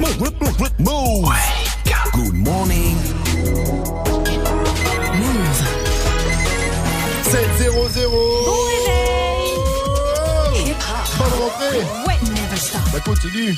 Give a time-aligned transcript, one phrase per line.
[0.00, 1.28] Move.
[2.12, 2.96] Good morning.
[5.20, 5.58] Move.
[7.24, 8.10] 7 0 0
[10.54, 11.18] Hip hop.
[11.18, 12.18] Bonne rentrée Ouais.
[12.30, 12.80] Never stop.
[12.92, 13.54] Ça continue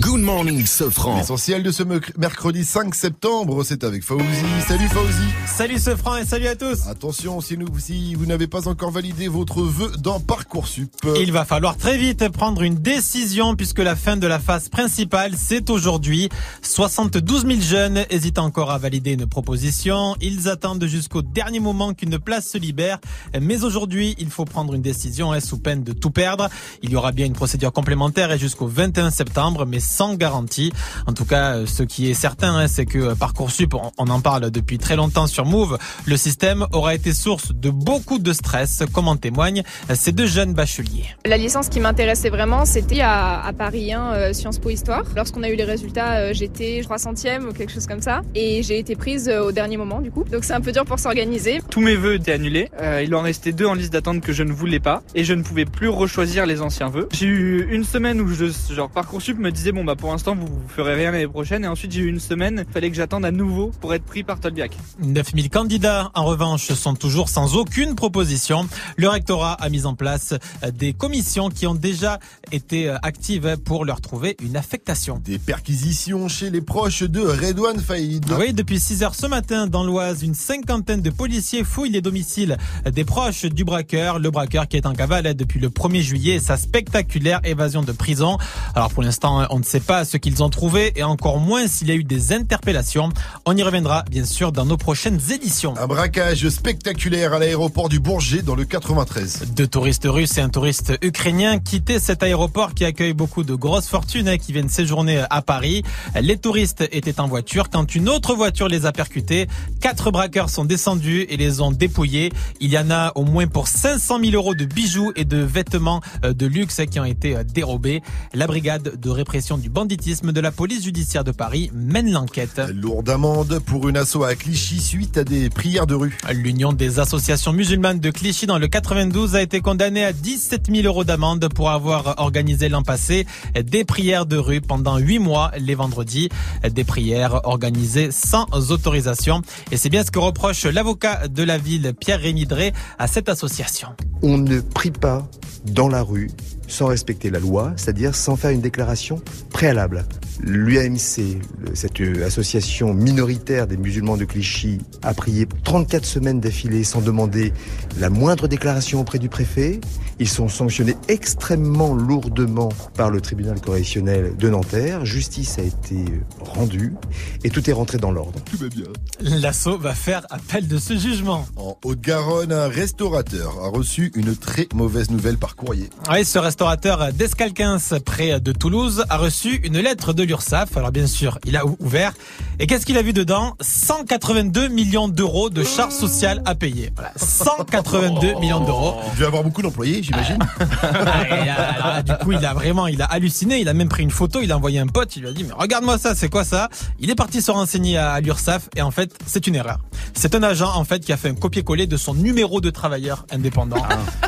[0.00, 1.16] Good morning, Sofran.
[1.18, 1.82] L'essentiel de ce
[2.16, 4.24] mercredi 5 septembre, c'est avec Fauzi.
[4.66, 8.46] Salut Fauzi Salut ce franc et salut à tous Attention, si, nous, si vous n'avez
[8.46, 13.54] pas encore validé votre vœu dans Parcoursup, Il va falloir très vite prendre une décision
[13.54, 16.28] puisque la fin de la phase principale, c'est aujourd'hui.
[16.62, 20.16] 72 000 jeunes hésitent encore à valider une proposition.
[20.20, 22.98] Ils attendent jusqu'au dernier moment qu'une place se libère.
[23.40, 26.48] Mais aujourd'hui, il faut prendre une décision hein, sous peine de tout perdre.
[26.82, 29.33] Il y aura bien une procédure complémentaire et jusqu'au 21 septembre,
[29.66, 30.72] mais sans garantie.
[31.06, 34.20] En tout cas, euh, ce qui est certain, hein, c'est que euh, Parcoursup, on- en
[34.20, 38.82] parle depuis très longtemps sur Move, le système aura été source de beaucoup de stress,
[38.92, 41.06] comme en témoignent euh, ces deux jeunes bacheliers.
[41.26, 45.02] La licence qui m'intéressait vraiment, c'était à, à Paris 1, euh, Sciences Po Histoire.
[45.16, 48.22] Lorsqu'on a eu les résultats, euh, j'étais 300e ou quelque chose comme ça.
[48.34, 50.24] Et j'ai été prise au dernier moment, du coup.
[50.24, 51.60] Donc c'est un peu dur pour s'organiser.
[51.70, 52.68] Tous mes vœux étaient annulés.
[52.80, 55.02] Euh, il en restait deux en liste d'attente que je ne voulais pas.
[55.14, 57.08] Et je ne pouvais plus rechoisir les anciens vœux.
[57.12, 58.90] J'ai eu une semaine où je, genre
[59.24, 61.64] Parcoursup me disait bon bah pour l'instant vous, vous ferez rien l'année prochaine.
[61.64, 64.38] Et ensuite j'ai eu une semaine, fallait que j'attende à nouveau pour être pris par
[64.38, 64.76] Tolbiac.
[65.00, 68.68] 9000 candidats, en revanche, sont toujours sans aucune proposition.
[68.98, 72.18] Le rectorat a mis en place euh, des commissions qui ont déjà
[72.52, 75.18] été euh, actives pour leur trouver une affectation.
[75.24, 78.26] Des perquisitions chez les proches de Redouane Faïd.
[78.38, 82.58] Oui, depuis 6 heures ce matin, dans l'Oise, une cinquantaine de policiers fouillent les domiciles
[82.84, 84.18] des proches du braqueur.
[84.18, 87.92] Le braqueur qui est en cavale depuis le 1er juillet et sa spectaculaire évasion de
[87.92, 88.36] prison.
[88.74, 91.68] Alors pour l'instant, hein, on ne sait pas ce qu'ils ont trouvé et encore moins
[91.68, 93.10] s'il y a eu des interpellations.
[93.46, 95.74] On y reviendra bien sûr dans nos prochaines éditions.
[95.78, 99.52] Un braquage spectaculaire à l'aéroport du Bourget dans le 93.
[99.54, 103.88] Deux touristes russes et un touriste ukrainien quittaient cet aéroport qui accueille beaucoup de grosses
[103.88, 105.82] fortunes hein, qui viennent séjourner à Paris.
[106.20, 109.46] Les touristes étaient en voiture quand une autre voiture les a percutés.
[109.80, 112.32] Quatre braqueurs sont descendus et les ont dépouillés.
[112.60, 116.00] Il y en a au moins pour 500 000 euros de bijoux et de vêtements
[116.24, 118.02] euh, de luxe qui ont été euh, dérobés.
[118.32, 122.62] La brigade de répression du banditisme de la police judiciaire de Paris mène l'enquête.
[122.72, 126.16] Lourde amende pour une asso à Clichy suite à des prières de rue.
[126.32, 130.86] L'Union des associations musulmanes de Clichy dans le 92 a été condamnée à 17 000
[130.86, 135.74] euros d'amende pour avoir organisé l'an passé des prières de rue pendant 8 mois les
[135.74, 136.30] vendredis.
[136.68, 139.42] Des prières organisées sans autorisation.
[139.70, 143.88] Et c'est bien ce que reproche l'avocat de la ville, Pierre-Rémy Drey, à cette association.
[144.22, 145.28] On ne prie pas
[145.66, 146.30] dans la rue
[146.68, 149.20] sans respecter la loi, c'est-à-dire sans faire une déclaration
[149.50, 150.04] préalable.
[150.42, 151.38] L'UAMC,
[151.74, 157.52] cette euh, association minoritaire des musulmans de Clichy, a prié 34 semaines d'affilée sans demander
[157.98, 159.80] la moindre déclaration auprès du préfet.
[160.18, 165.04] Ils sont sanctionnés extrêmement lourdement par le tribunal correctionnel de Nanterre.
[165.04, 166.04] Justice a été
[166.40, 166.94] rendue
[167.42, 168.40] et tout est rentré dans l'ordre.
[168.44, 168.86] Tout va bien.
[169.20, 171.46] L'assaut va faire appel de ce jugement.
[171.56, 175.90] En Haute-Garonne, un restaurateur a reçu une très mauvaise nouvelle par courrier.
[176.10, 180.76] Oui, ce restaurateur d'Escalquins, près de Toulouse, a reçu une lettre de l'URSSAF.
[180.76, 182.12] Alors bien sûr, il a ou- ouvert.
[182.58, 183.54] Et qu'est-ce qu'il a vu dedans?
[183.60, 186.92] 182 millions d'euros de charges sociales à payer.
[186.94, 188.94] Voilà, 182 millions d'euros.
[189.08, 190.38] Il devait avoir beaucoup d'employés, j'imagine.
[190.82, 193.58] Ah, euh, du coup, il a vraiment, il a halluciné.
[193.60, 194.40] Il a même pris une photo.
[194.42, 195.16] Il a envoyé un pote.
[195.16, 196.68] Il lui a dit, mais regarde-moi ça, c'est quoi ça?
[197.00, 198.68] Il est parti se renseigner à, à l'URSSAF.
[198.76, 199.78] Et en fait, c'est une erreur.
[200.14, 203.26] C'est un agent, en fait, qui a fait un copier-coller de son numéro de travailleur
[203.32, 203.82] indépendant.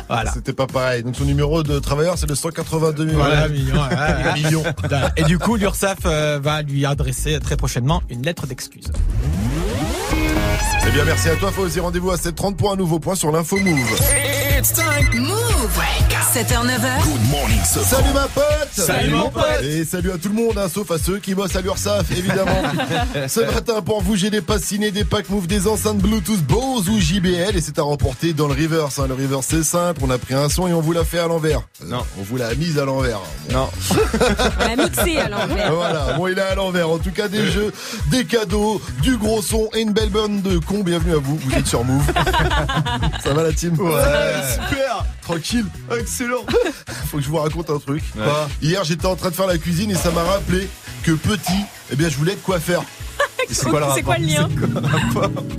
[0.09, 0.31] Voilà.
[0.33, 1.03] C'était pas pareil.
[1.03, 3.17] Donc son numéro de travailleur, c'est le 182 millions.
[3.17, 4.33] Voilà, million, ouais, ouais.
[4.35, 4.63] Millions.
[5.15, 8.91] Et du coup, l'URSSAF euh, va lui adresser très prochainement une lettre d'excuse.
[10.87, 11.79] Eh bien, merci à toi, Fauzi.
[11.79, 14.36] Rendez-vous à 7h30 pour un nouveau point sur l'info Move.
[14.57, 15.05] It's time.
[15.13, 15.79] Move.
[16.33, 17.03] 7h, 9h.
[17.03, 17.97] Good morning, Sofran.
[17.97, 20.97] Salut ma pote Salut, mon pote Et salut à tout le monde, hein, sauf à
[20.97, 22.61] ceux qui bossent à l'URSSAF, évidemment.
[23.27, 26.89] Ce matin, pour vous, j'ai des passes ciné, des packs Move, des enceintes Bluetooth Bose
[26.89, 28.99] ou JBL, et c'est à remporter dans le reverse.
[28.99, 29.05] hein.
[29.07, 31.27] Le reverse, c'est simple, on a pris un son et on vous l'a fait à
[31.27, 31.61] l'envers.
[31.83, 32.03] Euh, Non.
[32.19, 33.19] On vous l'a mise à l'envers.
[33.51, 33.69] Non.
[34.59, 35.71] On l'a mixé à l'envers.
[35.73, 36.89] Voilà, bon, il est à l'envers.
[36.89, 37.71] En tout cas, des jeux,
[38.11, 40.83] des cadeaux, du gros son et une belle bande de cons.
[40.83, 42.03] Bienvenue à vous, vous êtes sur Move.
[43.23, 43.79] Ça va la team?
[43.79, 43.91] Ouais,
[44.47, 45.65] super Tranquille
[45.99, 46.45] Excellent
[47.07, 48.03] Faut que je vous raconte un truc.
[48.61, 50.67] Hier, j'étais en train de faire la cuisine et ça m'a rappelé
[51.03, 52.83] que petit, eh bien, je voulais être coiffeur.
[53.49, 54.49] C'est quoi, le lien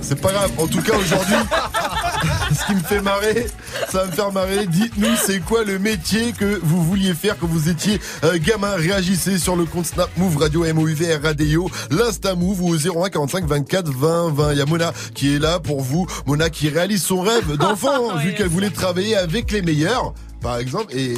[0.01, 0.51] C'est pas grave.
[0.57, 1.35] En tout cas, aujourd'hui,
[2.53, 3.47] ce qui me fait marrer,
[3.89, 4.65] ça va me faire marrer.
[4.65, 8.75] Dites-nous, c'est quoi le métier que vous vouliez faire quand vous étiez euh, gamin?
[8.75, 13.45] Réagissez sur le compte Snap Move Radio MOUV Radio, l'Insta Move ou au 01 45
[13.45, 14.51] 24 20 20.
[14.53, 16.07] Il y a Mona qui est là pour vous.
[16.25, 20.13] Mona qui réalise son rêve d'enfant, hein, vu qu'elle voulait travailler avec les meilleurs.
[20.41, 21.15] Par exemple, et.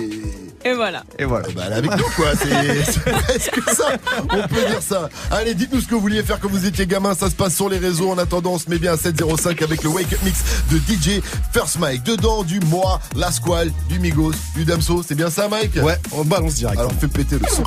[0.63, 1.03] Et voilà.
[1.17, 1.47] Et voilà.
[1.55, 2.33] Bah, elle est avec nous, quoi.
[2.35, 3.97] C'est presque ça.
[4.23, 5.09] On peut dire ça.
[5.31, 7.15] Allez, dites-nous ce que vous vouliez faire quand vous étiez gamin.
[7.15, 8.11] Ça se passe sur les réseaux.
[8.11, 10.39] En attendant, on se met bien à 705 avec le Wake Up Mix
[10.69, 11.21] de DJ
[11.51, 12.03] First Mike.
[12.03, 15.03] Dedans, du Moi, La Squale, du Migos, du Damso.
[15.07, 15.77] C'est bien ça, Mike?
[15.81, 16.79] Ouais, on balance direct.
[16.79, 17.63] Alors, fais péter le son.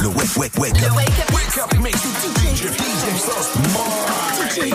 [0.00, 0.92] Le wake, wake, wake up.
[0.96, 2.70] Wake up mix DJ
[3.18, 3.52] Sauce
[4.38, 4.70] DJ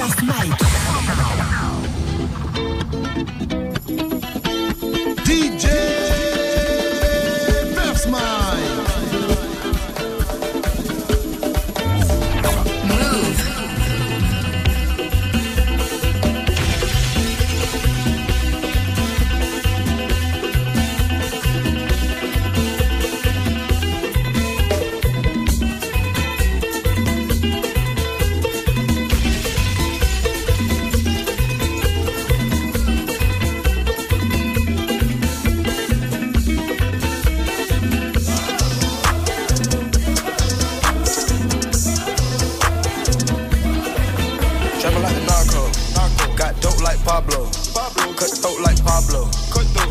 [47.21, 48.13] dope like Pablo.
[48.15, 49.29] Cut throat like Pablo.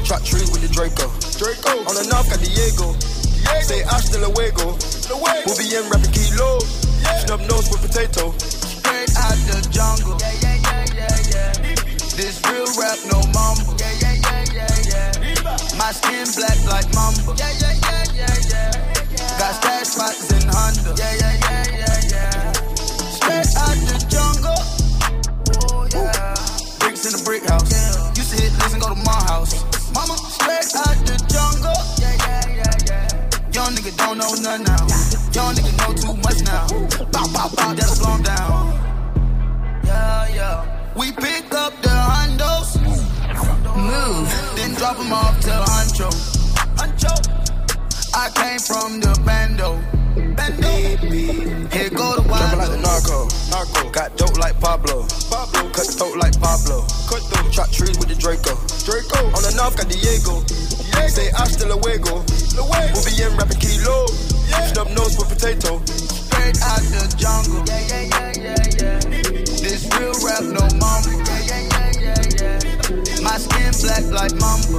[0.04, 1.08] Chop trees with the Draco.
[1.40, 1.80] Draco.
[1.88, 2.92] On the north got Diego.
[3.62, 4.76] Say hasta luego.
[5.46, 6.58] We'll be in rapping kilo.
[7.24, 8.32] Snub nose with potato.
[8.36, 10.18] Straight out the jungle.
[12.14, 13.74] This real rap, no mumble.
[15.76, 17.34] My skin black like mamba.
[19.38, 20.92] Got stash spots in Honda.
[20.96, 21.93] Straight
[33.64, 34.84] Young nigga don't know nothing now.
[35.32, 36.66] Young nigga know too much now.
[37.12, 38.74] Bow, bow, bow, that'll slow 'em down.
[39.86, 40.94] Yeah, yeah.
[40.94, 42.76] We pick up the hundos.
[43.74, 44.28] Move.
[44.56, 46.10] Then drop 'em off to Huncho.
[46.76, 47.14] Huncho.
[48.14, 49.80] I came from the bando.
[50.14, 50.70] Bando.
[51.74, 52.54] Here go the wild.
[52.54, 53.26] Jumping like the narco.
[53.50, 53.90] Narco.
[53.90, 55.06] Got dope like Pablo.
[55.26, 55.70] Pablo.
[55.74, 56.86] Cut throat like Pablo.
[57.10, 57.50] Cut throat.
[57.50, 58.54] Chop trees with the Draco.
[58.86, 59.26] Draco.
[59.34, 60.46] On the north got Diego.
[61.10, 62.22] Say hasta luego.
[62.54, 64.06] We'll be in rapping kilo.
[64.70, 65.82] Snub nose with potato.
[65.84, 67.62] Straight out the jungle.
[69.58, 71.18] This real rap, no mumble.
[73.22, 74.78] My skin black like mamba.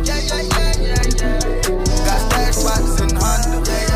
[2.07, 3.94] Got stash spots in Honda.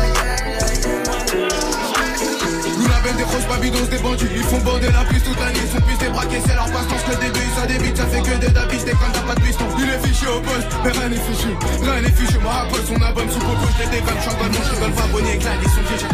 [3.48, 6.40] La benne des bandits, ils font bander la piste toute l'année, ils sont pistés braqués,
[6.44, 9.20] c'est leur passe-temps, que début, ça débite, ça fait que des dabis, des quand t'as
[9.20, 9.64] pas de piston.
[9.78, 11.50] Il est fichu au poste, mais rien n'est fichu,
[11.82, 15.04] rien n'est fichu, moi rappelle son album sous je les déconne, champagne, mon rigole, pas
[15.04, 16.06] abonné, éclat, ils sont pieds,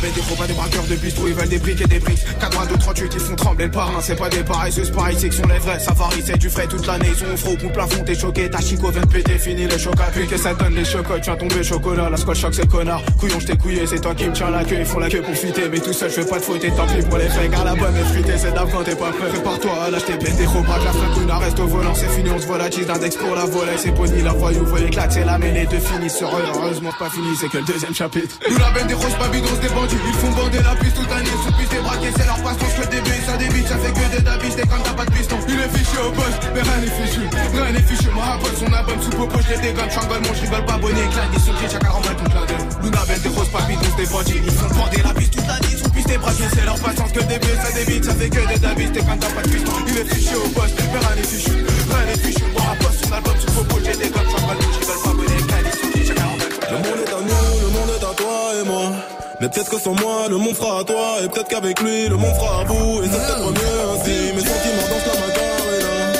[0.00, 1.98] la benne des gros pas des braqueurs de bistrot, ils veulent des briques et des
[1.98, 5.16] briques, 4 2 38, ils font trembler le parrain, c'est pas des pareils, c'est pareil,
[5.18, 7.36] c'est que sont les vrais, ça varie, c'est du frais toute l'année, ils sont au
[7.36, 10.36] froid, au plafond, t'es choqué, ta chico vient de péter, fini les chocs à que
[10.36, 13.46] ça donne les chocots, tu vas tomber chocolat, la squad choc c'est connard, couillon, je
[13.46, 15.68] t'ai couillé, c'est toi qui me tiens la queue, ils font la queue pour fuiter,
[15.70, 17.64] mais tout seul, je fais pas de faute, et tant pis pour les faits, car
[17.64, 20.84] la bonne est c'est d'avant t'es pas prêt, prépare-toi à lâcher tes des gros braques,
[20.84, 23.72] la fin une reste au volant, c'est fini, on se volatile, d'index pour la volée,
[23.76, 27.48] c'est pony, la voyou, voyez éclate, c'est la mêlée de finissent, heureusement pas fini, c'est
[27.48, 28.38] que le deuxième chapitre.
[28.48, 31.52] Nous la benne des grosses babidons, des ils font bander la piste toute l'année, sous
[31.54, 34.22] piste des braqués, c'est leur passe-temps, que le début, ça débite, ça fait que des
[34.22, 35.38] dabis, des quand t'as pas de piston.
[35.48, 38.72] Il est fichu au poste, mais rien n'est fichu, rien n'est fichu, moi rappelle son
[38.72, 41.90] album sous popo, je les dégonne, changole, mon rigole pas, bonnet, éclate, ils sont chacun
[41.90, 42.62] renvoie tout plein d'eux.
[42.82, 45.74] Nous la benne des grosses babidons, des bandits, ils font bander la piste toute l'année,
[45.76, 48.42] sous piste des braqués, c'est leur passe-temps, que le début, ça débite, ça fait que
[48.46, 49.72] des dabis, des quand t'as pas de piston.
[49.88, 53.12] Il est fichu au poste, mais rien n'est fichu, rien n'est fichu, moi rappelle son
[53.12, 56.26] album sous popo, je les dégonne, changole, mon rigole pas, bonnet, éclate, ils sont chacun
[56.30, 58.99] renvoie tout plein Le monde est à nous, le monde est à toi et moi.
[59.40, 61.16] Mais peut-être que sans moi, le monde fera à toi.
[61.24, 63.02] Et peut-être qu'avec lui, le monde fera à vous.
[63.02, 64.34] Et c'est peut-être mieux ainsi.
[64.34, 66.12] Mes sentiments dansent la macarena.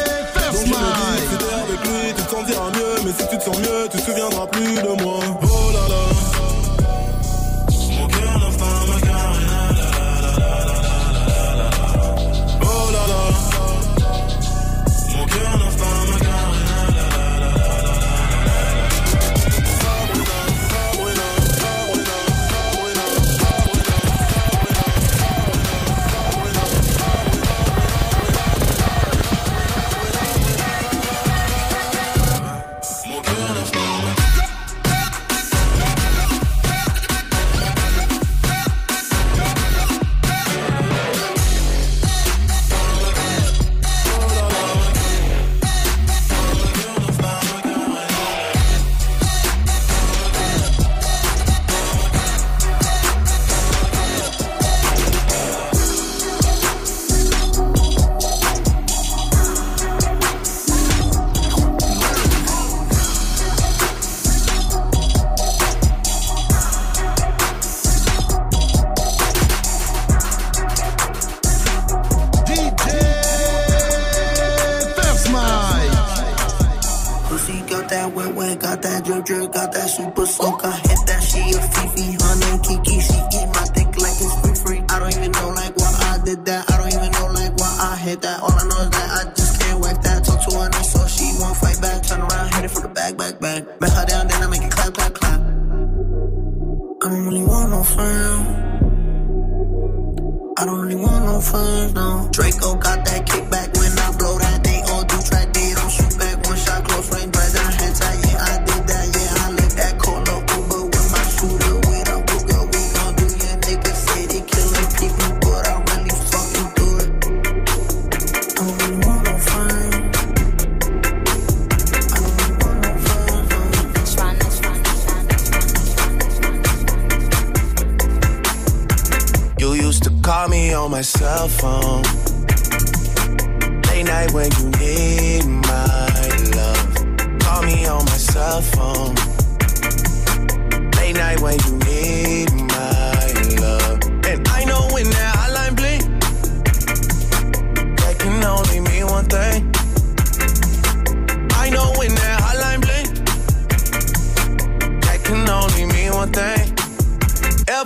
[0.53, 3.05] Donc je me dis, si t'es avec lui, tu te sentiras mieux.
[3.05, 5.21] Mais si tu te sens mieux, tu te souviendras plus de moi.
[5.43, 6.20] Oh là là.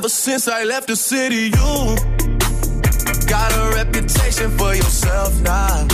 [0.05, 1.97] Ever since I left the city, you
[3.27, 5.89] got a reputation for yourself now.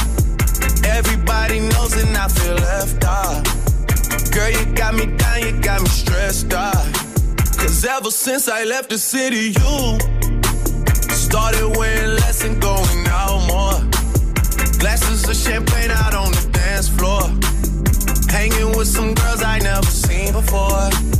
[0.82, 3.44] Everybody knows and I feel left out.
[4.32, 6.74] Girl, you got me down, you got me stressed out.
[7.56, 9.98] Cause ever since I left the city, you
[11.14, 13.78] started wearing less and going out more.
[14.80, 17.22] Glasses of champagne out on the dance floor.
[18.28, 21.19] Hanging with some girls I never seen before.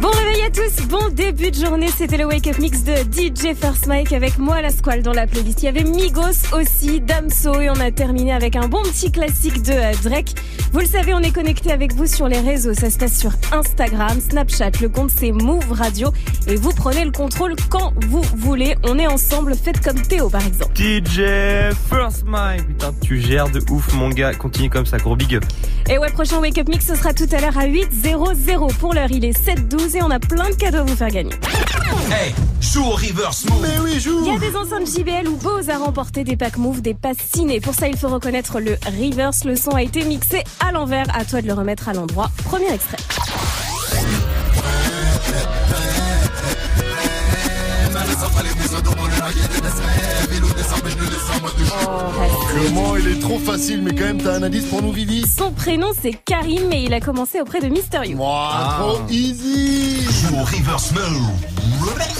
[0.00, 3.54] Bon réveil à tous, bon début de journée, c'était le Wake Up Mix de DJ
[3.54, 5.62] First Mike avec moi la squale dans la playlist.
[5.62, 9.62] Il y avait Migos aussi, Damso et on a terminé avec un bon petit classique
[9.62, 10.34] de euh, Drake.
[10.76, 13.32] Vous le savez, on est connecté avec vous sur les réseaux, ça se passe sur
[13.50, 16.12] Instagram, Snapchat, le compte c'est Move Radio
[16.46, 18.76] et vous prenez le contrôle quand vous voulez.
[18.84, 20.76] On est ensemble, faites comme Théo par exemple.
[20.76, 25.36] DJ First Mike, putain, tu gères de ouf mon gars, continue comme ça, gros big
[25.36, 25.46] up.
[25.88, 28.74] Et ouais, prochain Wake Up Mix, ce sera tout à l'heure à 8.00.
[28.74, 31.32] Pour l'heure, il est 7.12 et on a plein de cadeaux à vous faire gagner.
[32.10, 33.62] Hey, joue au reverse move.
[33.62, 34.20] Mais oui, joue.
[34.26, 37.18] Il y a des enceintes JBL ou Bose à remporter des packs Move, des passes
[37.32, 37.60] ciné.
[37.60, 39.44] Pour ça, il faut reconnaître le reverse.
[39.44, 41.06] Le son a été mixé à l'envers.
[41.14, 42.30] À toi de le remettre à l'endroit.
[42.44, 42.98] Premier extrait.
[52.52, 55.24] Comment il est trop facile, mais quand même, t'as un indice pour nous, Vivi.
[55.26, 58.18] Son prénom, c'est Karim et il a commencé auprès de Mister You.
[58.18, 60.02] Ouah, trop easy.
[60.04, 60.92] Joue au reverse.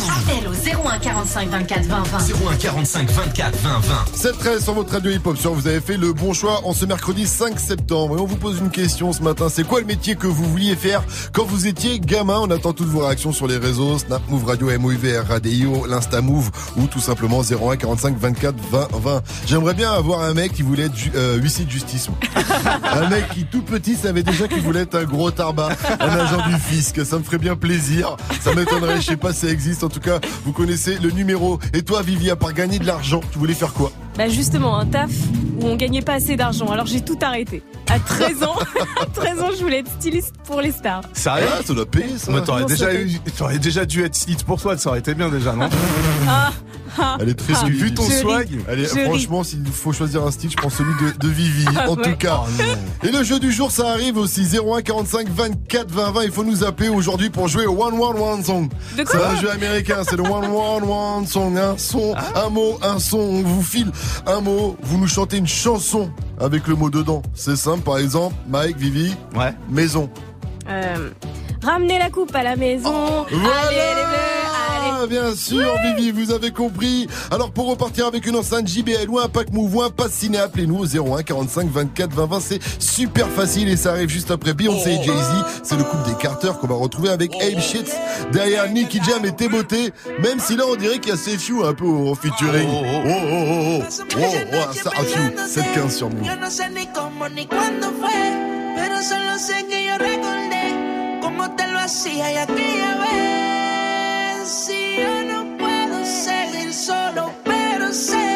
[0.08, 2.18] Appel au 01 45 24 20 20.
[2.50, 3.94] 01 45 24 20 20.
[4.32, 7.26] 7-13 sur votre radio hip-hop sur vous avez fait le bon choix en ce mercredi
[7.26, 8.16] 5 septembre.
[8.16, 9.48] Et on vous pose une question ce matin.
[9.48, 11.02] C'est quoi le métier que vous vouliez faire
[11.32, 12.38] quand vous étiez gamin?
[12.40, 13.98] On attend toutes vos réactions sur les réseaux.
[13.98, 19.15] Snap Move Radio MOUV Radio l'Insta Move ou tout simplement 01 45 24 20 20
[19.46, 22.08] j'aimerais bien avoir un mec qui voulait être euh, huissier de justice
[22.84, 25.68] un mec qui tout petit savait déjà qu'il voulait être un gros tarbat
[26.00, 27.04] un agent du fisc.
[27.04, 28.16] Ça me ferait bien plaisir.
[28.40, 29.00] Ça m'étonnerait.
[29.00, 29.84] Je sais pas si ça existe.
[29.84, 31.58] En tout cas vous connaissez le numéro.
[31.72, 33.92] Et toi Vivi à part gagner de l'argent tu voulais faire quoi?
[34.16, 35.10] Bah justement, un taf
[35.60, 36.66] où on gagnait pas assez d'argent.
[36.68, 37.62] Alors j'ai tout arrêté.
[37.88, 38.56] À 13 ans,
[39.00, 41.02] à 13 ans, je voulais être styliste pour les stars.
[41.12, 44.42] Sérieux Ah, ça doit payer ça Mais t'aurais déjà, eu, t'aurais déjà dû être site
[44.44, 45.68] pour toi, ça aurait été bien déjà, non
[46.28, 46.50] Ah,
[46.98, 47.64] ah, Elle est très ah.
[47.68, 51.28] Vu ton swag Allez, franchement, s'il faut choisir un style, je prends celui de, de
[51.32, 52.02] Vivi, Ah, en ouais.
[52.10, 52.40] tout cas.
[52.42, 54.42] Oh Et le jeu du jour, ça arrive aussi.
[54.56, 56.22] 01 45 24 20 20.
[56.24, 58.68] Il faut nous appeler aujourd'hui pour jouer au One One One Song.
[58.98, 61.56] De C'est un jeu américain, c'est le One One One Song.
[61.56, 62.46] Un son, Ah.
[62.46, 63.18] un mot, un son.
[63.18, 63.92] On vous file
[64.26, 66.10] un mot, vous nous chantez une chanson
[66.40, 67.22] avec le mot dedans.
[67.34, 69.54] C'est simple, par exemple, Mike, Vivi, Ouais.
[69.68, 70.08] maison.
[70.68, 71.10] Euh,
[71.62, 73.24] Ramenez la coupe à la maison.
[73.26, 75.08] Allez, les bleus, allez.
[75.08, 77.06] Bien sûr, Vivi, vous avez compris.
[77.30, 80.78] Alors pour repartir avec une enceinte JBL ou un pack move ou un ciné, appelez-nous
[80.78, 82.40] au 01 45 24 20 20.
[82.40, 85.62] C'est super facile et ça arrive juste après Beyoncé et Jay-Z.
[85.62, 87.92] C'est le couple des Carter qu'on va retrouver avec Abe Shits
[88.32, 89.92] derrière Nicky Jam et Témoté.
[90.22, 92.68] Même si là on dirait qu'il y a CFU un peu en featuring.
[92.68, 93.82] Oh oh oh oh oh.
[93.82, 96.24] oh, oh, oh, oh, oh ça ah, a 7-15 sur nous.
[96.24, 100.55] Yo no sé ni cómo ni cuándo fue, pero solo sé que yo recordé.
[101.26, 104.48] como te lo hacía y aquella vez.
[104.48, 108.35] Si yo no puedo seguir solo, pero sé.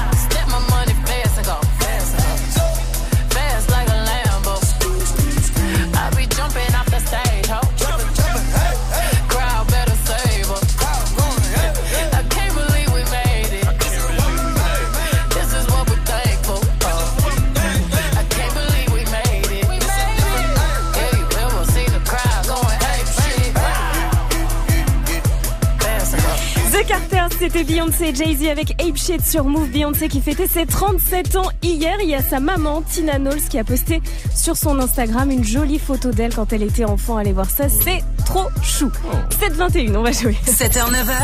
[27.41, 29.69] C'était Beyoncé et Jay-Z avec Ape Shit sur Move.
[29.69, 31.97] Beyoncé qui fêtait ses 37 ans hier.
[32.03, 33.99] Il y a sa maman, Tina Knowles, qui a posté
[34.35, 37.17] sur son Instagram une jolie photo d'elle quand elle était enfant.
[37.17, 38.91] Allez voir ça, c'est trop chou.
[39.39, 40.37] 7h21, on va jouer.
[40.45, 41.15] 7h, 9h.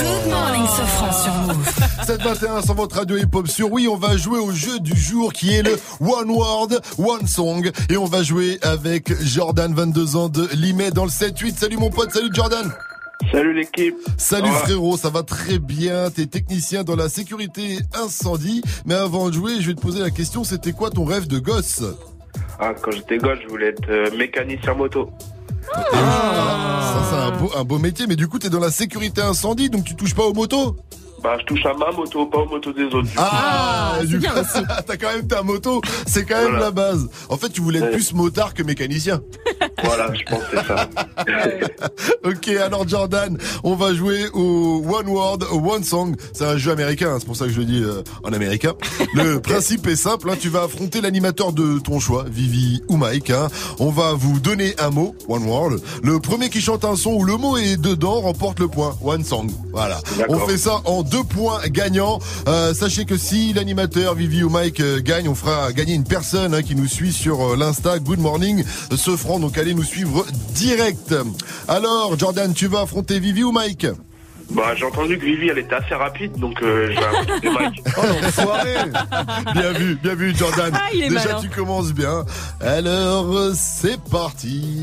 [0.00, 1.70] Good morning, Sofran sur Move.
[2.06, 5.54] 721 sur votre radio hip-hop sur oui, on va jouer au jeu du jour qui
[5.54, 7.70] est le One Word, One Song.
[7.88, 11.56] Et on va jouer avec Jordan, 22 ans de Limay dans le 7-8.
[11.56, 12.72] Salut mon pote, salut Jordan.
[13.30, 13.96] Salut l'équipe.
[14.18, 16.10] Salut frérot, ça va très bien.
[16.10, 18.62] T'es technicien dans la sécurité incendie.
[18.84, 21.38] Mais avant de jouer, je vais te poser la question, c'était quoi ton rêve de
[21.38, 21.82] gosse?
[22.58, 25.10] Ah, quand j'étais gosse, je voulais être euh, mécanicien moto.
[25.72, 29.70] Ça c'est un beau, un beau métier, mais du coup t'es dans la sécurité incendie,
[29.70, 30.76] donc tu touches pas aux motos?
[31.22, 33.02] Bah, je touche à ma moto, pas aux motos des autres.
[33.02, 33.14] du coup.
[33.18, 34.26] Ah, du coup,
[34.86, 36.64] t'as quand même ta moto, c'est quand même Voilà.
[36.66, 37.08] la base.
[37.28, 37.92] En fait, tu voulais être Ouais.
[37.92, 39.20] plus motard que mécanicien.
[39.84, 40.88] Voilà, je pense que c'est ça.
[42.24, 46.14] ok, alors Jordan, on va jouer au One Word, One Song.
[46.32, 48.74] C'est un jeu américain, hein, c'est pour ça que je le dis euh, en américain.
[49.14, 53.30] Le principe est simple, hein, tu vas affronter l'animateur de ton choix, Vivi ou Mike.
[53.30, 53.48] hein.
[53.80, 55.72] On va vous donner un mot, One Word.
[56.04, 59.24] Le premier qui chante un son où le mot est dedans remporte le point, One
[59.24, 59.50] Song.
[59.72, 60.00] Voilà.
[60.28, 62.18] On fait ça en deux points gagnants.
[62.48, 66.54] Euh, sachez que si l'animateur Vivi ou Mike euh, gagne, on fera gagner une personne
[66.54, 68.64] hein, qui nous suit sur euh, l'Insta Good Morning
[68.96, 69.38] ce franc.
[69.38, 71.14] Donc allez nous suivre direct.
[71.68, 73.86] Alors Jordan, tu vas affronter Vivi ou Mike?
[74.50, 77.84] Bah, j'ai entendu que Vivi, elle était assez rapide, donc euh, je vais affronter Mike.
[79.54, 80.72] Bien vu, bien vu Jordan.
[80.74, 81.40] Ah, il est Déjà malin.
[81.42, 82.24] tu commences bien.
[82.60, 84.80] Alors c'est parti.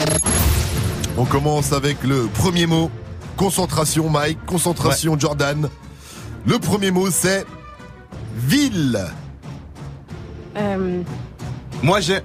[1.18, 2.92] On commence avec le premier mot.
[3.36, 5.70] Concentration Mike, concentration Jordan.
[6.46, 7.46] Le premier mot c'est
[8.36, 9.00] ville.
[10.58, 11.02] Euh,
[11.84, 12.20] Moi j'ai.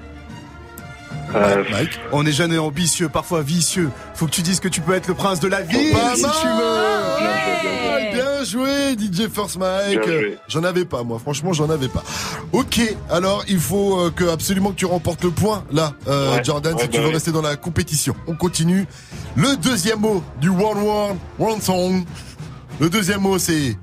[1.34, 1.64] Euh,
[2.12, 3.90] On est jeune et ambitieux, parfois vicieux.
[4.14, 6.22] Faut que tu dises que tu peux être le prince de la ville Pas si
[6.22, 6.30] mal.
[6.40, 8.14] tu veux.
[8.14, 10.00] Bien joué, DJ First Mike.
[10.00, 10.38] Bien joué.
[10.46, 11.18] J'en avais pas, moi.
[11.18, 12.04] Franchement, j'en avais pas.
[12.52, 16.44] Ok, alors il faut euh, que absolument que tu remportes le point là, euh, Ouais,
[16.44, 18.14] Jordan, ouais, si tu bah veux rester dans la compétition.
[18.28, 18.86] On continue.
[19.34, 22.04] Le deuxième mot du One One One Song.
[22.78, 23.76] Le deuxième mot c'est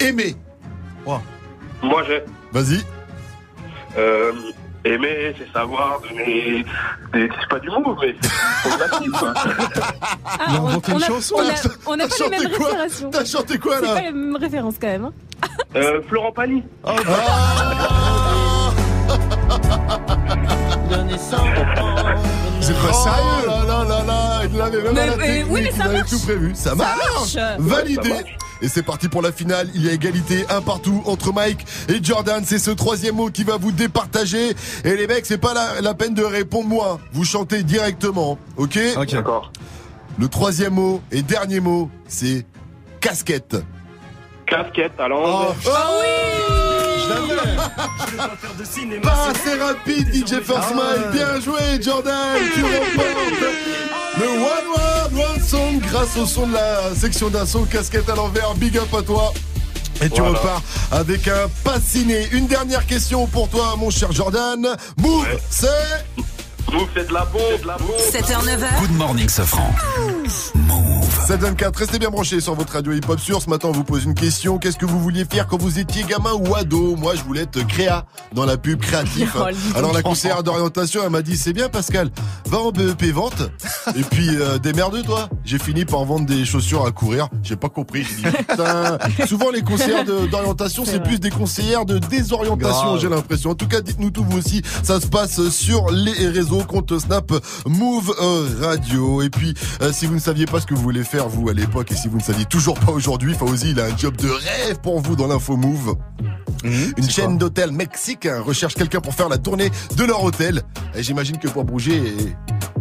[0.00, 0.34] aimer.
[1.82, 2.22] Moi, j'ai.
[2.52, 2.80] Vas-y.
[3.98, 4.32] Euh,
[4.84, 6.64] aimer, c'est savoir donner.
[7.12, 8.14] C'est pas du mot, mais
[8.62, 9.34] c'est relatif, quoi.
[9.36, 11.52] ah, on, on a, on a-
[11.86, 13.04] on a T'as pas les mêmes chanté quoi références.
[13.12, 15.04] T'as chanté quoi, C'est là pas les mêmes références quand même.
[15.06, 15.12] hein.
[15.76, 16.62] Euh, Florent Pagny.
[22.60, 25.76] C'est pas sérieux là là là là, il avait même Mais- la mais oui, technique,
[25.78, 26.10] mais ça marche.
[26.10, 26.52] tout prévu.
[26.54, 27.34] Ça Ça marche.
[27.36, 27.36] marche.
[27.58, 28.00] Validé.
[28.00, 28.36] Ouais, ça marche.
[28.62, 29.68] Et c'est parti pour la finale.
[29.74, 32.42] Il y a égalité un partout entre Mike et Jordan.
[32.44, 34.54] C'est ce troisième mot qui va vous départager.
[34.84, 36.98] Et les mecs, c'est pas la, la peine de répondre moi.
[37.12, 38.78] Vous chantez directement, ok?
[39.10, 39.52] D'accord.
[40.18, 42.46] Le troisième mot et dernier mot, c'est
[43.00, 43.56] casquette.
[44.46, 45.54] Casquette à l'envers.
[45.66, 45.90] Ah
[49.02, 51.12] Pas assez rapide, DJ First Mike.
[51.12, 52.14] Bien joué, Jordan.
[52.54, 58.08] Tu remportes le One Word One Song grâce au son de la section d'assaut casquette
[58.08, 58.54] à l'envers.
[58.54, 59.32] Big up à toi.
[60.02, 60.38] Et tu Voilà.
[60.38, 62.28] repars avec un passiné.
[62.32, 64.76] Une dernière question pour toi, mon cher Jordan.
[64.98, 65.68] Move, c'est
[66.72, 67.96] Move, c'est de la bombe, de la bombe.
[68.12, 68.80] 7h, 9h.
[68.80, 69.70] Good morning, Sofran.
[71.26, 73.42] 724, restez bien branchés sur votre radio hip-hop sur.
[73.42, 74.58] Ce matin, on vous pose une question.
[74.58, 76.94] Qu'est-ce que vous vouliez faire quand vous étiez gamin ou ado?
[76.94, 79.34] Moi, je voulais être créa dans la pub créatif.
[79.38, 79.78] Oh.
[79.78, 82.10] Alors, la conseillère d'orientation, elle m'a dit, c'est bien, Pascal,
[82.46, 83.42] va en BEP vente.
[83.96, 85.28] Et puis, euh, démerde toi.
[85.44, 87.28] J'ai fini par vendre des chaussures à courir.
[87.42, 88.04] J'ai pas compris.
[88.04, 88.98] J'ai dit, putain.
[89.26, 93.50] Souvent, les conseillères d'orientation, c'est plus des conseillères de désorientation, j'ai l'impression.
[93.50, 94.62] En tout cas, dites-nous tout vous aussi.
[94.82, 97.32] Ça se passe sur les réseaux, compte Snap,
[97.66, 99.22] Move euh, Radio.
[99.22, 101.48] Et puis, euh, si vous ne saviez pas ce que vous voulez faire, faire vous
[101.48, 104.14] à l'époque et si vous ne saviez toujours pas aujourd'hui, Fauzi il a un job
[104.16, 105.96] de rêve pour vous dans l'info Move.
[106.62, 110.62] Une chaîne d'hôtels mexicains recherche quelqu'un pour faire la tournée de leur hôtel.
[110.94, 112.02] Et j'imagine que pour bouger,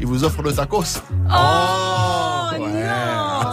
[0.02, 1.00] ils vous offrent le tacos.
[1.30, 2.72] Oh, non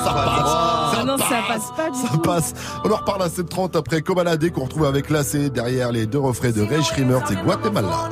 [0.04, 1.04] Ça passe.
[1.06, 2.54] Non, ça passe pas du Ça passe.
[2.84, 6.50] On en reparle à 7h30 après Cobaladé qu'on retrouve avec Lacé derrière les deux refrains
[6.50, 8.10] de Ray Schrimmer, c'est Guatemala.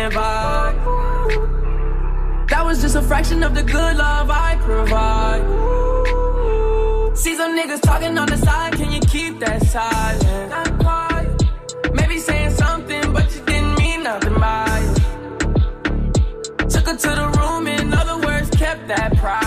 [0.00, 0.76] An excellent vibe?
[2.48, 5.42] That was just a fraction of the good love I provide.
[7.16, 10.52] See some niggas talking on the side, can you keep that silent?
[11.94, 15.00] Maybe saying something, but you didn't mean nothing by it.
[16.70, 19.39] Took her to the room, in other words, kept that private.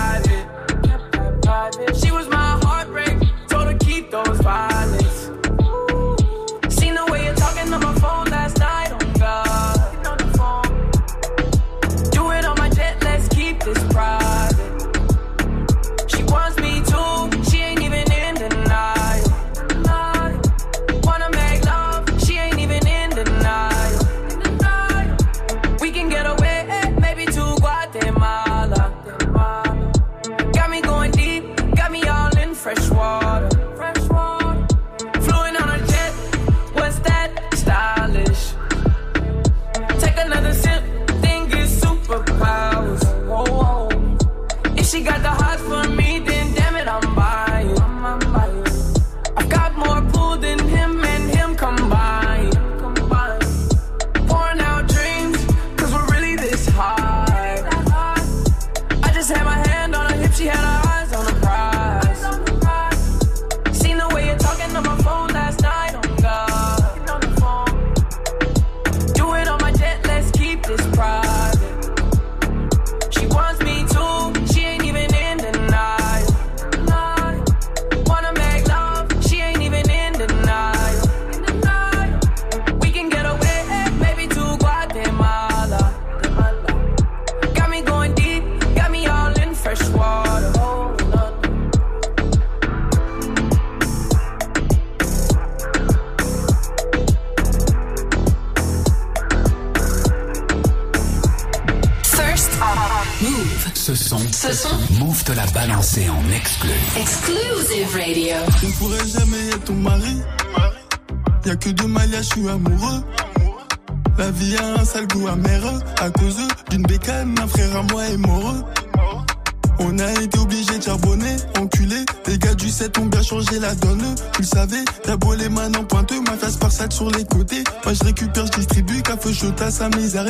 [123.73, 124.15] La donne.
[124.33, 127.63] Tu le savais, t'as beau les mains pointeux, ma face par sur les côtés.
[127.83, 130.25] Moi je récupère, je distribue, café à sa misère.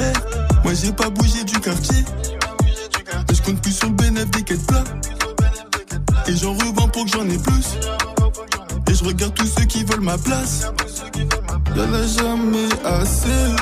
[0.63, 2.03] Moi j'ai pas bougé du quartier.
[3.29, 4.83] Et je compte plus sur le bénéfice des quêtes plats?
[6.27, 7.77] Et j'en revends pour que j'en ai plus.
[8.89, 10.71] Et je regarde tous ceux qui veulent ma place.
[11.75, 13.53] Y'en a jamais assez.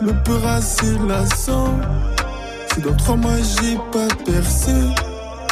[0.00, 1.74] Le peur assez lassant.
[2.74, 4.72] Si dans trois mois j'ai pas percé,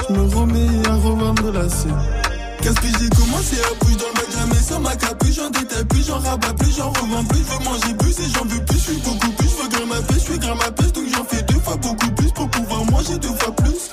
[0.09, 2.22] je me remets à revendre la scène.
[2.63, 6.07] Qu'est-ce que j'ai commencé à bouger dans le bac, sans ma capuche, j'en détaille plus,
[6.07, 8.85] j'en rabats plus, j'en revends plus, je veux manger plus et j'en veux plus, je
[8.85, 11.61] suis beaucoup plus, je veux grimper ma je suis grimper ma donc j'en fais deux
[11.61, 13.91] fois beaucoup plus pour pouvoir manger deux fois plus.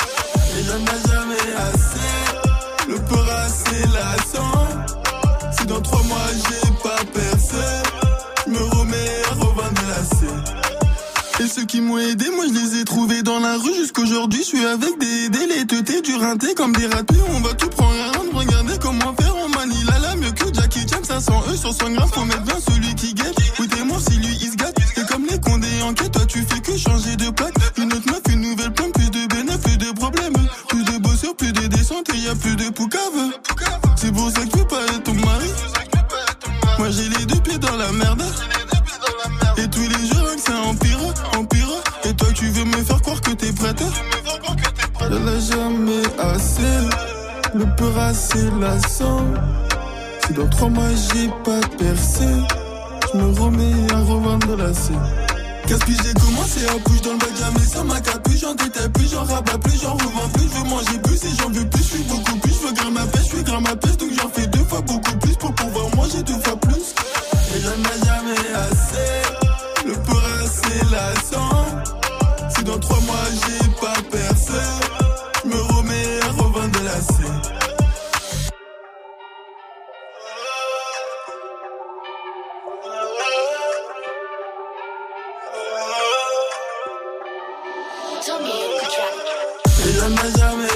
[0.58, 4.68] Et j'en ai jamais assez, le peur assez lassant.
[5.58, 7.66] Si dans trois mois j'ai pas percé,
[8.46, 9.80] je me remets à revendre.
[11.42, 14.40] Et ceux qui m'ont aidé, moi je les ai trouvés dans la rue jusqu'aujourd'hui.
[14.42, 17.16] Je suis avec des dés, les teutés, du rinté comme des ratés.
[17.34, 17.54] On va
[88.90, 90.69] Et j'en ai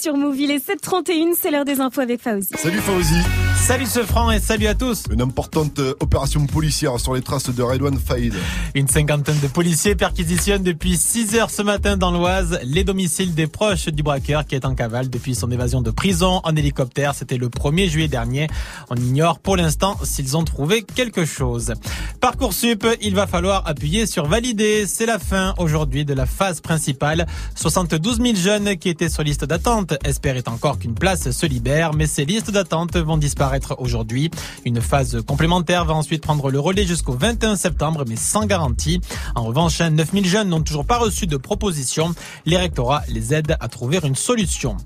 [0.00, 0.38] sur Move.
[0.38, 2.48] Il est 7h31, c'est l'heure des infos avec Fauzi.
[2.56, 3.20] Salut Fauzi.
[3.56, 5.04] Salut ce franc et salut à tous.
[5.10, 8.34] Une importante euh, opération policière sur les traces de Redouane Faïd.
[8.74, 13.46] Une cinquantaine de policiers perquisitionnent depuis 6 heures ce matin dans l'Oise les domiciles des
[13.46, 17.14] proches du braqueur qui est en cavale depuis son évasion de prison en hélicoptère.
[17.14, 18.46] C'était le 1er juillet dernier.
[18.90, 21.74] On ignore pour l'instant s'ils ont trouvé quelque chose.
[22.20, 24.86] Parcoursup, il va falloir appuyer sur valider.
[24.86, 27.26] C'est la fin aujourd'hui de la phase principale.
[27.54, 32.06] 72 000 jeunes qui étaient sur liste d'attente espéraient encore qu'une place se libère, mais
[32.06, 34.30] ces listes d'attente vont disparaître aujourd'hui.
[34.64, 39.00] Une phase complémentaire va ensuite prendre le relais jusqu'au 21 septembre, mais sans garantie.
[39.34, 42.14] En revanche, 9000 jeunes n'ont toujours pas reçu de proposition.
[42.46, 44.76] Les rectorats les aident à trouver une solution.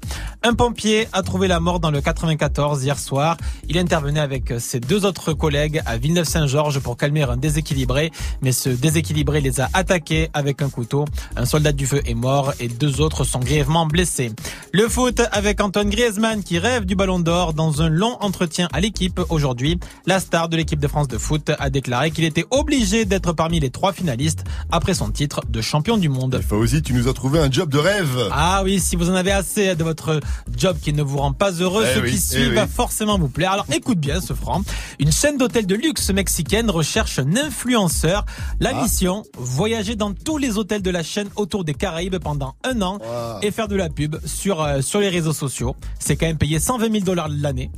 [0.42, 3.36] Un pompier a trouvé la mort dans le 94 hier soir.
[3.68, 8.10] Il intervenait avec ses deux autres collègues à Villeneuve-Saint-Georges pour calmer un déséquilibré,
[8.40, 11.04] mais ce déséquilibré les a attaqués avec un couteau.
[11.36, 14.32] Un soldat du feu est mort et deux autres sont grièvement blessés.
[14.72, 18.80] Le foot avec Antoine Griezmann qui rêve du ballon d'or dans un long entretien à
[18.80, 19.80] l'équipe aujourd'hui.
[20.04, 23.58] La star de l'équipe de France de foot a déclaré qu'il était obligé d'être parmi
[23.58, 26.38] les trois finalistes après son titre de champion du monde.
[26.46, 28.28] Fauzi, tu nous as trouvé un job de rêve.
[28.32, 30.20] Ah oui, si vous en avez assez de votre
[30.58, 32.54] job qui ne vous rend pas heureux, Eh ce oui, qui eh suit oui.
[32.54, 33.52] va forcément vous plaire.
[33.52, 34.60] Alors écoute bien ce franc.
[34.98, 38.26] Une chaîne d'hôtels de luxe mexicaine recherche un influenceur.
[38.60, 38.82] La Ah.
[38.82, 42.98] mission, voyager dans tous les hôtels de la chaîne autour des Caraïbes pendant un an
[43.40, 45.74] et faire de la pub sur, euh, sur les réseaux sociaux.
[45.98, 47.70] C'est quand même payé 120 000 dollars l'année.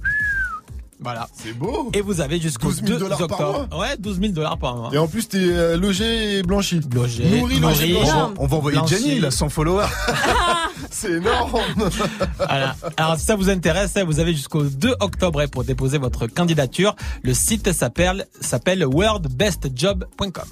[1.01, 1.29] Voilà.
[1.37, 1.91] C'est beau.
[1.93, 3.79] Et vous avez jusqu'au 12 000 2 dollars par octobre.
[3.79, 4.91] Ouais, 12 000 dollars par mois.
[4.93, 6.81] Et en plus, t'es euh, logé et blanchi.
[6.95, 8.05] Logé, Nourri, logé, nourri.
[8.07, 8.33] blanchi.
[8.39, 8.95] On va envoyer Blanchi.
[8.95, 9.85] Jenny, là, sans follower.
[10.91, 11.61] C'est énorme.
[12.39, 12.75] Voilà.
[12.97, 16.95] Alors si ça vous intéresse, vous avez jusqu'au 2 octobre pour déposer votre candidature.
[17.23, 20.43] Le site s'appelle s'appelle worldbestjob.com.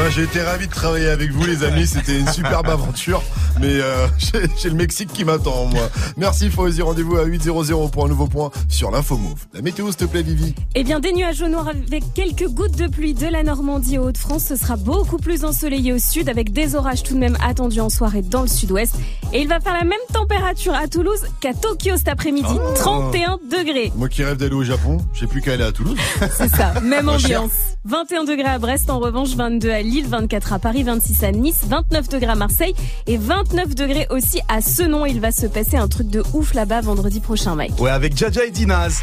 [0.00, 1.86] Ben, j'ai été ravi de travailler avec vous, les amis.
[1.86, 3.22] C'était une superbe aventure.
[3.60, 5.90] Mais euh, j'ai j'ai le Mexique qui m'attend, moi.
[6.16, 6.80] Merci, Fauzi.
[6.80, 9.46] Rendez-vous à 8.00 pour un nouveau point sur l'info Move.
[9.52, 10.54] La météo, s'il te plaît, Vivi.
[10.74, 14.08] Eh bien, des nuages au noir avec quelques gouttes de pluie de la Normandie aux
[14.08, 14.44] Hauts-de-France.
[14.48, 17.90] Ce sera beaucoup plus ensoleillé au sud avec des orages tout de même attendus en
[17.90, 18.94] soirée dans le sud-ouest.
[19.34, 22.48] Et il va faire la même température à Toulouse qu'à Tokyo cet après-midi.
[22.54, 22.72] Oh.
[22.74, 23.92] 31 degrés.
[23.96, 25.98] Moi qui rêve d'aller au Japon, j'ai plus qu'à aller à Toulouse.
[26.38, 27.50] C'est ça, même ambiance.
[27.84, 31.60] 21 degrés à Brest, en revanche 22 à Lille, 24 à Paris, 26 à Nice,
[31.66, 32.74] 29 degrés à Marseille
[33.06, 35.04] et 29 degrés aussi à Senon.
[35.06, 37.78] Il va se passer un truc de ouf là-bas vendredi prochain, Mike.
[37.80, 39.00] Ouais, avec Jaja et Dinaz.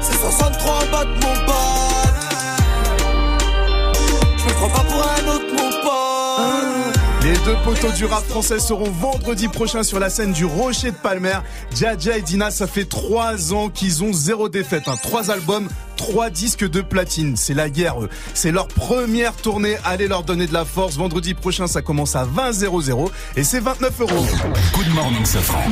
[0.00, 1.54] C'est 63 battes mon pote
[4.38, 5.37] Je me prends pas pour un autre mon pote Les
[7.44, 11.38] deux poteaux du rap français seront vendredi prochain sur la scène du Rocher de Palmer.
[11.74, 14.84] Jaja et Dina, ça fait trois ans qu'ils ont zéro défaite.
[14.86, 14.96] Hein.
[15.02, 17.36] Trois albums, trois disques de platine.
[17.36, 18.02] C'est la guerre.
[18.02, 18.08] eux.
[18.34, 19.76] C'est leur première tournée.
[19.84, 20.96] Allez leur donner de la force.
[20.96, 24.26] Vendredi prochain, ça commence à 20 00 et c'est 29 euros.
[24.74, 25.62] Good morning, Sofran.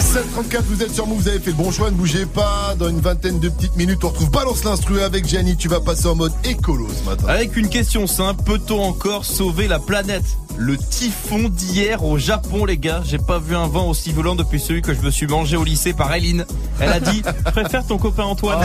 [0.00, 2.74] 734, vous êtes sur Move, vous avez fait le bon choix, ne bougez pas.
[2.76, 5.56] Dans une vingtaine de petites minutes, on retrouve Balance l'instru avec Gianni.
[5.56, 7.26] Tu vas passer en mode écolo ce matin.
[7.28, 10.24] Avec une question simple, peut-on encore sauver la planète?
[10.58, 14.60] Le typhon d'hier au Japon, les gars, j'ai pas vu un vent aussi violent depuis
[14.60, 16.44] celui que je me suis mangé au lycée par Eileen.
[16.80, 18.60] Elle a dit préfère ton copain Antoine.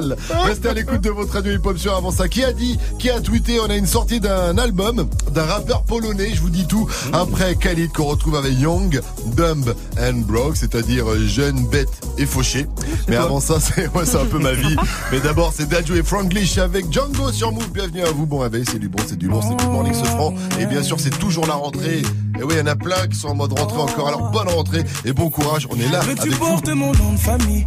[0.00, 0.16] Mal.
[0.44, 2.28] Restez à l'écoute de votre radio hip-hop sur avant ça.
[2.28, 6.30] Qui a dit, qui a tweeté, on a une sortie d'un album d'un rappeur polonais,
[6.34, 6.88] je vous dis tout.
[7.12, 9.00] Après Khalid qu'on retrouve avec Young,
[9.36, 12.66] Dumb and Broke, c'est-à-dire jeune, bête et fauché.
[13.08, 14.76] Mais avant ça, c'est ouais, un peu ma vie.
[15.12, 17.70] Mais d'abord, c'est Dadju et Franglish avec Django sur Move.
[17.70, 18.26] Bienvenue à vous.
[18.26, 20.34] Bon réveil, c'est du bon, c'est du lourd, c'est Good Morning ce franc.
[20.60, 22.02] Et bien sûr, c'est toujours la rentrée.
[22.38, 24.08] Et oui, il y en a plein qui sont en mode rentrée encore.
[24.08, 25.66] Alors bonne rentrée et bon courage.
[25.70, 26.38] On est là tu avec vous.
[26.38, 27.66] portes mon nom de famille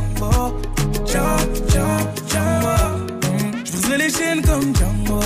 [4.31, 5.19] Comme Django,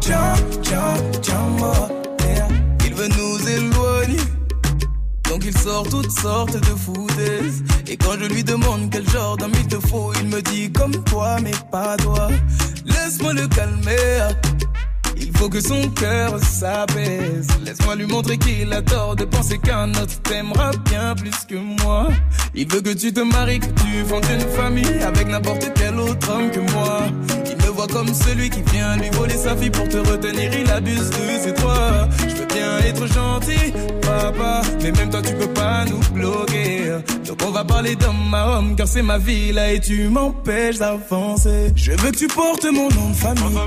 [0.00, 1.72] Django, Django.
[2.24, 2.48] Yeah.
[2.86, 4.22] Il veut nous éloigner.
[5.28, 7.64] Donc il sort toutes sortes de foutaises.
[7.88, 10.92] Et quand je lui demande quel genre d'homme il te faut Il me dit comme
[11.04, 12.28] toi mais pas toi.
[12.86, 14.28] Laisse-moi le calmer.
[15.16, 17.48] Il faut que son cœur s'apaise.
[17.64, 22.06] Laisse-moi lui montrer qu'il a tort de penser qu'un autre t'aimera bien plus que moi.
[22.54, 26.30] Il veut que tu te maries, que tu fondes une famille Avec n'importe quel autre
[26.30, 27.02] homme que moi
[27.86, 31.52] comme celui qui vient lui voler sa fille pour te retenir Il abuse de ses
[31.52, 32.08] droits.
[32.28, 33.72] Je veux bien être gentil,
[34.02, 36.98] papa Mais même toi tu peux pas nous bloquer.
[37.26, 40.78] Donc on va parler d'homme à homme Car c'est ma vie là et tu m'empêches
[40.78, 41.72] d'avancer.
[41.76, 43.58] Je veux que tu portes mon nom de famille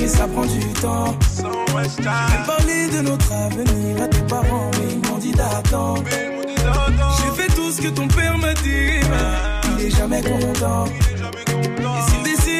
[0.00, 1.16] Et ça prend du temps.
[1.36, 6.04] J'ai même parlé de notre avenir à tes parents Mais ils m'ont dit d'attendre.
[6.06, 10.86] J'ai fait tout ce que ton père m'a dit Mais il est jamais content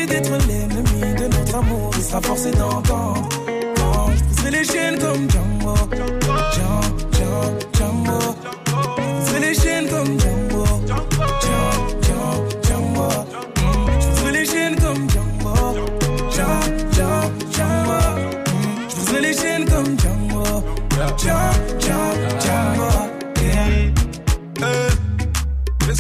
[0.09, 3.29] d'être l'ennemi de notre amour Il sera forcé d'entendre
[3.77, 4.11] Quand
[4.51, 5.75] les chaînes comme Django.
[6.53, 6.83] Django,
[7.13, 8.19] Django, Django.
[9.41, 10.65] Les chaînes comme Django.
[11.43, 13.09] Django, Django, Django.
[14.33, 15.29] Les chaînes comme Django.
[19.21, 20.45] Les chaînes comme Django,
[21.19, 22.18] Django, Django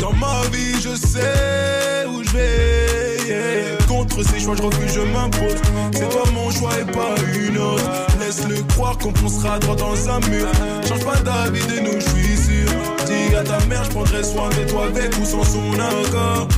[0.00, 3.16] Dans ma vie, je sais où je vais.
[3.28, 3.76] yeah.
[3.86, 5.56] Contre ces choix, je refuse, je m'impose.
[5.92, 7.84] C'est toi mon choix et pas une autre.
[8.18, 10.48] Laisse-le croire qu'on foncera droit dans un mur.
[10.88, 12.70] Change pas d'avis de nous, je suis sûr.
[13.04, 16.48] Dis à ta mère, je prendrai soin de toi avec ou sans son accord.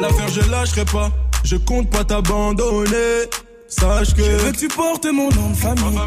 [0.00, 1.10] L'affaire, je lâcherai pas.
[1.44, 3.28] Je compte pas t'abandonner.
[3.68, 4.22] Sache que.
[4.22, 6.00] Je veux que tu portes mon nom de famille.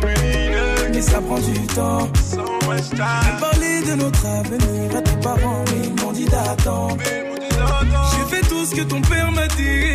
[0.92, 2.10] Mais ça prend du temps.
[2.32, 2.98] J'ai
[3.40, 6.98] parlé de notre avenir parents, mais ils m'ont dit d'attendre.
[8.12, 9.94] J'ai fait tout ce que ton père m'a dit,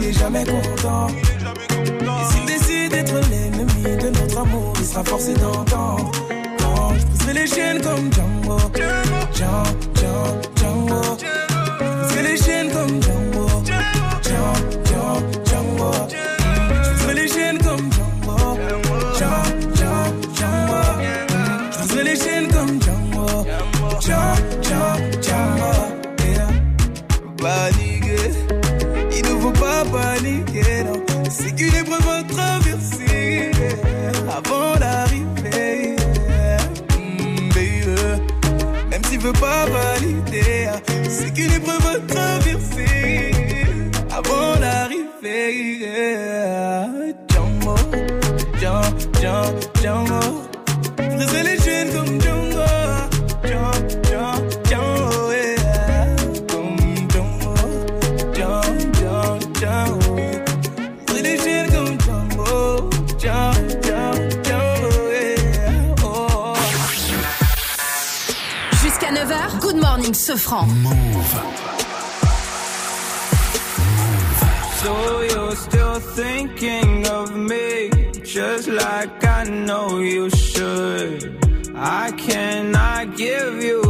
[0.00, 1.08] il est jamais content.
[1.08, 6.12] Et s'il décide d'être l'ennemi de notre amour, il sera forcé d'entendre.
[6.58, 8.58] Quand je briserai les chaînes comme Django.
[9.34, 9.62] Django,
[9.98, 10.22] Django,
[10.56, 11.02] Django.
[11.18, 11.53] Je
[39.24, 39.24] baby.
[39.24, 40.68] Même s'il veut pas valider,
[41.08, 42.23] c'est qu'une épreuve
[70.52, 71.52] Morning Sofran.
[74.82, 77.90] So you're still thinking of me,
[78.22, 81.74] just like I know you should.
[81.74, 83.83] I cannot give you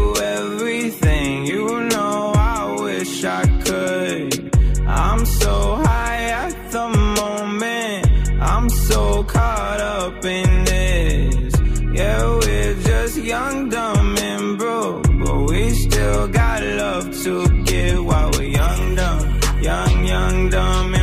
[17.25, 20.93] to give while we're young, dumb, young, young, dumb,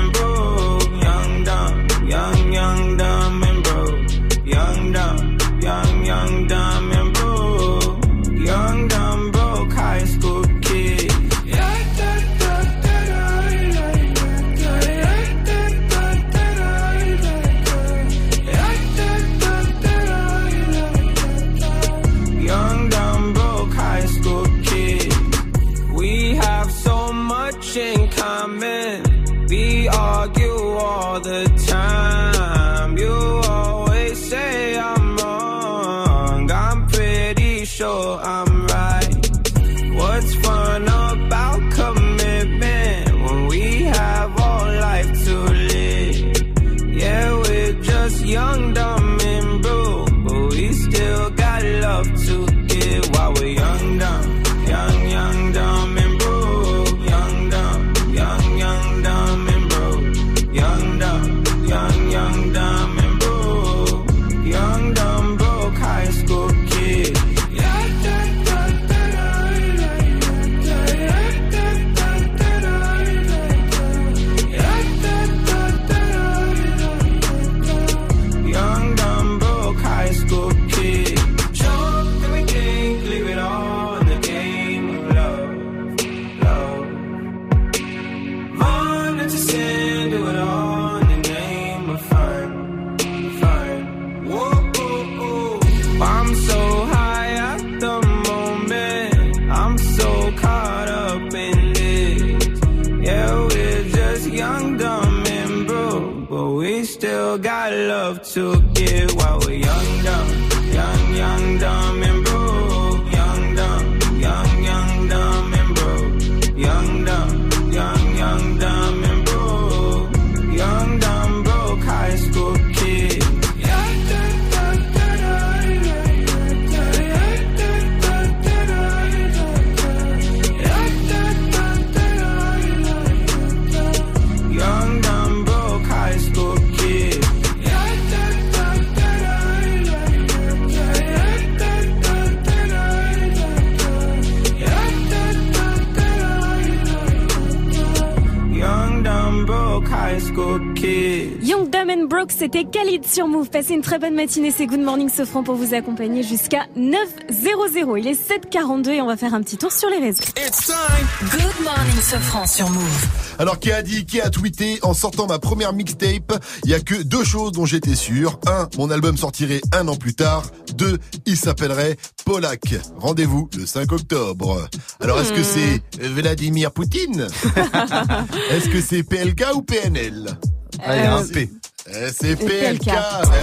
[152.54, 153.50] c'était Khalid sur Move.
[153.50, 157.98] Passez une très bonne matinée, c'est Good Morning Sofran pour vous accompagner jusqu'à 9h00.
[157.98, 160.24] Il est 7h42 et on va faire un petit tour sur les réseaux.
[160.36, 163.08] Good morning, Sofran sur Move.
[163.40, 166.34] Alors qui a dit, qui a tweeté en sortant ma première mixtape
[166.66, 168.40] Il y a que deux choses dont j'étais sûr.
[168.48, 170.44] Un, mon album sortirait un an plus tard.
[170.76, 171.96] Deux, il s'appellerait
[172.26, 172.76] Polak.
[172.98, 174.68] Rendez-vous le 5 octobre.
[175.00, 177.28] Alors est-ce que c'est Vladimir Poutine?
[178.52, 180.38] Est-ce que c'est PLK ou PNL
[180.84, 181.50] Allez, un P.
[181.88, 182.80] Eh, C'est PLK.
[182.86, 182.90] PLK.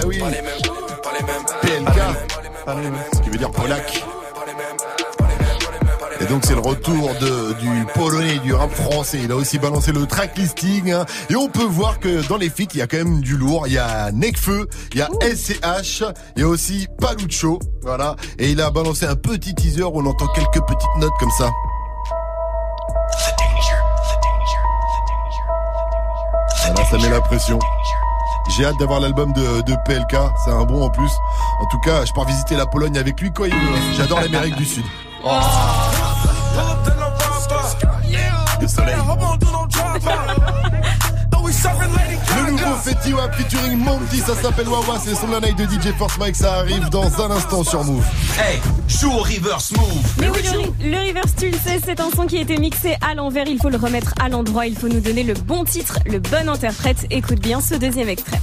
[0.01, 0.19] Eh oui.
[1.61, 1.99] PLK.
[3.13, 4.03] Ce qui veut dire Polak.
[6.21, 9.19] Et donc c'est le retour de, du polonais du rap français.
[9.23, 10.91] Il a aussi balancé le track listing.
[10.91, 11.05] hein.
[11.29, 13.67] Et on peut voir que dans les feats, il y a quand même du lourd.
[13.67, 16.03] Il y a Nekfeu, il y a SCH,
[16.35, 17.59] il y a aussi Palucho.
[17.83, 18.15] Voilà.
[18.37, 21.49] Et il a balancé un petit teaser où on entend quelques petites notes comme ça.
[26.65, 27.59] Voilà, ça met la pression.
[28.49, 31.11] J'ai hâte d'avoir l'album de, de PLK, c'est un bon en plus.
[31.61, 33.93] En tout cas, je pars visiter la Pologne avec lui quand il veut.
[33.95, 34.83] J'adore l'Amérique du Sud.
[38.61, 38.95] Le soleil.
[41.49, 46.15] Le nouveau Fetty Wap featuring Monty, ça s'appelle Wawa, c'est son night de DJ Force
[46.19, 48.05] Mike, ça arrive dans un instant sur Move.
[48.37, 50.13] Hey, joue au reverse move.
[50.19, 52.97] Mais oui, le, le Reverse, tu le sais, c'est un son qui a été mixé
[53.01, 53.47] à l'envers.
[53.47, 54.67] Il faut le remettre à l'endroit.
[54.67, 57.07] Il faut nous donner le bon titre, le bon interprète.
[57.09, 58.39] Écoute bien ce deuxième extrait.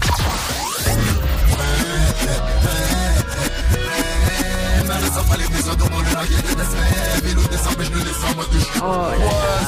[8.82, 9.06] Oh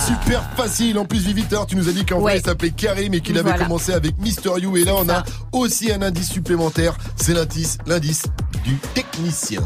[0.06, 0.98] super facile.
[0.98, 3.50] En plus, Viviteur, tu nous as dit qu'en vrai, il s'appelait Karim et qu'il avait
[3.50, 3.64] Voilà.
[3.64, 4.76] commencé avec Mister You.
[4.76, 6.96] Et là, on a aussi un indice supplémentaire.
[7.16, 8.24] C'est l'indice, l'indice
[8.64, 9.62] du technicien.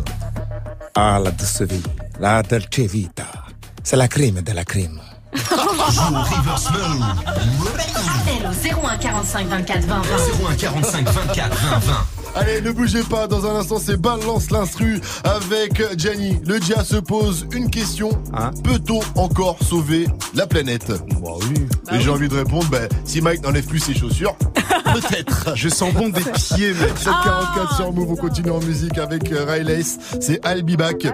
[0.95, 1.83] Ah, la douce vie,
[2.21, 3.25] la dolce vita.
[3.83, 5.01] C'est la crime de la crime.
[5.35, 5.49] Appel
[8.47, 10.17] au 01 45 24 20 20.
[10.51, 12.07] 01 45 24 20 20.
[12.35, 13.27] Allez, ne bougez pas.
[13.27, 16.41] Dans un instant, c'est Balance l'instru avec Gianni.
[16.47, 18.11] Le Dia se pose une question.
[18.65, 20.91] Peut-on encore sauver la planète
[21.23, 21.67] Bah oui.
[21.93, 24.35] Et j'ai envie de répondre, bah, si Mike n'enlève plus ses chaussures,
[24.85, 25.53] peut-être.
[25.55, 26.97] Je sens bon des pieds, mec.
[26.97, 29.99] 744 sur Move, on continue en musique avec euh, Ray Lace.
[30.21, 31.07] C'est I'll Be Back.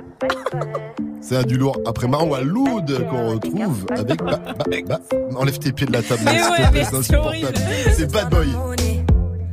[1.20, 1.78] C'est un du lourd.
[1.84, 4.22] Après Marwa Loud qu'on retrouve avec.
[4.22, 5.00] Ba, ba, ba.
[5.36, 7.58] Enlève tes pieds de la table, Mais s'il te ouais, plaît, mais c'est insupportable.
[7.96, 8.48] C'est Bad Boy.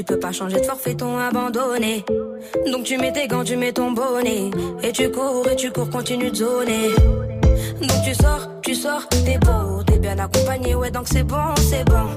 [0.00, 2.02] Tu peux pas changer de forfait, ton abandonné.
[2.72, 4.50] Donc tu mets tes gants, tu mets ton bonnet.
[4.82, 6.88] Et tu cours, et tu cours, continue de zoner.
[7.82, 11.84] Donc tu sors, tu sors, t'es beau T'es bien accompagné, ouais donc c'est bon, c'est
[11.84, 12.08] bon.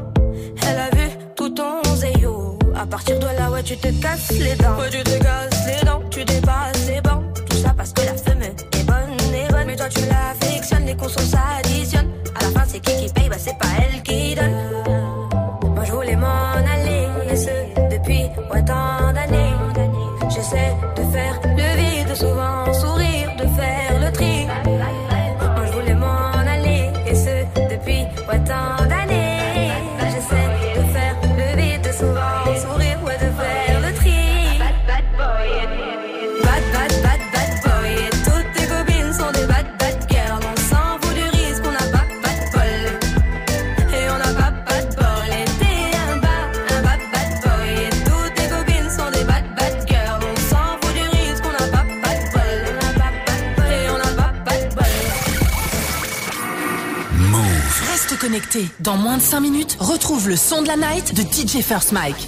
[0.66, 4.56] Elle a vu tout ton zéyo À partir de là, ouais tu te casses les
[4.56, 4.78] dents.
[4.80, 7.22] Ouais tu te casses les dents, tu dépasses les bancs.
[7.50, 8.34] Tout ça parce que la femme
[58.84, 62.28] Dans moins de 5 minutes, retrouve le son de la night de DJ First Mike.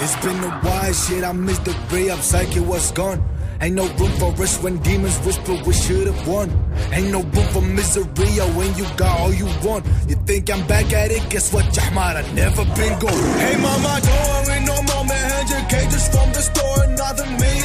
[0.00, 1.22] It's been a while, shit.
[1.22, 3.20] I missed the ray up, psyche was gone?
[3.60, 6.50] Ain't no room for us when demons whisper we should've won.
[6.92, 9.84] Ain't no room for misery when you got all you want.
[10.08, 11.28] You think I'm back at it?
[11.28, 12.16] Guess what, Jahmar?
[12.16, 13.38] I never been gone.
[13.38, 15.30] Hey, mama, don't worry no more, man.
[15.46, 16.61] 100 cages from the store.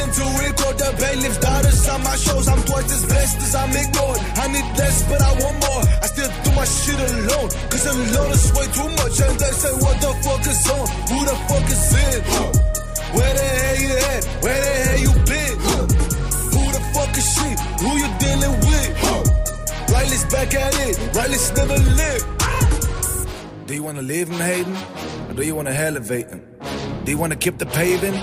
[0.07, 2.47] To record the bailiff's daughters on my shows.
[2.47, 4.19] I'm twice as blessed as I'm ignored.
[4.39, 5.83] I need less, but I want more.
[6.01, 7.49] I still do my shit alone.
[7.69, 9.19] Cause alone is way too much.
[9.19, 10.87] And they say, what the fuck is on?
[11.11, 12.23] Who the fuck is it?
[12.23, 12.51] in?
[13.19, 14.23] Where the hell you at?
[14.41, 15.57] Where the hell you been?
[16.55, 17.49] Who the fuck is she?
[17.83, 19.91] Who you dealing with?
[19.91, 20.95] Riley's back at it.
[21.15, 22.25] Riley's never lived.
[23.67, 24.75] Do you wanna live in Hayden?
[25.29, 26.41] Or do you wanna elevate him?
[27.03, 28.15] Do you wanna keep the paving?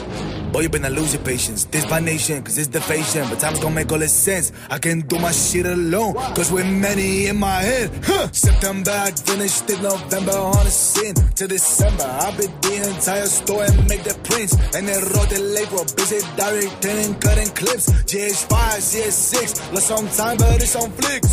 [0.55, 1.64] Boy, you better lose your patience.
[1.64, 2.78] This by nation, cause it's the.
[2.78, 4.52] But time's gonna make all this sense.
[4.70, 7.90] I can do my shit alone, cause we're many in my head.
[8.05, 8.30] Huh.
[8.30, 11.14] September, I finished in November on the scene.
[11.14, 14.55] To December, I been the entire store and make the prints.
[14.76, 17.90] And then wrote the label, busy directing and cutting clips.
[17.90, 21.24] GH5, CS6, lost some time, but it's on flick.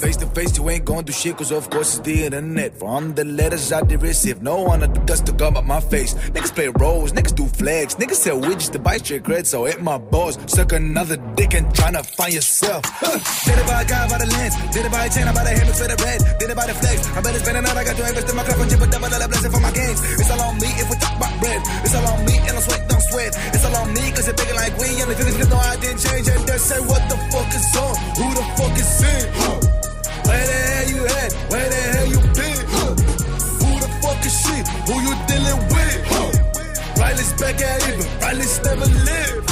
[0.00, 2.78] Face to face, you ain't gonna do shit, cause of course it's the internet.
[2.78, 5.80] From the letters I did receive, no one had the guts to come up my
[5.80, 6.14] face.
[6.14, 9.82] Niggas play roles, niggas do flags, niggas sell widgets to bite straight cred, so hit
[9.82, 10.38] my balls.
[10.46, 12.82] Suck another dick and tryna find yourself.
[12.84, 13.18] Huh.
[13.44, 15.44] Did it by a guy by the lens, did it by a chain, I buy
[15.44, 16.98] the hammer for the red, did it by the flex.
[17.16, 19.08] I better spend another, I got to invest in my cup and chip a double
[19.08, 20.00] dollar blessing for my gains.
[20.20, 21.60] It's all on me if we talk about bread.
[21.82, 23.32] It's all on me and I sweat, don't sweat.
[23.54, 26.00] It's all on me cause it's bigger like we and the feelings no I didn't
[26.00, 29.24] change and they say what the fuck is on, who the fuck is in?
[29.42, 29.58] Huh.
[30.26, 31.30] Where the hell you at?
[31.50, 32.01] Where the hell
[37.22, 39.50] Riley's back at but Riley's never lived.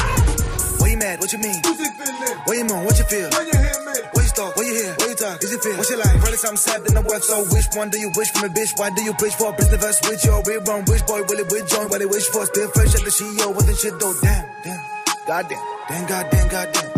[0.80, 1.20] What you mad?
[1.20, 1.62] What you mean?
[1.62, 2.82] What you moan?
[2.82, 3.30] What you feel?
[3.30, 3.94] When you hear me?
[4.10, 4.56] What you stalk?
[4.56, 4.90] What you hear?
[4.98, 5.38] What you talk?
[5.38, 5.76] Is it feel?
[5.78, 6.18] What's your life?
[6.18, 8.74] Really something sad in the web, so which one do you wish for me, bitch?
[8.74, 9.52] Why do you preach for?
[9.54, 10.82] Business verse with your real wrong?
[10.90, 11.86] Which boy will it with join?
[11.86, 12.42] What they wish for?
[12.46, 14.18] Still fresh at the CEO, what the shit though?
[14.18, 14.82] Damn, damn,
[15.30, 16.90] goddamn, damn, goddamn, goddamn,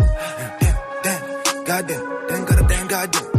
[0.57, 1.21] damn, damn,
[1.69, 2.01] goddamn,
[2.33, 3.29] damn, goddamn, damn, goddamn,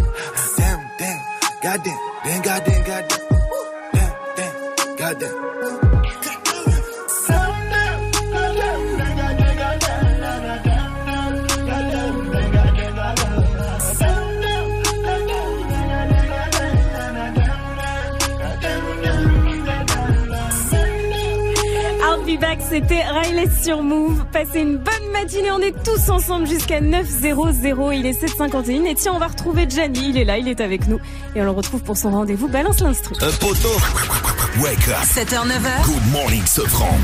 [0.54, 1.18] damn, damn,
[1.66, 2.73] goddamn, damn, goddamn,
[22.36, 24.24] be back, c'était Riley sur Move.
[24.32, 27.98] Passez une bonne matinée, on est tous ensemble jusqu'à 9.00.
[27.98, 30.10] Il est 7h51 et tiens, on va retrouver Gianni.
[30.10, 30.98] Il est là, il est avec nous.
[31.34, 32.48] Et on le retrouve pour son rendez-vous.
[32.48, 33.14] Balance l'instru.
[33.20, 33.76] Un poteau.
[34.62, 35.02] Wake up.
[35.02, 35.84] 7h, 9h.
[35.84, 36.96] Good morning, Sofran.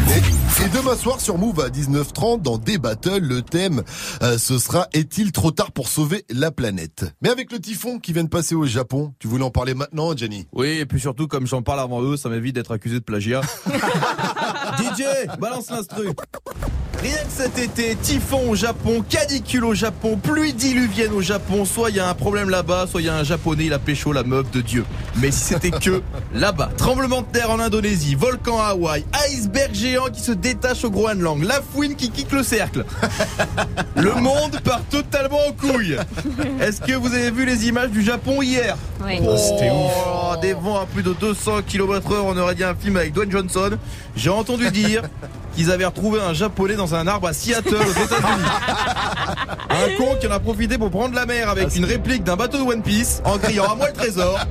[0.65, 3.83] Et demain soir sur Move à 19h30 dans des battles, le thème
[4.23, 7.05] euh, ce sera est-il trop tard pour sauver la planète?
[7.23, 10.17] Mais avec le typhon qui vient de passer au Japon, tu voulais en parler maintenant,
[10.17, 10.47] Jenny?
[10.53, 13.41] Oui, et puis surtout, comme j'en parle avant eux, ça m'évite d'être accusé de plagiat.
[14.81, 16.15] DJ, balance l'instru.
[17.03, 21.89] Rien que cet été, typhon au Japon, canicule au Japon, pluie diluvienne au Japon, soit
[21.89, 24.13] il y a un problème là-bas, soit il y a un japonais, il a pécho
[24.13, 24.85] la meuf de Dieu.
[25.17, 26.03] Mais si c'était que
[26.35, 30.91] là-bas, tremblement de terre en Indonésie, volcan à Hawaï, iceberg géant qui se détache au
[30.91, 32.85] Groenland, la fouine qui quitte le cercle.
[33.97, 35.97] Le monde part totalement en couille.
[36.61, 39.21] Est-ce que vous avez vu les images du Japon hier Oui.
[39.23, 39.71] Oh, C'était
[40.41, 43.31] Des vents à plus de 200 km heure, on aurait dit un film avec Dwayne
[43.31, 43.71] Johnson.
[44.17, 45.03] J'ai entendu dire
[45.55, 48.45] qu'ils avaient retrouvé un japonais dans un arbre à Seattle aux États-Unis.
[49.71, 52.59] Un con qui en a profité pour prendre la mer avec une réplique d'un bateau
[52.59, 54.39] de One Piece en criant à moi le trésor.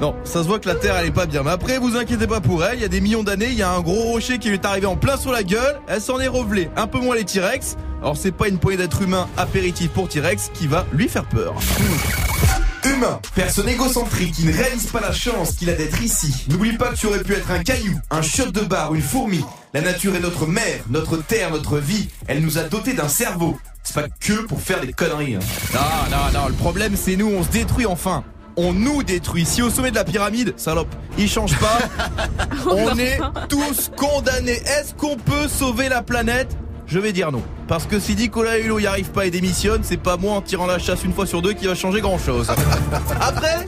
[0.00, 1.42] Non, ça se voit que la Terre elle est pas bien.
[1.42, 2.78] Mais après, vous inquiétez pas pour elle.
[2.78, 4.64] Il y a des millions d'années, il y a un gros rocher qui lui est
[4.66, 5.80] arrivé en plein sur la gueule.
[5.88, 6.70] Elle s'en est revelée.
[6.76, 7.76] Un peu moins les T-Rex.
[8.02, 11.54] Alors c'est pas une poignée d'êtres humains apéritifs pour T-Rex qui va lui faire peur.
[12.84, 16.32] Humain, personne égocentrique qui ne réalise pas la chance qu'il a d'être ici.
[16.48, 19.44] N'oublie pas que tu aurais pu être un caillou, un chiotte de bar, une fourmi.
[19.74, 22.08] La nature est notre mère, notre terre, notre vie.
[22.28, 23.58] Elle nous a dotés d'un cerveau.
[23.82, 25.34] C'est pas que pour faire des conneries.
[25.36, 25.40] hein.
[25.74, 28.22] Non, non, non, le problème c'est nous, on se détruit enfin.
[28.56, 29.44] On nous détruit.
[29.44, 31.78] Si au sommet de la pyramide, salope, il change pas.
[32.70, 33.18] on est
[33.48, 34.52] tous condamnés.
[34.78, 36.56] Est-ce qu'on peut sauver la planète?
[36.86, 37.42] Je vais dire non.
[37.66, 40.66] Parce que si Nicolas Hulot y arrive pas et démissionne, c'est pas moi en tirant
[40.66, 42.48] la chasse une fois sur deux qui va changer grand chose.
[43.20, 43.66] Après,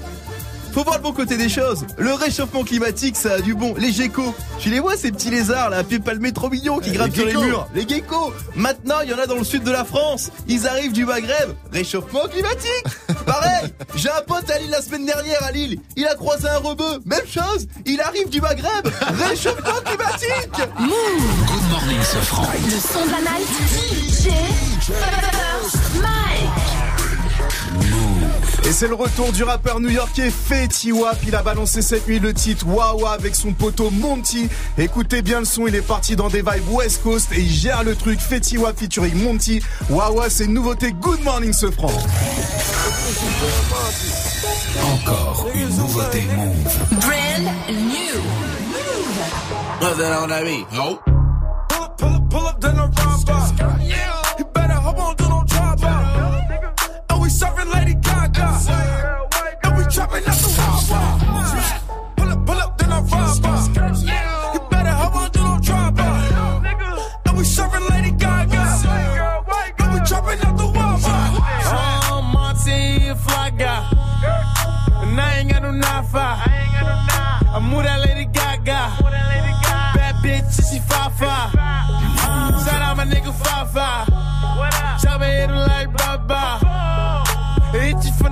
[0.79, 1.85] faut voir le bon côté des choses.
[1.97, 3.75] Le réchauffement climatique, ça a du bon.
[3.79, 6.93] Les geckos, tu les vois ces petits lézards là, à pieds palmés trop mignons qui
[6.93, 7.67] grimpent les sur les murs.
[7.75, 8.33] Les geckos.
[8.55, 10.31] Maintenant, il y en a dans le sud de la France.
[10.47, 11.51] Ils arrivent du Maghreb.
[11.73, 12.85] Réchauffement climatique.
[13.27, 13.75] Pareil.
[13.97, 15.81] J'ai un pote à Lille la semaine dernière à Lille.
[15.97, 17.01] Il a croisé un rebeu.
[17.07, 17.67] Même chose.
[17.85, 18.87] Il arrive du Maghreb.
[19.29, 20.53] Réchauffement climatique.
[20.79, 22.47] Good morning, Sofran.
[22.65, 23.49] Le son de la night.
[23.67, 24.31] DJ
[24.87, 26.79] First Mike.
[28.69, 31.17] Et c'est le retour du rappeur new-yorkais Fetty Wap.
[31.27, 34.47] Il a balancé cette nuit le titre Wawa avec son poteau Monty.
[34.77, 37.83] Écoutez bien le son, il est parti dans des vibes West Coast et il gère
[37.83, 39.63] le truc Fetty Wap featuring Monty.
[39.89, 41.89] Wawa, c'est une nouveauté Good Morning ce franc.
[44.93, 47.01] Encore une nouveauté Move.
[47.01, 48.21] Brand new.
[49.81, 50.67] Nothing on that beat.
[50.75, 51.01] Nope.
[51.71, 54.18] Pull up, pull up, pull up, then I ride
[58.39, 58.98] Yeah.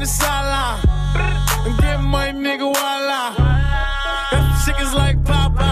[0.07, 0.80] The sideline.
[1.66, 3.34] And get my nigga walla.
[4.30, 5.70] That chickens like Papa.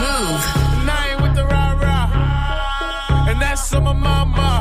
[0.00, 0.42] Move.
[0.78, 3.28] And I ain't with the rah rah.
[3.28, 4.53] And that's on my mama.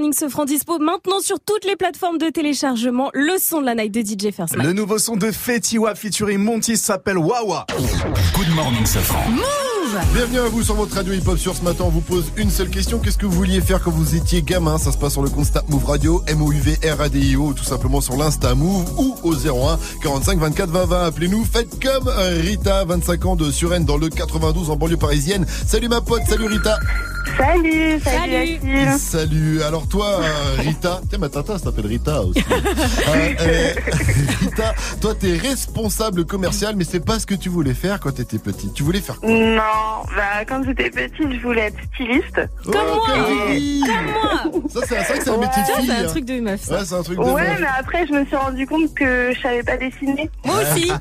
[0.00, 3.10] Morning se franc dispo maintenant sur toutes les plateformes de téléchargement.
[3.12, 4.66] Le son de la night de DJ First Mike.
[4.66, 7.66] Le nouveau son de Fetty Wap featuring Monty s'appelle Wawa.
[8.34, 9.26] Good morning, Sofran.
[10.14, 11.84] Bienvenue à vous sur votre radio hip-hop sur ce matin.
[11.86, 12.98] On vous pose une seule question.
[12.98, 14.78] Qu'est-ce que vous vouliez faire quand vous étiez gamin?
[14.78, 18.86] Ça se passe sur le Snap Move Radio, M-O-U-V-R-A-D-I-O, ou tout simplement sur l'Insta Move
[18.98, 21.04] ou au 01 45 24 20 20.
[21.04, 21.44] Appelez-nous.
[21.44, 25.44] Faites comme Rita, 25 ans de Suresnes dans le 92 en banlieue parisienne.
[25.66, 26.78] Salut ma pote, salut Rita.
[27.36, 28.98] Salut, salut, Achille.
[28.98, 29.62] Salut.
[29.62, 32.42] Alors toi, euh, Rita, tiens ma tata s'appelle Rita aussi.
[33.10, 33.72] Euh, euh,
[34.40, 38.38] Rita, toi t'es responsable commercial, mais c'est pas ce que tu voulais faire quand t'étais
[38.38, 38.72] petite.
[38.74, 39.28] Tu voulais faire quoi?
[39.30, 42.40] Non, bah, quand j'étais petite, je voulais être styliste.
[42.64, 45.86] Comme moi Comme moi Ça, c'est c'est vrai que c'est un métier de fille.
[45.86, 46.08] c'est un hein.
[46.08, 46.60] truc de meuf.
[46.60, 46.78] ça.
[46.78, 47.60] Ouais, c'est un truc de Ouais, meuf.
[47.60, 50.30] mais après, je me suis rendu compte que je savais pas dessiner.
[50.44, 50.88] Moi aussi.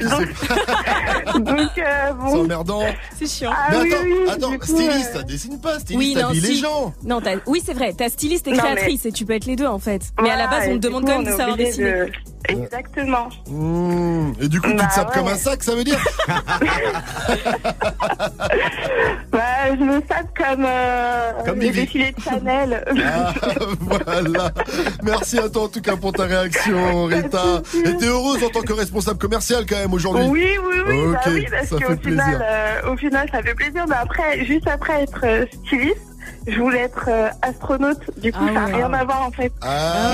[1.39, 2.41] Donc, euh, C'est bon.
[2.43, 2.81] emmerdant.
[3.17, 3.51] C'est chiant.
[3.53, 6.41] Ah Mais attends, oui, attends, coup, styliste, euh, ça dessine pas, styliste, Oui, non, les
[6.41, 6.59] si.
[6.59, 6.93] gens.
[7.03, 7.93] Non, t'as- oui, c'est vrai.
[7.95, 10.01] T'as styliste et Mais- créatrice et tu peux être les deux en fait.
[10.21, 11.91] Mais à la base, on te demande coup, quand même de savoir dessiner.
[11.91, 12.11] de-
[12.47, 13.27] Exactement.
[13.47, 14.31] Mmh.
[14.41, 15.15] Et du coup, tu Bah te sapes ouais.
[15.21, 15.99] comme un sac, ça veut dire
[19.31, 22.83] Bah, je me sape comme, euh, Comme les défilés de Chanel.
[23.05, 23.33] Ah,
[23.81, 24.51] voilà.
[25.03, 27.61] Merci à toi en tout cas pour ta réaction, Rita.
[27.85, 31.19] Et t'es heureuse en tant que responsable commercial quand même aujourd'hui Oui, oui, oui, bah
[31.25, 32.23] Ok, oui, parce ça qu'au fait plaisir.
[32.23, 33.85] final, euh, au final, ça fait plaisir.
[33.87, 35.97] Mais après, juste après être euh, styliste,
[36.49, 38.73] Je voulais être euh, astronaute, du coup, Ah ça n'a ouais.
[38.75, 39.51] rien à voir en fait.
[39.61, 40.13] Ah,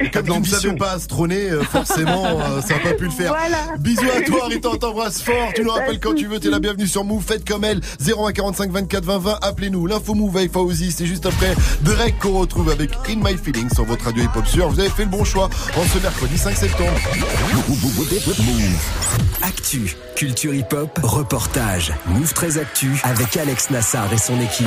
[0.00, 3.10] et comme tu ne savais pas astronner, euh, forcément, euh, ça n'a pas pu le
[3.10, 3.34] faire.
[3.38, 3.76] Voilà.
[3.78, 5.52] Bisous à toi, Rita, on t'embrasse fort.
[5.54, 7.24] Tu nous rappelles quand tu veux, t'es la bienvenue sur Move.
[7.24, 7.80] Faites comme elle.
[8.00, 9.38] 0145 24 20 20.
[9.42, 9.86] Appelez-nous.
[9.86, 10.90] L'info Move avec Fauzi.
[10.92, 14.68] C'est juste après Drake qu'on retrouve avec In My Feelings sur votre radio hip-hop sûr.
[14.68, 16.92] Vous avez fait le bon choix en ce mercredi 5 septembre.
[19.42, 21.92] Actu, culture hip-hop, reportage.
[22.06, 24.66] Move 13 Actu avec Alex Nassar et son équipe.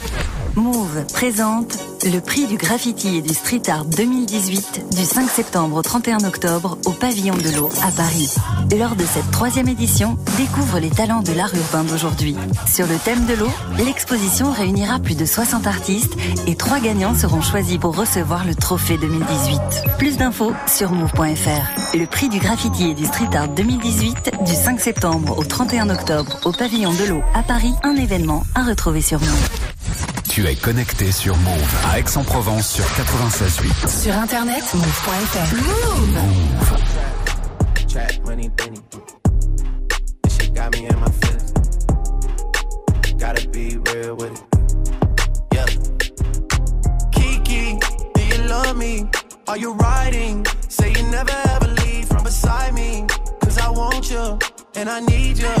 [0.55, 5.81] Move présente le prix du graffiti et du street art 2018 du 5 septembre au
[5.81, 8.33] 31 octobre au pavillon de l'eau à Paris.
[8.77, 12.35] Lors de cette troisième édition, découvre les talents de l'art urbain d'aujourd'hui.
[12.67, 16.15] Sur le thème de l'eau, l'exposition réunira plus de 60 artistes
[16.47, 19.61] et trois gagnants seront choisis pour recevoir le trophée 2018.
[19.97, 21.97] Plus d'infos sur move.fr.
[21.97, 26.39] Le prix du graffiti et du street art 2018 du 5 septembre au 31 octobre
[26.43, 29.49] au pavillon de l'eau à Paris, un événement à retrouver sur Move.
[30.31, 34.01] Tu es connecté sur Move à Aix-en-Provence sur 96.8.
[34.01, 35.55] Sur internet, move.fr.
[35.57, 36.17] Move.
[37.89, 38.79] Trap money, Benny.
[40.23, 41.51] This shit got me in my feelings.
[43.19, 44.41] Gotta be real with it.
[45.53, 45.65] Yeah.
[47.11, 47.77] Kiki,
[48.15, 49.09] do you love me?
[49.49, 50.45] Are you riding?
[50.69, 53.05] Say you never ever leave from beside me.
[53.41, 54.39] Cause I want you,
[54.77, 55.60] and I need you.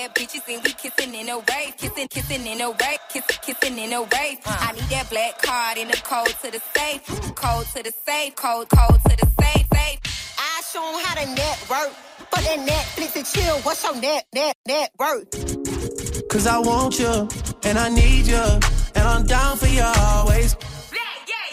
[0.00, 3.38] Two bad bitches and we kissing in a wave, kissing, kissing in a wave, kissing,
[3.42, 4.38] kissing in a wave.
[4.46, 8.34] I need that black card in the code to the safe, code to the safe,
[8.34, 9.98] code, code to the safe, safe.
[10.38, 11.92] I show 'em how to network.
[12.30, 16.28] but that Netflix and chill, what's your net, net, net worth?
[16.28, 17.28] Cause I want you,
[17.64, 18.46] and I need you,
[18.94, 20.56] and I'm down for you always.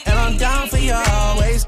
[0.05, 1.67] And I'm down for you always.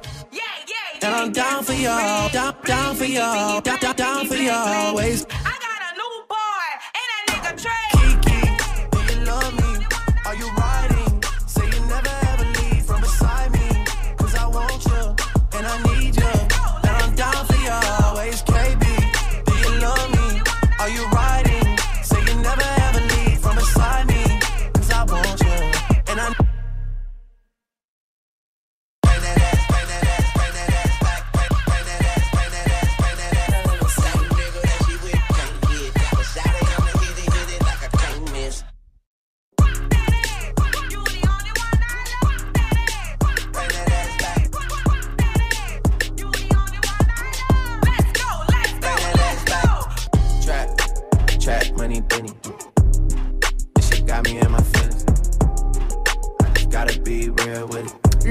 [1.01, 1.87] And I'm down for you,
[2.33, 5.25] down, down for you, down, down, down for you always.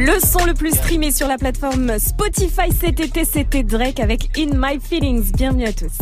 [0.08, 4.52] Le son le plus streamé sur la plateforme Spotify cet été, c'était Drake avec In
[4.54, 5.32] My Feelings.
[5.32, 5.92] Bienvenue à tous.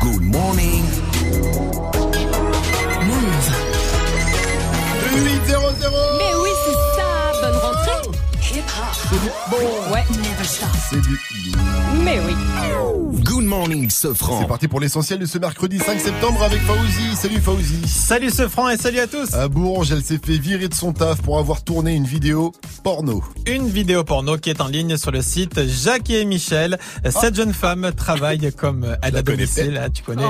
[0.00, 0.82] Good morning.
[5.12, 6.35] 8 0 0 Mais
[9.50, 9.92] Bon.
[9.92, 10.04] Ouais.
[10.90, 11.18] C'est du.
[12.04, 12.34] Mais oui.
[13.24, 14.44] Good morning, C'est Sofran.
[14.44, 17.16] parti pour l'essentiel de ce mercredi 5 septembre avec Fauzi.
[17.16, 17.88] Salut Fauzi.
[17.88, 19.32] Salut ce franc et salut à tous.
[19.34, 22.52] À Bourges, elle s'est fait virer de son taf pour avoir tourné une vidéo
[22.84, 23.24] porno.
[23.46, 26.78] Une vidéo porno qui est en ligne sur le site Jacques et Michel.
[27.08, 29.80] Cette jeune femme travaille comme aide à domicile.
[29.82, 30.22] Ah, Tu connais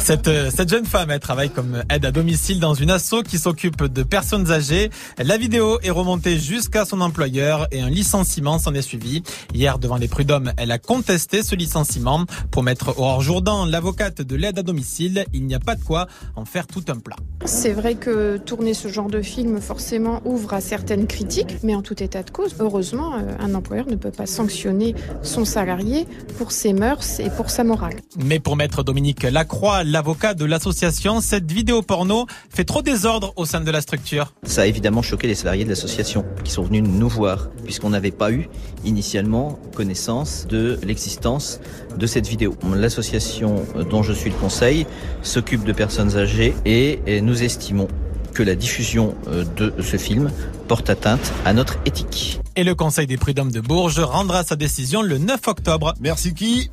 [0.00, 3.38] cette euh, cette jeune femme, elle travaille comme aide à domicile dans une asso qui
[3.38, 4.90] s'occupe de personnes âgées.
[5.18, 9.22] La vidéo est remontée jusqu'à son employeur et un licenciement s'en est suivi.
[9.52, 14.36] Hier, devant les prud'hommes, elle a contesté ce licenciement pour mettre Aurore Jourdan, l'avocate de
[14.36, 15.26] l'aide à domicile.
[15.34, 17.16] Il n'y a pas de quoi en faire tout un plat.
[17.44, 21.82] C'est vrai que tourner ce genre de film forcément ouvre à certaines critiques, mais en
[21.82, 26.06] tout état de cause, heureusement, euh, un employeur ne peut pas sanctionner son salarié
[26.38, 27.96] pour ses mœurs et pour sa morale.
[28.16, 33.44] Mais pour maître Dominique Lacroix, l'avocat de l'association, cette vidéo porno fait trop désordre au
[33.44, 34.32] sein de la structure.
[34.44, 38.16] Ça a évidemment choqué les salariés de l'association qui sont venus nous voir puisqu'on n'avait
[38.16, 38.48] pas eu
[38.84, 41.60] initialement connaissance de l'existence
[41.96, 42.54] de cette vidéo.
[42.74, 44.86] L'association dont je suis le conseil
[45.22, 47.88] s'occupe de personnes âgées et et nous estimons
[48.32, 50.30] que la diffusion euh, de ce film
[50.68, 52.38] porte atteinte à notre éthique.
[52.54, 55.94] Et le Conseil des prud'hommes de Bourges rendra sa décision le 9 octobre.
[56.00, 56.70] Merci qui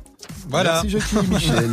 [0.50, 0.82] Voilà.
[0.84, 1.70] Merci Jackie Michel.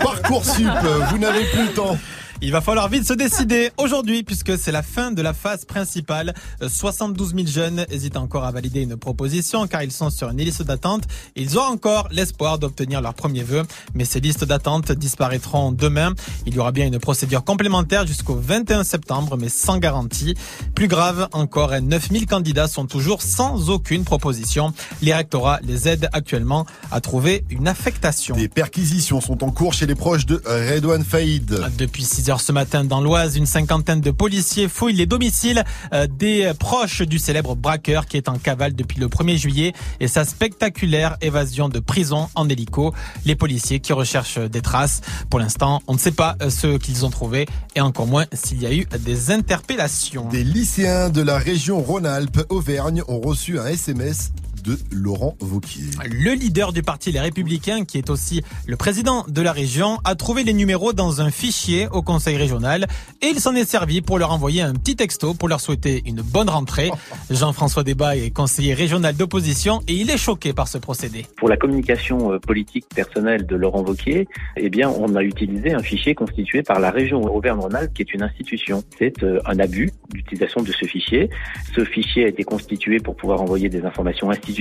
[0.00, 0.66] Parcoursup,
[1.10, 1.96] vous n'avez plus le temps.
[2.40, 6.34] Il va falloir vite se décider aujourd'hui puisque c'est la fin de la phase principale.
[6.62, 10.38] Euh, 72 000 jeunes hésitent encore à valider une proposition car ils sont sur une
[10.38, 11.02] liste d'attente.
[11.34, 16.14] Ils ont encore l'espoir d'obtenir leur premier vœu, mais ces listes d'attente disparaîtront demain.
[16.46, 20.36] Il y aura bien une procédure complémentaire jusqu'au 21 septembre, mais sans garantie.
[20.76, 24.72] Plus grave encore, 9000 candidats sont toujours sans aucune proposition.
[25.02, 28.36] Les rectorats les aident actuellement à trouver une affectation.
[28.36, 31.64] Des perquisitions sont en cours chez les proches de Redouane Faïd.
[31.76, 35.64] Depuis 6 ce matin dans l'Oise, une cinquantaine de policiers fouillent les domiciles
[35.94, 40.08] euh, des proches du célèbre braqueur qui est en cavale depuis le 1er juillet et
[40.08, 42.92] sa spectaculaire évasion de prison en hélico.
[43.24, 45.00] Les policiers qui recherchent des traces.
[45.30, 48.60] Pour l'instant, on ne sait pas euh, ce qu'ils ont trouvé et encore moins s'il
[48.60, 50.28] y a eu des interpellations.
[50.28, 54.32] Des lycéens de la région Rhône-Alpes, Auvergne, ont reçu un SMS
[54.68, 55.84] de Laurent Vauquier.
[56.04, 60.14] Le leader du parti Les Républicains, qui est aussi le président de la région, a
[60.14, 62.86] trouvé les numéros dans un fichier au conseil régional
[63.22, 66.20] et il s'en est servi pour leur envoyer un petit texto pour leur souhaiter une
[66.20, 66.90] bonne rentrée.
[67.30, 71.24] Jean-François Débat est conseiller régional d'opposition et il est choqué par ce procédé.
[71.38, 75.82] Pour la communication euh, politique personnelle de Laurent Wauquiez, eh bien, on a utilisé un
[75.82, 78.82] fichier constitué par la région Auvergne-Rhône-Alpes, qui est une institution.
[78.98, 81.30] C'est euh, un abus d'utilisation de ce fichier.
[81.74, 84.57] Ce fichier a été constitué pour pouvoir envoyer des informations institutionnelles,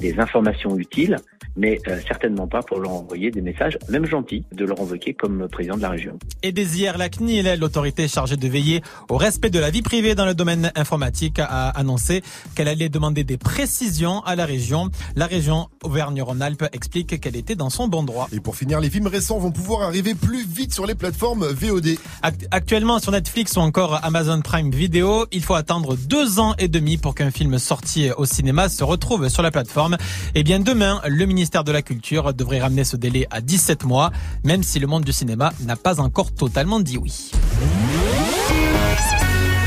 [0.00, 1.16] des informations utiles,
[1.56, 5.48] mais euh, certainement pas pour leur envoyer des messages, même gentils, de Laurent Wauquiez comme
[5.48, 6.18] président de la région.
[6.42, 10.14] Et dès hier, la CNIL, l'autorité chargée de veiller au respect de la vie privée
[10.14, 12.22] dans le domaine informatique, a annoncé
[12.54, 14.90] qu'elle allait demander des précisions à la région.
[15.16, 18.28] La région Auvergne-Rhône-Alpes explique qu'elle était dans son bon droit.
[18.32, 21.96] Et pour finir, les films récents vont pouvoir arriver plus vite sur les plateformes VOD.
[22.22, 26.68] Act- Actuellement sur Netflix ou encore Amazon Prime Video, il faut attendre deux ans et
[26.68, 28.95] demi pour qu'un film sorti au cinéma se retrouve
[29.28, 29.96] sur la plateforme.
[30.34, 34.10] Et bien demain, le ministère de la Culture devrait ramener ce délai à 17 mois,
[34.44, 37.30] même si le monde du cinéma n'a pas encore totalement dit oui.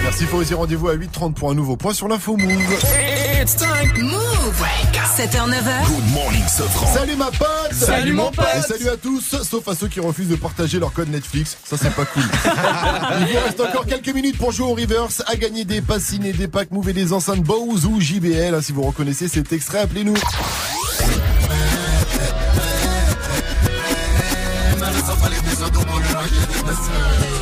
[0.03, 3.28] Merci Fauzi, rendez-vous à 8h30 pour un nouveau point sur l'info Move.
[3.41, 3.89] It's time.
[4.01, 4.65] Move.
[5.15, 5.87] 7h, 9h.
[5.87, 6.93] Good morning, Sofran.
[6.93, 8.45] Salut ma pote Salut, mon pote.
[8.57, 11.57] Et salut à tous, sauf à ceux qui refusent de partager leur code Netflix.
[11.63, 12.23] Ça c'est pas cool.
[13.21, 16.33] Il vous reste encore quelques minutes pour jouer au reverse, à gagner des passes ciné,
[16.33, 18.55] des packs Move et des enceintes Bose ou JBL.
[18.55, 20.15] hein, Si vous reconnaissez cet extrait, appelez-nous.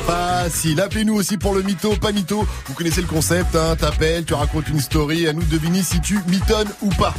[0.07, 2.47] Facile, appelez-nous aussi pour le mytho, pas mytho.
[2.65, 5.99] Vous connaissez le concept, hein, t'appelles, tu racontes une story, à nous de deviner si
[5.99, 7.13] tu mitonnes ou pas.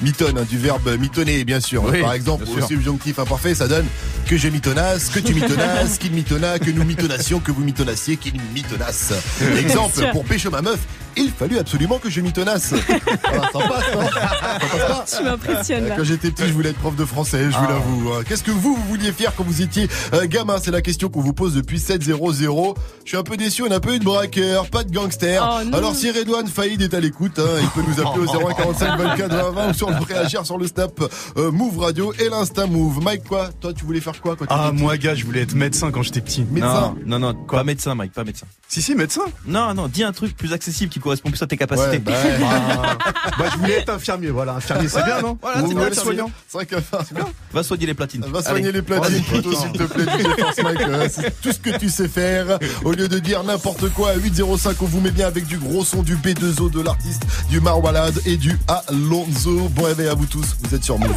[0.00, 1.84] Mitonne, hein, du verbe mitonner, bien sûr.
[1.84, 3.86] Oui, Par exemple, au subjonctif imparfait, ça donne
[4.26, 8.34] que je mitonnasse, que tu mitonnasses, qu'il mitonna, que nous mitonnassions, que vous mitonnassiez, qu'il
[8.52, 9.12] mitonnasse.
[9.58, 10.80] Exemple, pour pécho ma meuf,
[11.16, 12.72] il fallut absolument que je mitonnasse.
[12.72, 15.96] Voilà, ça passe, hein Ça passe pas Tu m'impressionnes là.
[15.96, 17.72] quand j'étais petit, je voulais être prof de français, je vous Ah.
[17.72, 18.12] l'avoue.
[18.12, 18.22] hein.
[18.26, 20.56] Qu'est-ce que vous, vous vouliez faire quand vous étiez euh, gamin?
[20.62, 22.74] C'est la question qu'on vous pose depuis 7-0-0.
[23.04, 25.42] Je suis un peu déçu, on a pas eu de braqueur, pas de gangster.
[25.44, 25.74] Oh.
[25.76, 29.28] Alors si Redouane Faïd est à l'écoute, hein, il peut nous appeler au 0145 24
[29.34, 30.92] 20 20 ou sur le réagir sur le snap
[31.36, 33.02] euh, Move Radio et l'Insta Move.
[33.02, 35.42] Mike, quoi Toi, tu voulais faire quoi quand tu Ah, étais moi, gars, je voulais
[35.42, 36.44] être médecin quand j'étais petit.
[36.50, 38.46] Médecin Non, non, non, pas médecin, Mike, pas médecin.
[38.68, 39.22] Si, si, médecin.
[39.46, 41.90] Non, non, dis un truc plus accessible qui correspond plus à tes capacités.
[41.90, 42.12] Ouais, bah.
[42.42, 42.96] Bah,
[43.38, 44.54] bah, je voulais être infirmier, voilà.
[44.54, 46.30] Infirmier, c'est Ouais, bien, non voilà, Ou c'est bien, soignant.
[46.48, 46.76] C'est vrai que
[47.06, 47.26] c'est bien.
[47.52, 48.24] Va soigner les platines.
[48.28, 48.72] Va soigner Allez.
[48.72, 50.04] les platines plutôt, s'il te plaît,
[50.38, 50.80] Force Mike.
[50.80, 52.58] euh, C'est tout ce que tu sais faire.
[52.84, 55.84] Au lieu de dire n'importe quoi à 805, on vous met bien avec du gros
[55.84, 59.68] son, du B2O de l'artiste, du Marwalad et du Alonso.
[59.70, 60.56] Bon réveil à vous tous.
[60.62, 61.10] Vous êtes sur Move.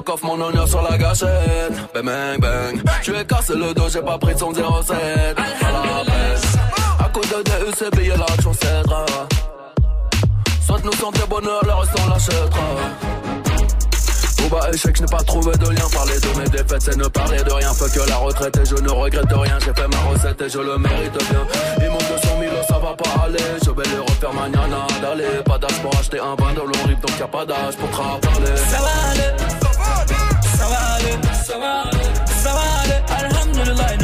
[0.02, 4.02] Coffre, mon honneur sur la gâchette Bang bang bang Je ai cassé le dos, j'ai
[4.02, 6.56] pas pris de son 07 À la baisse
[6.98, 8.86] À cause de DU, c'est payé la chaussette
[10.66, 12.60] Soit nous santé bonheur, le reste on l'achètera
[14.50, 15.86] bas échec, je pas trouvé de lien.
[15.92, 17.72] Parler de mes défaites, c'est ne parler de rien.
[17.72, 19.58] Fait que la retraite et je ne regrette rien.
[19.60, 21.46] J'ai fait ma recette et je le mérite bien.
[21.80, 23.38] Il manque 200 000, ça va pas aller.
[23.64, 25.42] Je vais les refaire mañana d'aller.
[25.44, 27.90] Pas d'âge pour acheter un bain de long rip, donc y a pas d'âge pour
[27.90, 28.56] travailler.
[28.56, 29.69] Ça va aller.
[30.70, 31.16] Va aller.
[31.44, 32.10] Ça va aller.
[32.42, 32.50] Ça.
[33.20, 33.96] Alhamdulillah,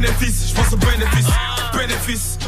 [0.00, 1.26] bénéfice, je pense au bénéfice,
[1.74, 2.38] bénéfice,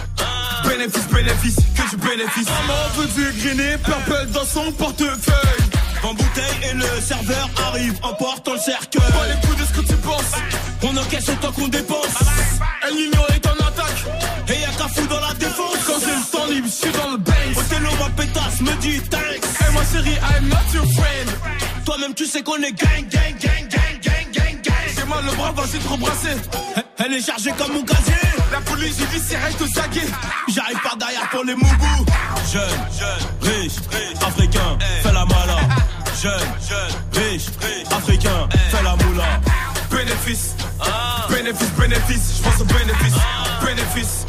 [0.65, 2.47] bénéfice, bénéfice, que du bénéfice.
[2.47, 5.67] Maman veut dégriner, purple dans son portefeuille.
[6.03, 9.03] En bouteille et le serveur arrive en portant le cercueil.
[9.13, 10.33] Pas les coups de ce que tu penses.
[10.83, 12.17] On encaisse autant qu'on dépense.
[12.89, 14.05] El Niño est en attaque.
[14.49, 15.79] Et y'a qu'à fou dans la défense.
[15.87, 17.57] Quand j'ai le temps libre, je suis dans le base.
[17.57, 19.45] Othello, ma pétasse, me dit thanks.
[19.61, 21.31] Et ma chérie, I'm not your friend.
[21.85, 24.75] Toi-même, tu sais qu'on est gang, gang, gang, gang, gang, gang, gang.
[24.97, 26.37] J'ai mal le bras, vas-y te rebrasser.
[27.05, 28.15] Elle est chargée comme mon casier.
[28.53, 30.07] La police judiciaire est au saguet.
[30.49, 32.07] J'arrive par derrière pour les moubous.
[32.53, 32.63] Jeune,
[32.97, 33.73] jeune, riche,
[34.25, 35.59] africain, fais la mala.
[36.23, 36.33] Jeune,
[36.69, 37.47] jeune, riche,
[37.91, 39.41] africain, fais la moula.
[39.91, 40.55] Bénéfice,
[41.29, 43.15] bénéfice, bénéfice, je pense au bénéfice.
[43.65, 44.27] Bénéfice,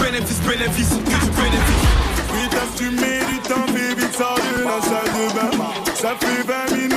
[0.00, 1.86] bénéfice, bénéfice, que du bénéfice.
[2.32, 5.72] Putain, tu mérites un bébé qui sort de la salle de bain.
[5.94, 6.89] Ça fait 20 minutes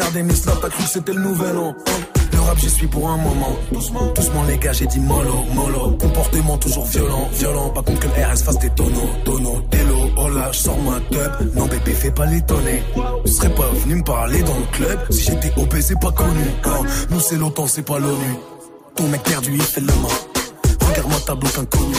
[0.00, 1.74] regardé mes snaps, t'as cru que c'était le nouvel an.
[2.32, 3.54] Le rap, j'y suis pour un moment.
[3.72, 5.90] Doucement, doucement, les gars, j'ai dit mollo, mollo.
[6.00, 7.68] Comportement toujours violent, violent.
[7.70, 9.60] Pas contre que le RS fasse des tonneaux, tonneaux.
[9.70, 11.54] Télo, oh là, je sors ma tub.
[11.54, 12.82] Non, bébé, fais pas l'étonner.
[13.26, 16.44] Je serais pas venu me parler dans le club si j'étais obèse c'est pas connu.
[16.64, 16.80] hein.
[17.10, 18.36] Nous, c'est l'OTAN, c'est pas l'ONU.
[18.96, 20.88] Ton mec perdu, il fait le main.
[20.88, 21.94] Regarde-moi ta bloc inconnu.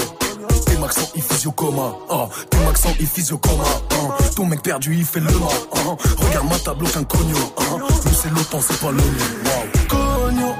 [0.66, 1.96] Tes maxons, il physio-coma.
[2.10, 3.64] Oh, tes maxons, il physio-coma.
[3.92, 4.11] hein.
[4.42, 5.48] Ton mec perdu, il fait le main.
[5.76, 5.96] hein.
[6.18, 7.34] Regarde-moi ta bloc inconnu.
[7.36, 7.78] hein.
[7.78, 9.04] Nous, c'est l'OTAN, c'est pas l'ONU.
[9.46, 9.88] Wow.
[9.88, 10.56] Cogno,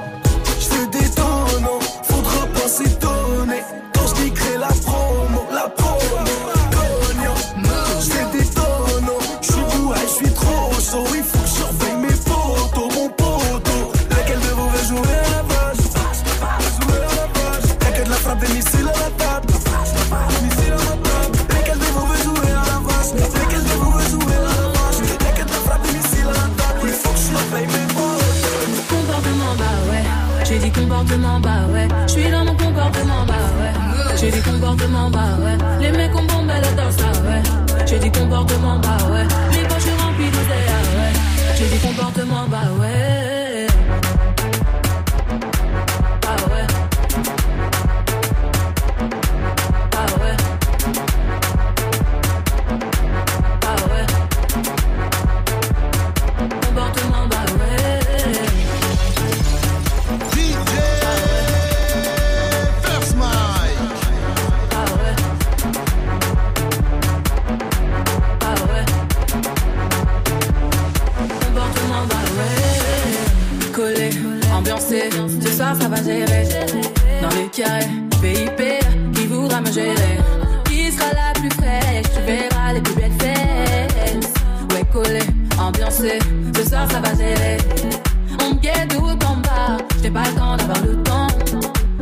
[90.12, 91.26] pas le temps d'avoir le temps.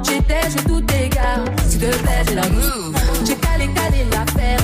[0.03, 2.95] J'étais, j'ai tout égard, s'il te plaît, j'ai la move.
[3.27, 4.59] J'ai calé, calé l'affaire,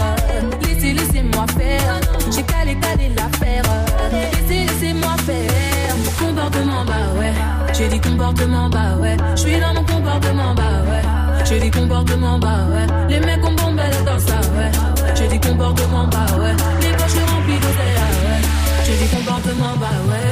[0.63, 2.01] laissez, laissez-moi faire.
[2.35, 3.63] J'ai calé, calé l'affaire,
[4.11, 5.95] laissez, laissez-moi faire.
[6.19, 7.33] Comportement, bah ouais.
[7.73, 9.17] J'ai dit comportement, bah ouais.
[9.37, 11.45] J'suis dans mon comportement, bah ouais.
[11.45, 12.87] J'ai dit comportement, bah ouais.
[13.09, 14.71] Les mecs ont bombé la danse, ah ouais.
[15.15, 16.55] J'ai dit comportement, bah ouais.
[16.81, 18.41] Les poches remplies d'oseille, ah ouais.
[18.85, 20.26] J'ai dit comportement, bah ouais.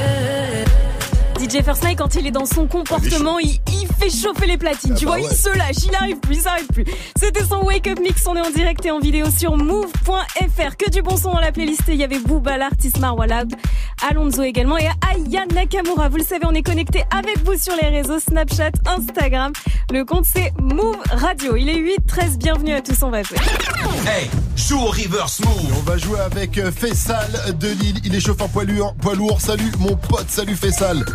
[1.83, 4.93] Mike, quand il est dans son comportement, il, il fait chauffer les platines.
[4.93, 5.29] tu bah vois, ouais.
[5.31, 6.83] il se lâche, il arrive plus, il s'arrête plus.
[7.17, 8.27] C'était son Wake Up Mix.
[8.27, 10.75] On est en direct et en vidéo sur move.fr.
[10.77, 11.83] Que du bon son dans la playlist.
[11.87, 13.53] Il y avait Booba, l'artiste Marwalab,
[14.09, 16.09] Alonso également et Aya Nakamura.
[16.09, 19.53] Vous le savez, on est connecté avec vous sur les réseaux Snapchat, Instagram.
[19.91, 21.55] Le compte c'est Move Radio.
[21.55, 22.37] Il est 8 13.
[22.37, 23.01] Bienvenue à tous.
[23.01, 23.37] On va jouer.
[24.07, 25.73] Hey, joue au reverse move.
[25.77, 28.01] On va jouer avec euh, Fessal de Lille.
[28.03, 28.93] Il est chauffeur poids lourd.
[28.95, 29.39] Poids lourd.
[29.39, 30.25] Salut mon pote.
[30.27, 31.05] Salut Fessal.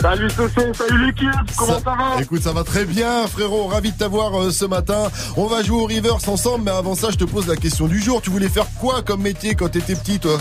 [0.00, 2.22] Salut Soso, salut l'équipe, comment ça, va?
[2.22, 3.66] Écoute, ça va très bien, frérot.
[3.66, 5.08] Ravi de t'avoir euh, ce matin.
[5.36, 8.00] On va jouer au reverse ensemble, mais avant ça, je te pose la question du
[8.00, 8.22] jour.
[8.22, 10.38] Tu voulais faire quoi comme métier quand t'étais petit, toi?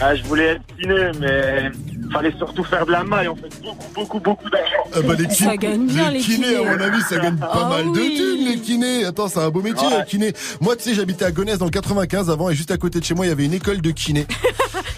[0.00, 1.70] Ah, Je voulais être kiné, mais
[2.12, 4.84] fallait surtout faire de la maille, on fait beaucoup, beaucoup, beaucoup d'argent.
[4.94, 6.64] Ah bah, les kin- Ça gagne bien, les kinés, à kinés.
[6.64, 9.04] mon avis, ça gagne pas Ah mal de thunes, les kinés.
[9.04, 10.04] Attends, c'est un beau métier, Ouais.
[10.06, 10.32] kiné.
[10.60, 13.04] Moi, tu sais, j'habitais à Gonesse dans le 95 avant, et juste à côté de
[13.04, 14.26] chez moi, il y avait une école de kiné.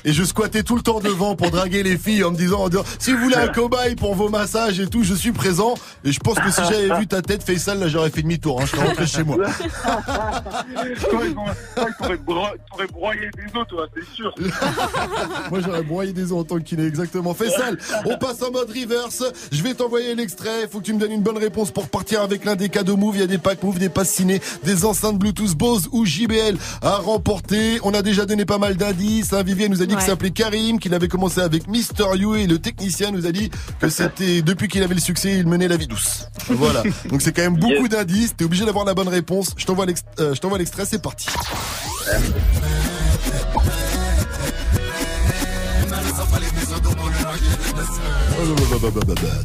[0.05, 2.69] et je squattais tout le temps devant pour draguer les filles en me disant, en
[2.69, 5.75] disant, si vous voulez un cobaye pour vos massages et tout, je suis présent.
[6.05, 8.65] Et je pense que si j'avais vu ta tête, Faisal, là, j'aurais fait demi-tour, hein,
[8.67, 9.37] je serais rentré chez moi.
[11.99, 12.47] T'aurais bro-
[12.93, 14.35] broyé des os, toi, c'est sûr.
[15.51, 17.35] Moi j'aurais broyé des os en tant que kiné, exactement.
[17.35, 19.25] Faisal, on passe en mode reverse.
[19.53, 20.69] Je vais t'envoyer l'extrait.
[20.71, 23.17] Faut que tu me donnes une bonne réponse pour partir avec l'un des cadeaux Move.
[23.17, 26.57] Il y a des packs Move, des passes ciné, des enceintes Bluetooth Bose ou JBL
[26.83, 27.79] à remporter.
[27.83, 29.33] On a déjà donné pas mal d'indices.
[29.33, 29.43] Hein.
[29.43, 30.03] Viviane nous a dit Ouais.
[30.03, 33.51] qu'il s'appelait Karim, qu'il avait commencé avec Mister You et le technicien nous a dit
[33.81, 36.27] que c'était depuis qu'il avait le succès, il menait la vie douce.
[36.49, 36.83] Voilà.
[37.11, 38.35] Donc c'est quand même beaucoup d'indices.
[38.37, 39.55] T'es obligé d'avoir la bonne réponse.
[39.57, 40.85] Je t'envoie l'ex- euh, je t'envoie l'extrait.
[40.87, 41.27] C'est parti.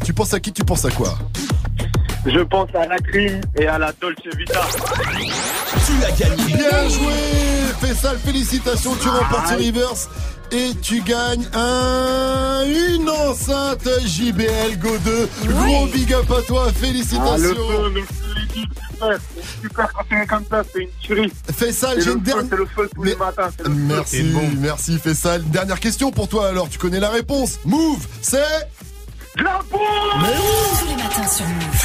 [0.03, 0.52] Tu penses à qui?
[0.52, 1.18] Tu penses à quoi?
[2.26, 4.61] Je pense à la crime et à la Dolce Vita.
[5.86, 6.53] Tu as gagné.
[6.56, 7.14] Bien joué
[7.80, 10.10] Fais ça, félicitations, tu remportes ce reverse.
[10.53, 15.30] Et tu gagnes un, une enceinte JBL Go 2.
[15.48, 17.38] Gros big up à toi, Ah, le félicitations.
[17.38, 19.19] feu, le feu, l'équipe, super.
[19.34, 21.32] C'est super quand c'est comme ça, c'est une tuerie.
[21.56, 22.45] Fais ça, C'est j'ai le une dernière.
[22.49, 23.49] C'est le feu tous les matins.
[23.56, 23.80] c'est le feu.
[23.88, 24.23] Merci,
[24.60, 25.41] merci Fessal.
[25.49, 27.60] Dernière question pour toi alors, tu connais la réponse.
[27.64, 28.44] Move, c'est
[29.37, 31.81] De la Tous les matins sur Move.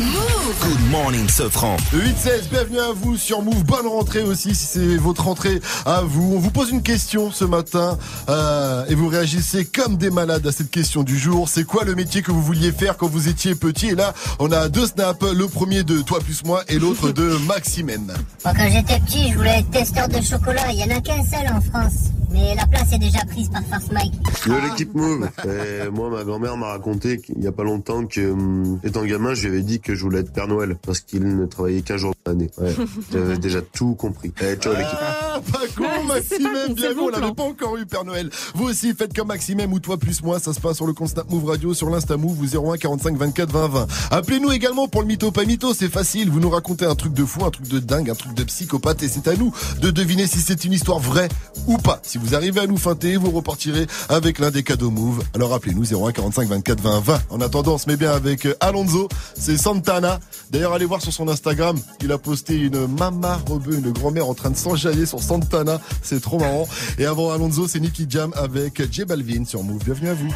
[0.00, 0.54] Move.
[0.60, 1.76] Good morning, Sofran.
[1.94, 3.64] 8-16, bienvenue à vous sur Move.
[3.64, 6.34] Bonne rentrée aussi, si c'est votre rentrée à vous.
[6.34, 7.96] On vous pose une question ce matin
[8.28, 11.48] euh, et vous réagissez comme des malades à cette question du jour.
[11.48, 13.88] C'est quoi le métier que vous vouliez faire quand vous étiez petit?
[13.88, 15.24] Et là, on a deux snaps.
[15.32, 18.12] Le premier de Toi plus moi et l'autre de Maximène.
[18.44, 20.70] Moi, quand j'étais petit, je voulais être testeur de chocolat.
[20.72, 22.10] Il y en a qu'un seul en France.
[22.30, 24.12] Mais la place est déjà prise par Force Mike.
[24.46, 25.28] Yo l'équipe Move.
[25.44, 29.34] Et moi ma grand-mère m'a raconté qu'il y a pas longtemps que hum, étant gamin
[29.34, 31.96] je lui avais dit que je voulais être Père Noël parce qu'il ne travaillait qu'un
[31.96, 32.50] jour de l'année.
[32.58, 32.74] Ouais.
[33.12, 34.32] J'avais déjà tout compris.
[34.42, 34.98] Eh, ciao l'équipe.
[35.00, 38.30] Ah, pas con, Maximum, bien vu, on l'avait pas encore eu, Père Noël.
[38.54, 41.10] Vous aussi, faites comme Maximum ou toi plus moi, ça se passe sur le compte
[41.10, 43.86] Snap Move Radio, sur l'Insta Move, ou 01 45 24 20 20.
[44.10, 47.24] Appelez-nous également pour le mytho pas mytho, c'est facile, vous nous racontez un truc de
[47.24, 50.26] fou, un truc de dingue, un truc de psychopathe, et c'est à nous de deviner
[50.26, 51.28] si c'est une histoire vraie
[51.66, 52.00] ou pas.
[52.02, 55.22] Si vous arrivez à nous feinter, vous repartirez avec l'un des cadeaux Move.
[55.34, 57.20] Alors appelez-nous 01 45 24 20 20.
[57.30, 60.18] En attendant, on se met bien avec euh, Alonso, c'est Santana.
[60.50, 64.34] D'ailleurs, allez voir sur son Instagram, il a posté une mama rebeu, une grand-mère en
[64.34, 65.78] train de s'enjailler sur Santana.
[66.02, 66.66] C'est trop marrant.
[66.98, 69.84] Et avant Alonso, c'est Nicky Jam avec J Balvin sur Move.
[69.84, 70.32] Bienvenue à vous.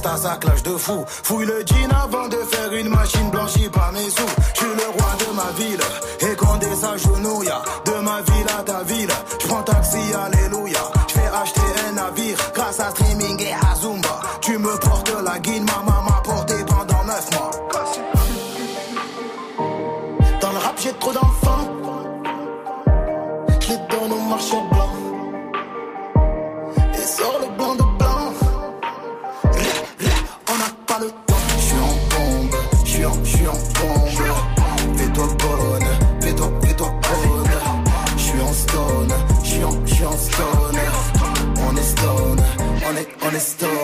[0.00, 1.04] Insta, ça clash de fou.
[1.06, 4.34] Fouille le jean avant de faire une machine blanchie par mes sous.
[4.54, 5.80] Je suis le roi de ma ville,
[6.20, 7.50] et Condé s'agenouille.
[7.84, 9.10] De ma ville à ta ville,
[9.40, 10.80] je prends taxi, alléluia.
[11.08, 14.20] Je vais acheter un navire grâce à streaming et à Zumba.
[14.40, 16.09] Tu me portes la guine, ma maman
[43.30, 43.79] on est,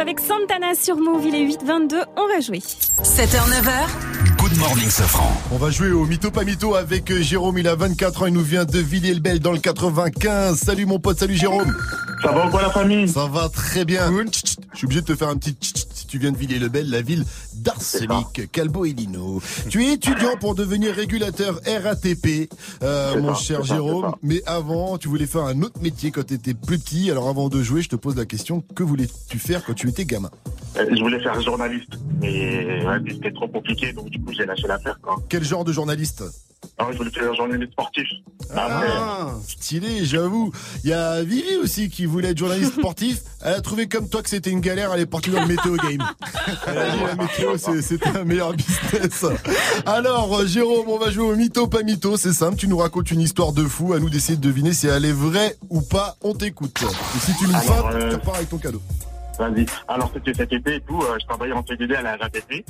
[0.00, 2.60] avec Santana sur Move, il est 8h22, on va jouer.
[3.02, 4.38] 7h, 9h.
[4.38, 5.30] Good morning, Safran.
[5.52, 7.58] On va jouer au mytho pas mytho avec euh, Jérôme.
[7.58, 8.26] Il a 24 ans.
[8.26, 10.58] Il nous vient de Villiers-le-Bel dans le 95.
[10.58, 11.18] Salut mon pote.
[11.18, 11.76] Salut Jérôme.
[12.22, 13.08] Ça va ou quoi la famille?
[13.08, 14.10] Ça va très bien.
[14.72, 16.90] Je suis obligé de te faire un petit tch, tch, si tu viens de Villiers-le-Bel,
[16.90, 17.24] la ville
[17.54, 19.40] d'Arsenic, Calbo et Lino.
[19.68, 22.50] Tu es étudiant pour devenir régulateur RATP,
[22.82, 24.10] euh, mon ça, cher Jérôme.
[24.10, 24.18] ça.
[24.22, 27.10] Mais avant, tu voulais faire un autre métier quand tu étais plus petit.
[27.10, 30.04] Alors avant de jouer, je te pose la question que voulais-tu faire quand tu étais
[30.04, 30.30] gamin?
[30.76, 34.66] Euh, Je voulais faire journaliste, mais ouais, c'était trop compliqué, donc du coup j'ai lâché
[34.66, 34.98] l'affaire.
[35.28, 36.24] Quel genre de journaliste?
[36.78, 38.06] Alors, je voulais faire journaliste sportif.
[38.50, 40.52] Après, Ah, stylé, j'avoue.
[40.84, 43.20] Il y a Vivi aussi qui voulait être journaliste sportif.
[43.42, 45.76] Elle a trouvé comme toi que c'était une galère, elle est partie dans le météo
[45.76, 46.02] game.
[46.66, 49.24] Elle a dit la météo, c'est- c'était un meilleur business.
[49.86, 52.16] Alors, euh, Jérôme, on va jouer au mytho, pas mytho.
[52.16, 53.92] C'est simple, tu nous racontes une histoire de fou.
[53.94, 56.16] À nous d'essayer de deviner si elle est vraie ou pas.
[56.22, 56.82] On t'écoute.
[56.82, 58.82] Et si tu nous feintes, euh, tu repars avec ton cadeau.
[59.38, 59.64] Vas-y.
[59.88, 62.62] Alors c'était cet été et tout, euh, je travaillais en CDD à la RATP.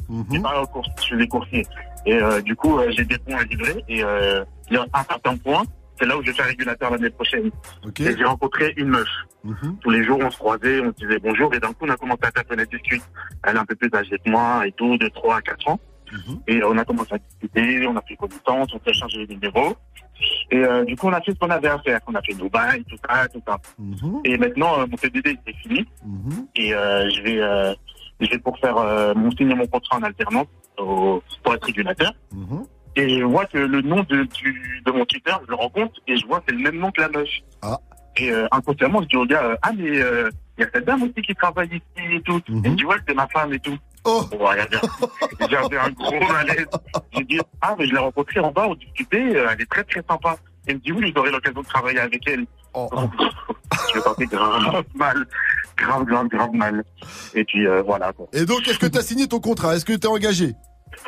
[0.73, 1.67] Cours, je suis des coursiers.
[2.07, 3.85] Et euh, du coup, euh, j'ai des points à livrer.
[3.89, 5.63] Et euh, il y a un certain point,
[5.99, 7.51] c'est là où je vais faire régulateur l'année prochaine.
[7.99, 9.09] Et j'ai rencontré une meuf.
[9.45, 9.79] Mhm.
[9.81, 11.53] Tous les jours, on se croisait, on se disait bonjour.
[11.55, 13.03] Et d'un coup, on a commencé à taper discuter.
[13.45, 15.81] Elle est un peu plus âgée que moi et tout, de 3 à 4 ans.
[16.49, 19.77] Et on a commencé à discuter, on a pris connaissance, on s'est échangé les numéros.
[20.51, 22.01] Et euh, du coup, on a fait ce qu'on avait à faire.
[22.07, 23.59] On a fait nos bails, tout ça, tout ça.
[24.25, 25.87] Et maintenant, euh, mon CDD, c'est fini.
[26.57, 27.75] Et euh, je vais, euh,
[28.21, 30.47] je vais pour faire euh, mon signer mon contrat en alternance
[30.81, 32.12] au, pour être régulateur.
[32.97, 36.16] Et je vois que le nom de, du, de mon tuteur, je le rencontre et
[36.16, 37.28] je vois que c'est le même nom que la meuf.
[38.16, 40.28] Et euh, inconsciemment, je dis au gars, euh, ah mais euh,
[40.59, 42.39] il y a cette dame aussi qui travaille ici et tout.
[42.39, 43.78] Et il me dit, ouais, c'est ma femme et tout.
[44.05, 44.24] Oh
[45.48, 46.66] J'avais un gros malaise.
[47.12, 50.02] J'ai dit, ah mais je l'ai rencontrée en bas, on discutait, elle est très très
[50.09, 50.36] sympa.
[50.66, 52.44] Elle me dit, oui, j'aurai l'occasion de travailler avec elle.
[52.74, 55.27] je me sentais grave mal,
[55.77, 56.85] grave, grave, grave mal.
[57.35, 58.12] Et puis euh, voilà.
[58.12, 58.28] Quoi.
[58.32, 59.74] Et donc, est-ce que tu as signé ton contrat?
[59.74, 60.55] Est-ce que tu es engagé?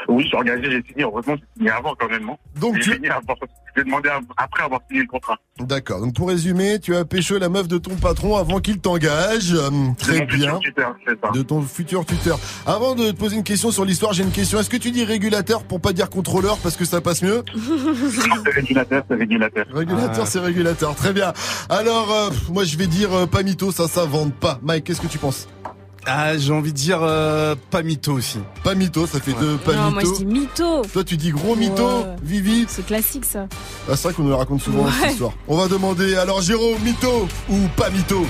[0.08, 1.04] Oui, je suis engagé, j'ai signé.
[1.04, 2.28] Heureusement, j'ai signé avant quand même.
[2.28, 2.36] hein.
[2.56, 3.34] Donc, j'ai signé avant.
[3.76, 5.38] J'ai demandé après avoir signé le contrat.
[5.58, 6.00] D'accord.
[6.00, 9.54] Donc pour résumer, tu as pécho la meuf de ton patron avant qu'il t'engage.
[9.54, 10.58] Hum, très futur bien.
[10.58, 11.30] tuteur, c'est ça.
[11.32, 12.38] De ton futur tuteur.
[12.66, 14.58] Avant de te poser une question sur l'histoire, j'ai une question.
[14.60, 17.42] Est-ce que tu dis régulateur pour pas dire contrôleur parce que ça passe mieux?
[17.54, 19.64] C'est régulateur, c'est régulateur.
[19.72, 20.94] Régulateur, c'est régulateur.
[20.94, 21.32] Très bien.
[21.70, 24.58] Alors, euh, moi je vais dire euh, pas mytho, ça s'invente pas.
[24.62, 25.48] Mike, qu'est-ce que tu penses?
[26.04, 28.38] Ah, j'ai envie de dire euh, pas mytho aussi.
[28.64, 30.82] Pas mytho, ça fait deux pas non, moi je dis mytho.
[30.92, 32.16] Toi tu dis gros mytho, Ouais.
[32.22, 32.66] Vivi.
[32.68, 33.46] C'est classique ça.
[33.88, 34.90] Ah, c'est vrai qu'on nous la raconte souvent Ouais.
[35.00, 35.32] cette histoire.
[35.46, 38.26] On va demander alors Jérôme, mytho ou pas mytho?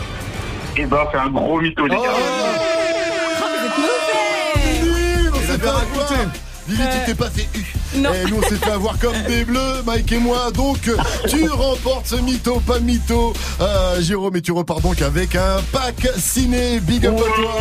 [0.77, 2.03] Eh ben, c'est un gros mytho, les gars.
[4.57, 5.83] Vivi, on s'est fait avoir.
[6.69, 7.65] Vivi, tu t'es pas fait eu.
[7.97, 10.51] Et nous, on s'est fait avoir comme des bleus, Mike et moi.
[10.53, 10.97] Donc, euh,
[11.29, 13.33] tu remportes ce mytho, pas mytho.
[13.61, 16.81] Euh, Jérôme, et tu repars donc avec un pack ciné.
[16.81, 17.55] Big up à toi.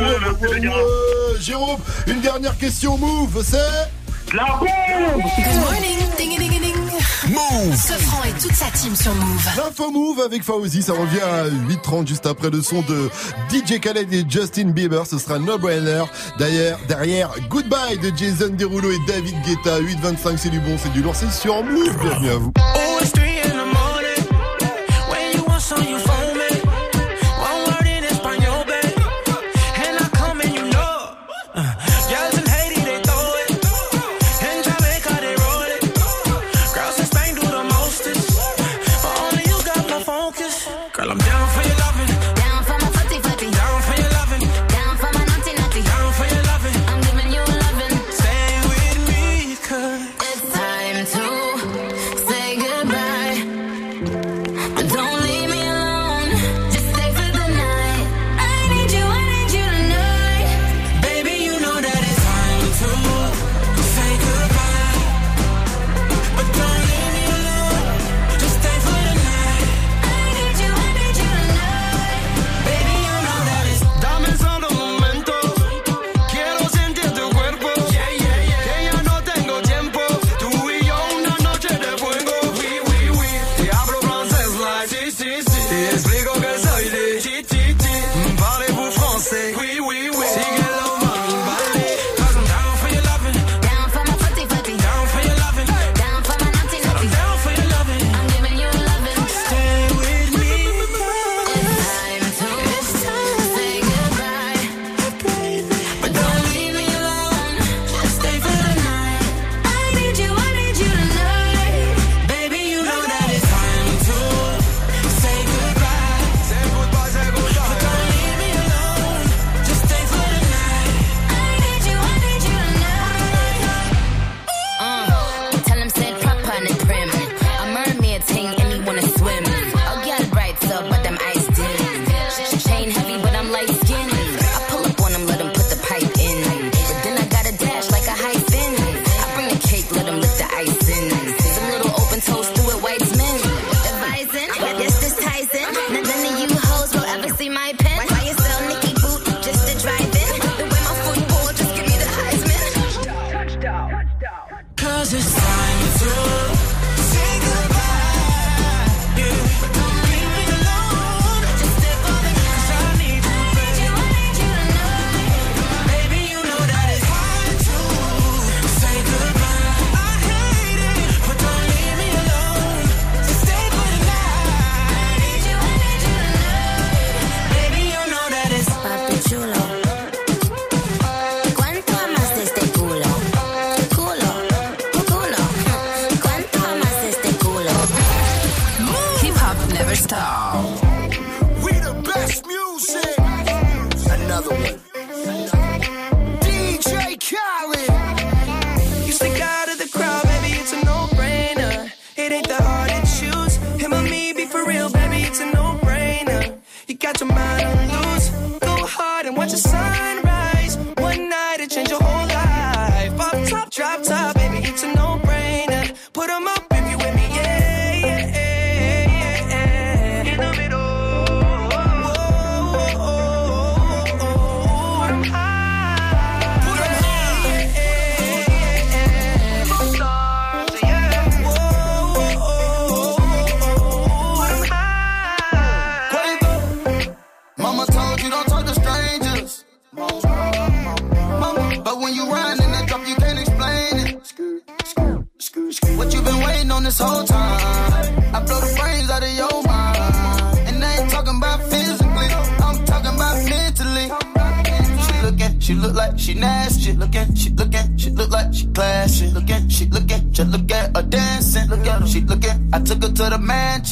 [0.00, 1.40] Ouais.
[1.40, 3.58] Jérôme, une dernière question, move, c'est.
[4.34, 6.81] La Good morning, ding ding ding.
[7.28, 7.76] Move.
[7.76, 9.48] Sofran et toute sa team sur Move.
[9.56, 13.10] L'info Move avec Fauzi, ça revient à 8h30 juste après le son de
[13.50, 16.04] DJ Khaled et Justin Bieber, ce sera No Brainer.
[16.38, 21.02] Derrière, derrière Goodbye de Jason Derulo et David Guetta, 8h25 c'est du bon, c'est du
[21.02, 22.52] lourd, c'est sur Move, bienvenue à vous.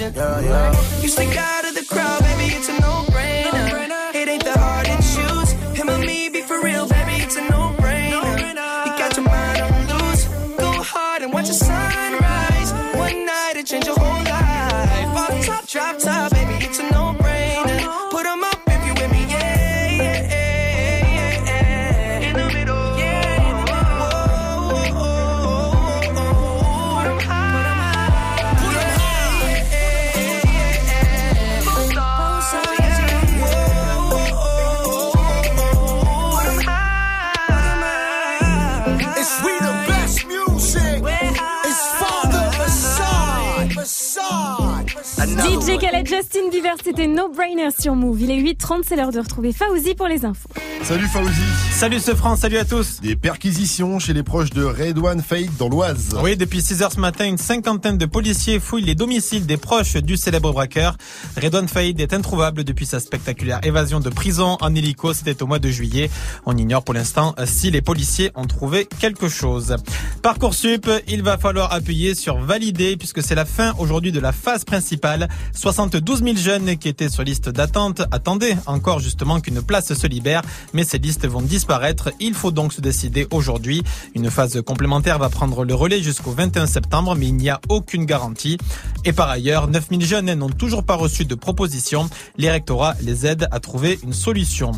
[0.01, 0.23] attention.
[0.23, 1.03] Yeah, yeah.
[1.03, 1.60] You think I
[46.83, 48.23] C'était No Brainer sur Move.
[48.23, 50.49] Il est 8h30, c'est l'heure de retrouver Faouzi pour les infos.
[50.83, 53.01] Salut Faouzi Salut ce France, salut à tous.
[53.01, 56.15] Des perquisitions chez les proches de Redouane Fate dans l'Oise.
[56.23, 59.97] Oui, depuis 6 heures ce matin, une cinquantaine de policiers fouillent les domiciles des proches
[59.97, 60.99] du célèbre braqueur.
[61.43, 65.15] Redouane Faïd est introuvable depuis sa spectaculaire évasion de prison en hélico.
[65.15, 66.11] C'était au mois de juillet.
[66.45, 69.77] On ignore pour l'instant si les policiers ont trouvé quelque chose.
[70.21, 74.67] Parcoursup, il va falloir appuyer sur valider puisque c'est la fin aujourd'hui de la phase
[74.67, 75.31] principale.
[75.55, 80.43] 72 000 jeunes qui étaient sur liste d'attente attendaient encore justement qu'une place se libère,
[80.75, 81.70] mais ces listes vont disparaître.
[82.19, 83.83] Il faut donc se décider aujourd'hui.
[84.15, 88.07] Une phase complémentaire va prendre le relais jusqu'au 21 septembre, mais il n'y a aucune
[88.07, 88.59] garantie.
[89.05, 92.11] Et par ailleurs, 9000 jeunes n'ont toujours pas reçu de proposition.
[92.37, 94.73] Les rectorats les aident à trouver une solution.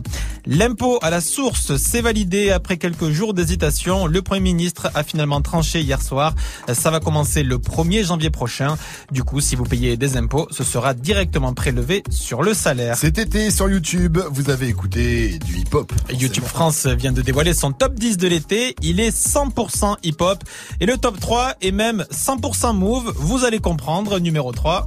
[0.44, 4.06] L'impôt à la source s'est validé après quelques jours d'hésitation.
[4.06, 6.34] Le Premier ministre a finalement tranché hier soir.
[6.72, 8.76] Ça va commencer le 1er janvier prochain.
[9.10, 12.96] Du coup, si vous payez des impôts, ce sera directement prélevé sur le salaire.
[12.96, 15.92] Cet été sur YouTube, vous avez écouté du hip-hop.
[16.12, 18.74] YouTube France vient de dévoiler son top 10 de l'été.
[18.82, 20.42] Il est 100% hip-hop.
[20.80, 23.12] Et le top 3 est même 100% move.
[23.16, 24.18] Vous allez comprendre.
[24.18, 24.86] Numéro 3.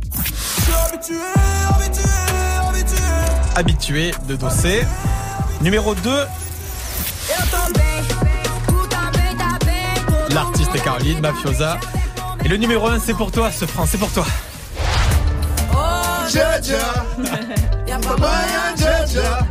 [3.56, 4.86] Habitué de Dossé.
[5.62, 6.12] Numéro 2.
[10.32, 11.78] L'artiste Caroline, Mafiosa.
[12.44, 14.26] Et le numéro 1, c'est pour toi, ce franc, c'est pour toi.
[16.30, 17.06] Jaja.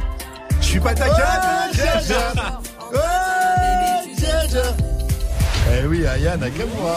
[0.64, 2.32] Je suis pas ta Jaja.
[5.70, 6.96] Eh oui, Aya Nakamura.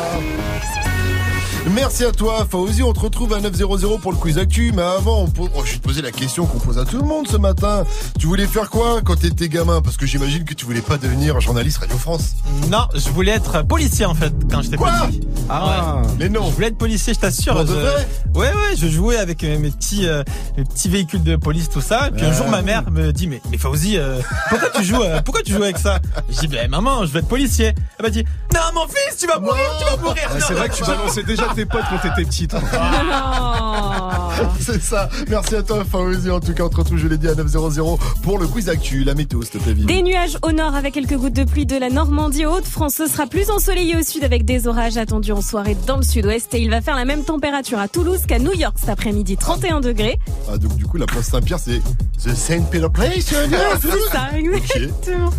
[1.73, 2.81] Merci à toi, Fauzi.
[2.83, 4.71] On te retrouve à 900 pour le quiz actu.
[4.75, 6.97] Mais avant, on pose- oh, je vais te poser la question qu'on pose à tout
[6.97, 7.83] le monde ce matin.
[8.19, 9.81] Tu voulais faire quoi quand t'étais gamin?
[9.81, 12.33] Parce que j'imagine que tu voulais pas devenir journaliste Radio France.
[12.71, 15.21] Non, je voulais être policier en fait quand j'étais petit.
[15.49, 16.07] Ah ouais.
[16.19, 16.47] Mais non.
[16.49, 17.65] Je voulais être policier, je t'assure.
[17.65, 20.21] Je- Ouais ouais, je jouais avec euh, mes petits euh,
[20.57, 22.09] mes petits véhicules de police tout ça.
[22.15, 24.19] Puis un jour ma mère me dit mais mais Fauzi, euh,
[24.49, 25.99] pourquoi tu joues pourquoi tu joues avec ça?
[26.29, 27.73] Je dis ben maman, je veux être policier.
[27.97, 28.23] Elle m'a dit
[28.53, 30.21] non mon fils, tu vas mourir, tu vas mourir.
[30.29, 32.47] Ah, C'est vrai que tu balançais déjà tes potes quand t'étais petit.
[32.47, 32.61] toi.
[34.59, 35.09] C'est ça.
[35.27, 36.29] Merci à toi, Fauzi.
[36.29, 39.03] En tout cas, on te retrouve, je l'ai dit, à 900 pour le quiz actu.
[39.03, 39.73] La météo, s'il te plaît.
[39.73, 42.95] Des nuages au nord avec quelques gouttes de pluie de la Normandie aux Haute-France.
[42.95, 46.53] Ce sera plus ensoleillé au sud avec des orages attendus en soirée dans le sud-ouest.
[46.53, 49.79] Et il va faire la même température à Toulouse qu'à New York cet après-midi, 31
[49.79, 50.19] degrés.
[50.51, 51.81] Ah, donc, du coup, la place Saint-Pierre, c'est
[52.23, 53.33] The Saint Peter Place.
[53.33, 55.31] euh, à Toulouse C'est ça, exactement.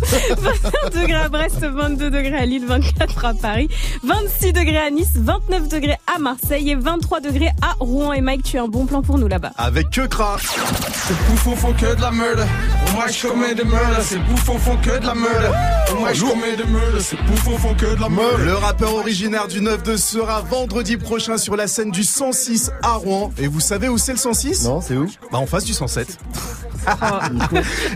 [0.91, 3.69] 21 degrés à Brest, 22 degrés à Lille, 24 à Paris,
[4.03, 8.13] 26 degrés à Nice, 29 degrés à Marseille et 23 degrés à Rouen.
[8.13, 9.51] Et Mike, tu as un bon plan pour nous là-bas.
[9.57, 10.37] Avec que cra.
[10.39, 12.45] Ces bouffons font que de la merde.
[12.99, 14.01] Moi je commets des meurtres.
[14.03, 15.55] Ces bouffons font que de la merde.
[15.97, 16.99] Moi je commets des meurtres.
[17.01, 18.41] Ces bouffons font que de la merde.
[18.43, 23.31] Le rappeur originaire du 9-2 sera vendredi prochain sur la scène du 106 à Rouen.
[23.37, 25.05] Et vous savez où c'est le 106 Non, c'est où?
[25.31, 26.17] Bah en face du 107.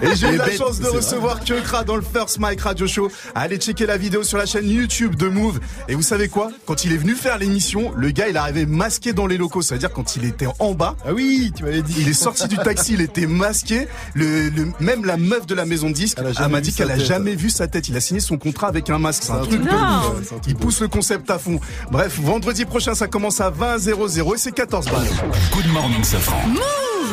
[0.02, 3.10] Et j'ai eu la chance de recevoir Kekra dans le First Mike Radio Show.
[3.36, 5.60] Allez checker la vidéo sur la chaîne YouTube de Move.
[5.88, 6.50] Et vous savez quoi?
[6.66, 9.62] Quand il est venu faire l'émission, le gars il arrivait masqué dans les locaux.
[9.62, 10.96] C'est-à-dire quand il était en bas.
[11.06, 11.96] Ah oui, tu m'avais dit.
[12.00, 13.88] Il est sorti du taxi, il était masqué.
[14.14, 17.00] Le, le- même la meuf de la maison de disque a m'a dit qu'elle a
[17.00, 17.88] jamais vu sa tête.
[17.90, 19.24] Il a signé son contrat avec un masque.
[19.24, 20.34] C'est un, truc de ouf.
[20.48, 21.60] Il pousse le concept à fond.
[21.92, 25.08] Bref, vendredi prochain, ça commence à 20 00 et c'est 14 balles.
[25.52, 26.44] Good morning, Safran.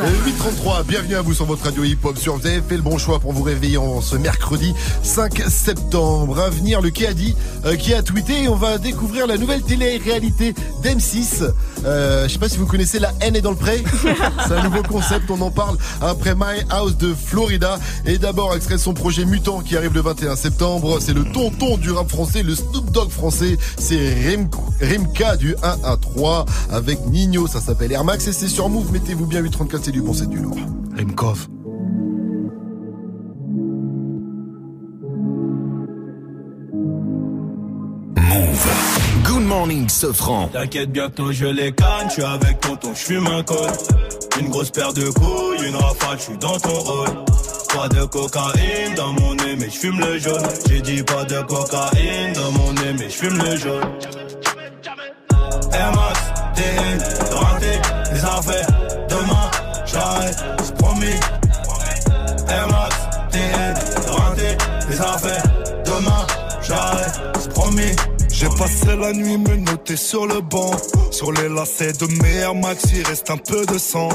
[0.03, 2.37] Euh, 833, bienvenue à vous sur votre radio hip-hop sur.
[2.37, 6.41] Vous avez fait le bon choix pour vous réveiller en ce mercredi 5 septembre.
[6.41, 7.35] À venir, le Kéadi
[7.67, 11.53] euh, qui a tweeté et on va découvrir la nouvelle télé-réalité d'M6.
[11.85, 13.85] Euh, je sais pas si vous connaissez La haine est dans le pré.
[14.47, 17.70] C'est un nouveau concept, on en parle après My House de Florida.
[18.07, 20.99] Et d'abord, extrait de son projet Mutant qui arrive le 21 septembre.
[21.01, 23.59] C'est le tonton du rap français, le Snoop Dogg français.
[23.79, 24.49] C'est Rim,
[24.81, 27.47] Rimka du 1 à 3 avec Nino.
[27.47, 28.93] Ça s'appelle Air Max et c'est sur Move.
[28.93, 30.59] Mettez-vous bien 834, c'est du bon, c'est du lourd.
[30.97, 31.49] Rimkov.
[39.25, 40.49] Good morning, Safran.
[40.49, 43.71] T'inquiète, bientôt je les canne, je suis avec tonton, je fume un col.
[44.41, 47.25] Une grosse paire de couilles, une rafale, je suis dans ton rôle.
[47.75, 50.43] Pas de cocaïne dans mon nez, mais je fume le jaune.
[50.69, 53.85] J'ai dit pas de cocaïne dans mon nez, mais je fume le jaune.
[55.73, 56.21] Air Max,
[56.57, 56.99] TN,
[57.33, 57.81] raté,
[58.13, 58.67] les affaires.
[59.09, 59.51] Demain,
[59.87, 61.21] j'arrête, c'est promis.
[62.49, 62.97] Air Max,
[63.31, 63.75] TN,
[64.17, 65.45] raté, les affaires.
[65.85, 66.27] Demain,
[66.63, 67.97] j'arrête, c'est promis.
[68.33, 70.73] J'ai passé la nuit me noter sur le banc.
[71.13, 74.09] Sur les lacets de mes Max, il reste un peu de sang.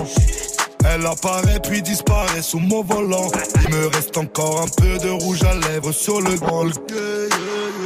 [0.94, 3.30] Elle apparaît puis disparaît sous mon volant.
[3.64, 6.66] Il me reste encore un peu de rouge à lèvres sur le grand.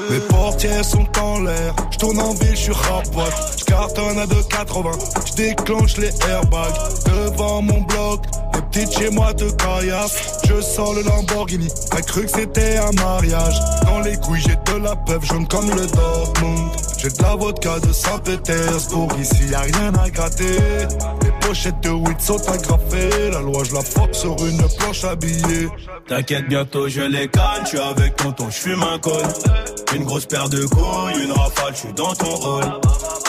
[0.10, 1.76] Mes portières sont en l'air.
[1.92, 3.34] Je tourne en ville, je suis rapote.
[3.60, 5.28] Je cartonne à 2,80.
[5.28, 6.74] Je déclenche les airbags
[7.06, 8.26] devant mon bloc.
[8.76, 10.40] Les de chez moi de caillasse.
[10.48, 13.60] Je sors le Lamborghini, t'as cru que c'était un mariage.
[13.84, 16.72] Dans les couilles, j'ai de la peuple jaune comme le Dortmund.
[17.02, 20.58] J'ai de la vodka de Saint-Pétersbourg, ici y a rien à gratter.
[21.22, 25.70] Les pochettes de weed sont agrafées, la loi je la force sur une planche habillée.
[26.10, 29.24] T'inquiète, bientôt je les canne, je suis avec tonton, je fume un col.
[29.96, 32.66] Une grosse paire de couilles, une rafale, je suis dans ton hall.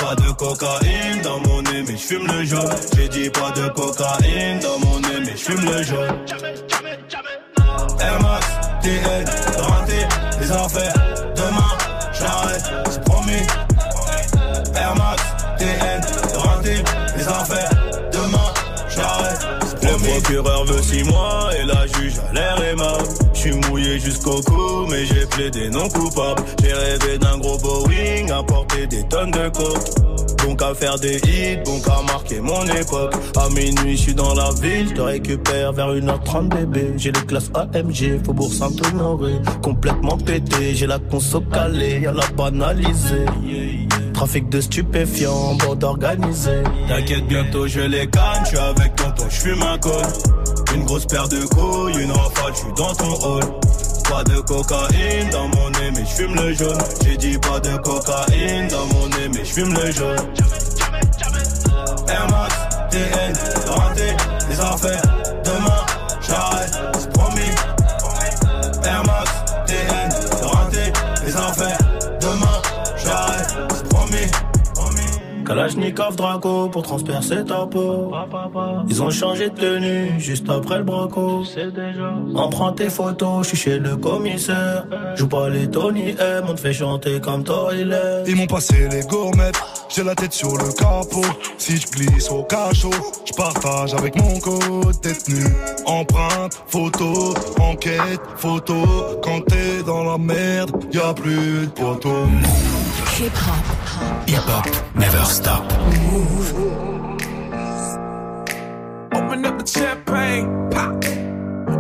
[0.01, 2.75] Pas de cocaïne dans mon nez, mais je fume le jaune.
[2.97, 6.19] J'ai dit pas de cocaïne dans mon nez, mais je fume le jaune.
[8.01, 8.47] Air Max,
[8.83, 9.25] TN,
[9.59, 10.09] raté,
[10.41, 10.95] les affaires.
[11.37, 11.79] Demain,
[12.13, 12.65] j'arrête,
[13.31, 13.47] promis.
[14.77, 15.23] Air Max,
[15.59, 16.01] TN,
[16.39, 16.83] raté,
[17.17, 17.71] les affaires.
[18.13, 18.53] Demain,
[18.89, 19.47] j'arrête.
[19.83, 23.20] Le procureur veut 6 mois et la juge a l'air aimable.
[23.43, 26.43] Je suis mouillé jusqu'au cou, mais j'ai plaidé non coupable.
[26.63, 29.79] J'ai rêvé d'un gros Boeing, apporter des tonnes de coke.
[30.45, 33.15] Bon qu'à faire des hits, bon qu'à marquer mon époque.
[33.39, 36.93] À minuit, je suis dans la ville, je te récupère vers 1h30 bébé.
[36.99, 39.33] J'ai les classes AMG, Faubourg Saint-Honoré.
[39.63, 43.25] Complètement pété, j'ai la conso calée, y'a la banalisée.
[44.13, 46.63] Trafic de stupéfiants, bande organisée.
[46.89, 50.03] T'inquiète, bientôt je les canne, je suis avec tonton, je fume un col.
[50.75, 53.45] Une grosse paire de couilles, une rafale, je suis dans ton hall.
[54.09, 56.79] Pas de cocaïne dans mon nez, mais je fume le jaune.
[57.05, 60.19] J'ai dit pas de cocaïne dans mon nez, mais je fume le jaune.
[62.09, 62.55] Air Max,
[62.91, 63.33] TN,
[64.49, 65.20] les affaires.
[75.51, 78.13] Kalachnikov Draco pour transpercer ta peau.
[78.89, 81.43] Ils ont changé de tenue juste après le braco.
[82.37, 84.87] Emprunte tes photos, je suis chez le commissaire.
[85.17, 88.23] Joue pas les Tony M, on te fait chanter comme Toilet.
[88.29, 89.61] Ils m'ont passé les gourmettes,
[89.95, 91.27] j'ai la tête sur le capot.
[91.59, 92.91] Si je glisse au cachot,
[93.25, 95.45] je partage avec mon code détenu.
[95.85, 98.75] Empreinte, photo, enquête, photo.
[99.23, 102.27] Quand t'es dans la merde, y a plus de poteau.
[103.19, 105.65] Hip hop never stop.
[109.13, 111.05] Open up the champagne, pop.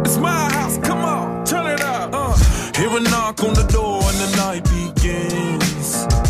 [0.04, 2.10] It's my house, come on, turn it up.
[2.12, 2.36] Uh.
[2.76, 6.29] Hear a knock on the door and the night begins.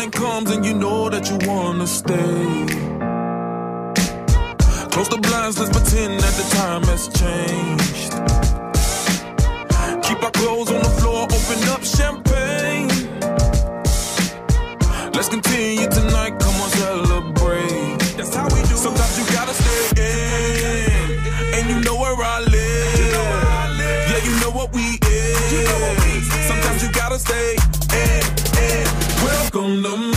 [0.00, 2.64] Morning comes and you know that you wanna stay.
[4.88, 8.12] Close the blinds, let's pretend that the time has changed.
[10.02, 12.88] Keep our clothes on the floor, open up champagne.
[15.12, 17.98] Let's continue tonight, come on, celebrate.
[18.16, 18.76] That's how we do.
[18.80, 22.96] Sometimes you gotta stay in, and you know where I live.
[24.08, 26.48] Yeah, you know what we is.
[26.48, 27.59] Sometimes you gotta stay.
[29.52, 30.09] Welcome to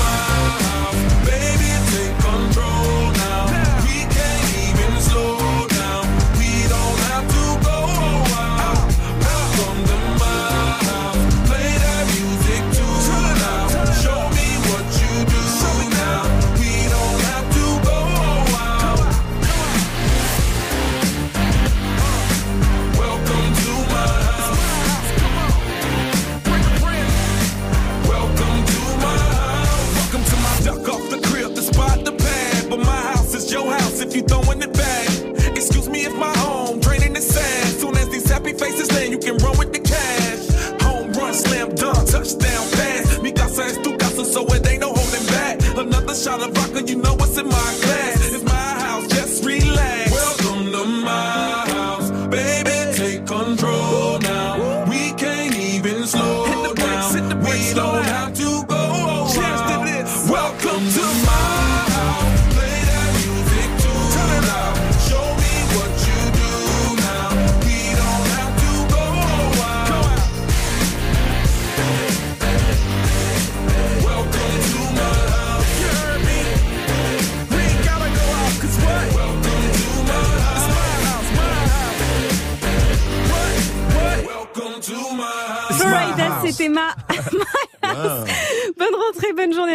[42.24, 43.22] touchdown pass.
[43.22, 45.60] Mi casa es tu casa, so it ain't no holding back.
[45.78, 48.34] Another shot of vodka, you know what's in my glass.
[48.34, 48.53] It's my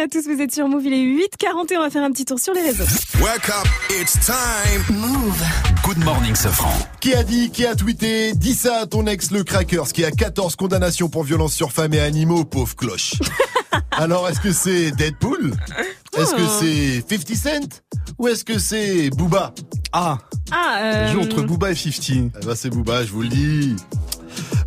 [0.09, 0.27] tous.
[0.27, 1.77] Vous êtes sur Move, il est 8h41.
[1.77, 2.83] On va faire un petit tour sur les réseaux.
[3.21, 4.97] Wake up, it's time.
[4.97, 5.41] Move.
[5.83, 6.73] Good morning, Safran.
[6.99, 10.11] Qui a dit, qui a tweeté, dis ça à ton ex le Crackers qui a
[10.11, 13.13] 14 condamnations pour violence sur femmes et animaux, pauvre cloche.
[13.91, 15.53] Alors est-ce que c'est Deadpool?
[16.17, 17.81] Est-ce que c'est 50 Cent?
[18.17, 19.53] Ou est-ce que c'est Booba?
[19.91, 20.17] Ah
[20.51, 21.11] Ah, euh...
[21.13, 22.31] Joue entre Booba et 50.
[22.41, 23.75] Eh ben c'est Booba, je vous le dis.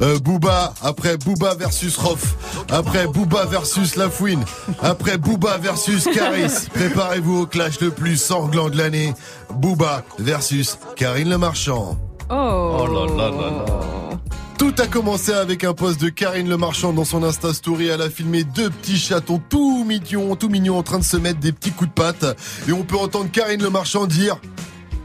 [0.03, 2.35] Euh, Booba, après Booba versus Rof,
[2.69, 4.45] après Booba versus Lafouine,
[4.83, 6.67] après Booba versus Caris.
[6.75, 9.15] Préparez-vous au clash le plus sanglant de l'année.
[9.55, 11.97] Booba versus Karine Le Marchand.
[12.31, 12.85] Oh.
[12.91, 13.65] là là là là.
[14.59, 17.87] Tout a commencé avec un post de Karine Le Marchand dans son Insta Story.
[17.87, 21.39] Elle a filmé deux petits chatons tout mignons, tout mignons en train de se mettre
[21.39, 22.25] des petits coups de patte.
[22.69, 24.41] Et on peut entendre Karine Le Marchand dire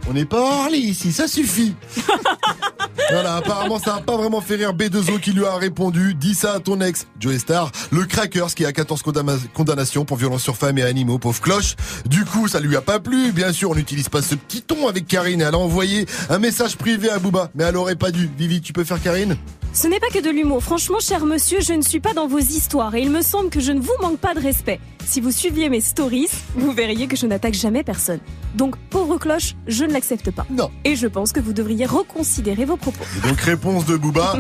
[0.10, 1.76] On n'est pas Harley ici, ça suffit.
[3.12, 6.54] voilà, apparemment ça n'a pas vraiment fait rire B2O qui lui a répondu Dis ça
[6.54, 10.56] à ton ex, Joey Star, le Crackers qui a 14 condamna- condamnations pour violence sur
[10.58, 11.76] femmes et animaux, pauvre cloche.
[12.06, 13.32] Du coup, ça lui a pas plu.
[13.32, 15.42] Bien sûr, on n'utilise pas ce petit ton avec Karine.
[15.42, 18.30] Elle a envoyé un message privé à Booba, mais elle aurait pas dû.
[18.38, 19.36] Vivi, tu peux faire Karine?
[19.80, 20.64] Ce n'est pas que de l'humour.
[20.64, 23.60] Franchement, cher monsieur, je ne suis pas dans vos histoires et il me semble que
[23.60, 24.80] je ne vous manque pas de respect.
[25.06, 28.20] Si vous suiviez mes stories, vous verriez que je n'attaque jamais personne.
[28.56, 30.48] Donc, pauvre cloche, je ne l'accepte pas.
[30.50, 30.72] Non.
[30.84, 33.04] Et je pense que vous devriez reconsidérer vos propos.
[33.18, 34.38] Et donc réponse de Booba.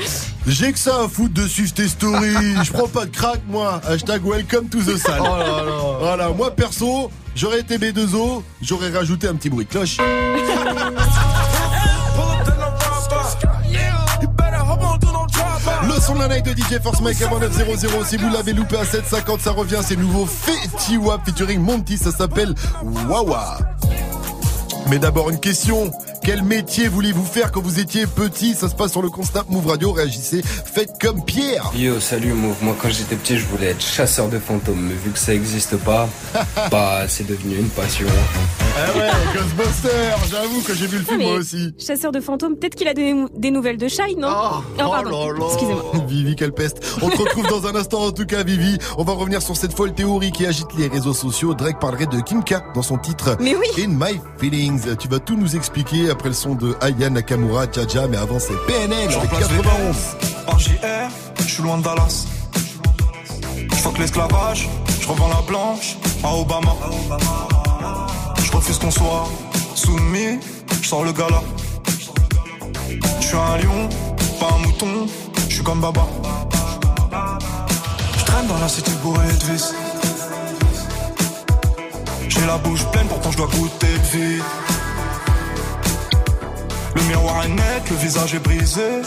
[0.46, 2.64] J'ai que ça à foutre de suivre tes stories.
[2.64, 3.82] Je prends pas de crack moi.
[3.86, 5.20] Hashtag welcome to the salle.
[5.20, 5.98] Oh là là.
[6.00, 9.98] Voilà, moi perso, j'aurais été B2O, j'aurais rajouté un petit bruit de cloche.
[16.08, 18.04] son la night de DJ Force Mike avant 900.
[18.06, 19.80] Si vous l'avez loupé à 750, ça revient.
[19.82, 21.98] C'est nouveau Fetty Wap featuring Monty.
[21.98, 23.58] Ça s'appelle Wawa.
[24.88, 25.90] Mais d'abord une question.
[26.28, 28.52] Quel métier vouliez-vous faire quand vous étiez petit?
[28.54, 29.92] Ça se passe sur le constat Move Radio.
[29.92, 30.42] Réagissez.
[30.42, 31.72] Faites comme Pierre.
[31.74, 32.56] Yo, salut Move.
[32.60, 35.78] Moi, quand j'étais petit, je voulais être chasseur de fantômes, mais vu que ça existe
[35.78, 36.06] pas,
[36.70, 38.06] bah, c'est devenu une passion.
[38.76, 40.18] Ah ouais, Ghostbusters.
[40.30, 41.74] J'avoue que j'ai vu le film moi aussi.
[41.78, 44.28] Chasseur de fantômes, peut-être qu'il a des, des nouvelles de Shine, non?
[44.28, 45.34] Oh, pardon.
[45.46, 45.92] Excusez-moi.
[46.08, 46.98] Vivi, quelle peste.
[47.00, 48.76] On te retrouve dans un instant, en tout cas, Vivi.
[48.98, 51.54] On va revenir sur cette folle théorie qui agite les réseaux sociaux.
[51.54, 53.82] Drake parlerait de Kim K dans son titre Mais oui.
[53.82, 54.94] In My Feelings.
[54.98, 58.56] Tu vas tout nous expliquer après le son de Aya Nakamura, Jaja, mais avant c'est
[58.66, 59.96] PNL remplace 91.
[60.46, 60.72] Par JR,
[61.38, 62.26] je suis loin de Dallas.
[63.54, 64.68] Je l'esclavage,
[65.00, 66.74] je revends la blanche à Obama.
[68.44, 69.28] Je refuse qu'on soit
[69.76, 70.40] soumis,
[70.82, 71.40] je sors le gala.
[73.20, 73.88] Je suis un lion,
[74.40, 75.06] pas un mouton,
[75.48, 76.04] je suis comme Baba.
[78.18, 79.72] Je traîne dans la cité bourrée de vis.
[82.28, 84.42] J'ai la bouche pleine, pourtant je dois goûter le vide.
[86.98, 89.02] Le miroir est net, le visage est brisé.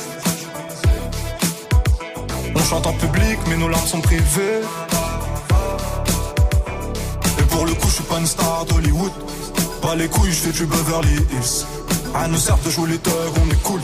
[2.56, 4.62] On chante en public, mais nos larmes sont privées.
[7.38, 9.12] Et pour le coup, je suis pas une star d'Hollywood.
[9.82, 11.66] Pas les couilles, je fais du Beverly Hills.
[12.16, 13.82] À nous sert de jouer les thugs, on est cool.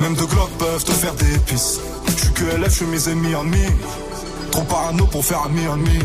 [0.00, 1.80] Même deux glocks peuvent te faire des pisses.
[2.06, 3.66] Je suis que LF, je suis mes ennemis en mi.
[4.52, 5.98] Trop parano pour faire ami en mi.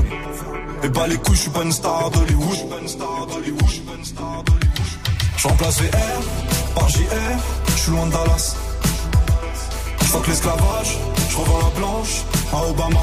[0.84, 2.58] Et bah les couilles, je suis pas une star d'Hollywood.
[5.38, 6.22] Je remplace VR
[6.74, 7.06] par JR,
[7.68, 8.56] je suis loin de Dallas.
[10.02, 10.98] Je fuck l'esclavage,
[11.30, 13.00] je revends la blanche à Obama.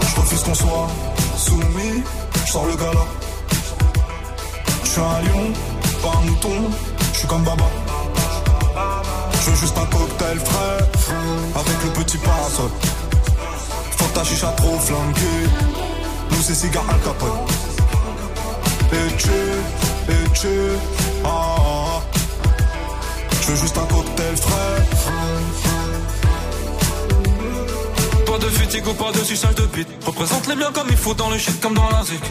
[0.00, 0.88] Je refuse qu'on soit
[1.36, 2.02] soumis,
[2.46, 3.04] je sors le gala.
[4.84, 5.52] Je suis un lion,
[6.02, 6.70] pas un mouton,
[7.12, 7.64] je suis comme Baba.
[9.44, 11.14] Je veux juste un cocktail frais,
[11.54, 12.70] avec le petit parasol.
[13.98, 15.48] Que ta chicha trop flanquée,
[16.30, 17.46] nous c'est cigare Al Capone.
[18.92, 19.30] Et tu,
[20.08, 20.48] et tu,
[21.24, 22.00] ah.
[23.42, 24.82] Je veux juste un cocktail frais.
[28.26, 29.88] Pas de fatigue ou pas de suçage de bite.
[30.06, 32.22] Représente les biens comme il faut dans le shit comme dans la zik.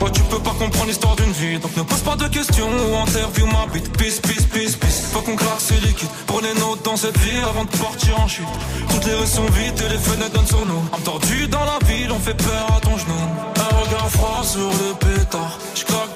[0.00, 2.96] Ouais, tu peux pas comprendre l'histoire d'une vie, donc ne pose pas de questions ou
[2.96, 3.90] interview ma bite.
[3.96, 5.08] Peace, peace, peace, peace.
[5.12, 6.08] Faut qu'on claque c'est liquide.
[6.26, 8.44] Prenez note dans cette vie avant de partir en chute.
[8.90, 10.82] Toutes les rues sont vides et les fenêtres donnent sur nous.
[10.92, 13.14] Entendu dans la ville, on fait peur à ton genou.
[13.56, 15.58] Un regard froid sur le pétard.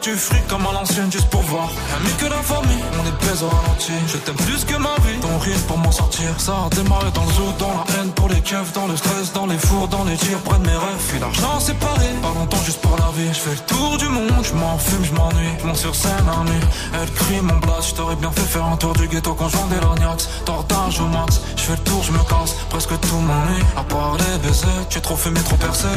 [0.01, 1.69] J'claque du fric comme à l'ancienne juste pour voir.
[1.69, 3.93] Rien mieux que la famille, on est au ralenti.
[4.07, 6.29] Je t'aime plus que ma vie, ton rire pour m'en sortir.
[6.39, 9.33] Ça a démarré dans le zoo, dans la haine pour les keufs, dans le stress,
[9.33, 11.05] dans les fours, dans les tirs, près de mes rêves.
[11.09, 13.29] Puis l'argent séparé, pas longtemps juste pour la vie.
[13.33, 15.55] Je fais le tour du monde, je m'en fume, je m'ennuie.
[15.65, 17.91] Mon sur scène à nuit, elle crie mon blast.
[17.91, 20.29] Je t'aurais bien fait faire un tour du ghetto je vendais l'agnax.
[20.45, 22.55] Tordage au max, je fais le tour, je me casse.
[22.71, 24.87] Presque tout m'ennuie, à part les baisers.
[24.89, 25.89] Tu es trop fumé, trop percé.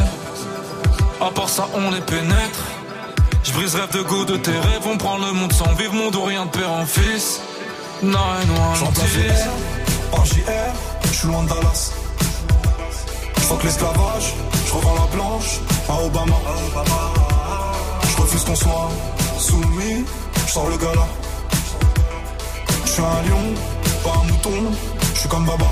[1.21, 2.59] À part ça, on les pénètre.
[3.43, 4.87] Je brise rêve de goût de tes rêves.
[4.87, 7.41] On prend le monde sans vivre, monde ou rien de père en fils.
[8.01, 10.41] Nine one J'en place VR, par JR,
[11.05, 11.91] je suis loin de Dallas.
[13.37, 14.33] Fuck l'esclavage,
[14.67, 15.59] je revends la planche
[15.89, 16.35] à Obama.
[18.09, 18.89] Je refuse qu'on soit
[19.37, 20.05] soumis,
[20.47, 21.07] je sors le gala.
[22.85, 23.53] Je suis un lion,
[24.03, 24.71] pas un mouton,
[25.13, 25.67] je suis comme Baba.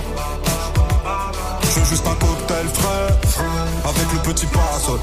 [1.63, 3.43] Je veux juste un cocktail frais,
[3.85, 4.99] avec le petit parasol.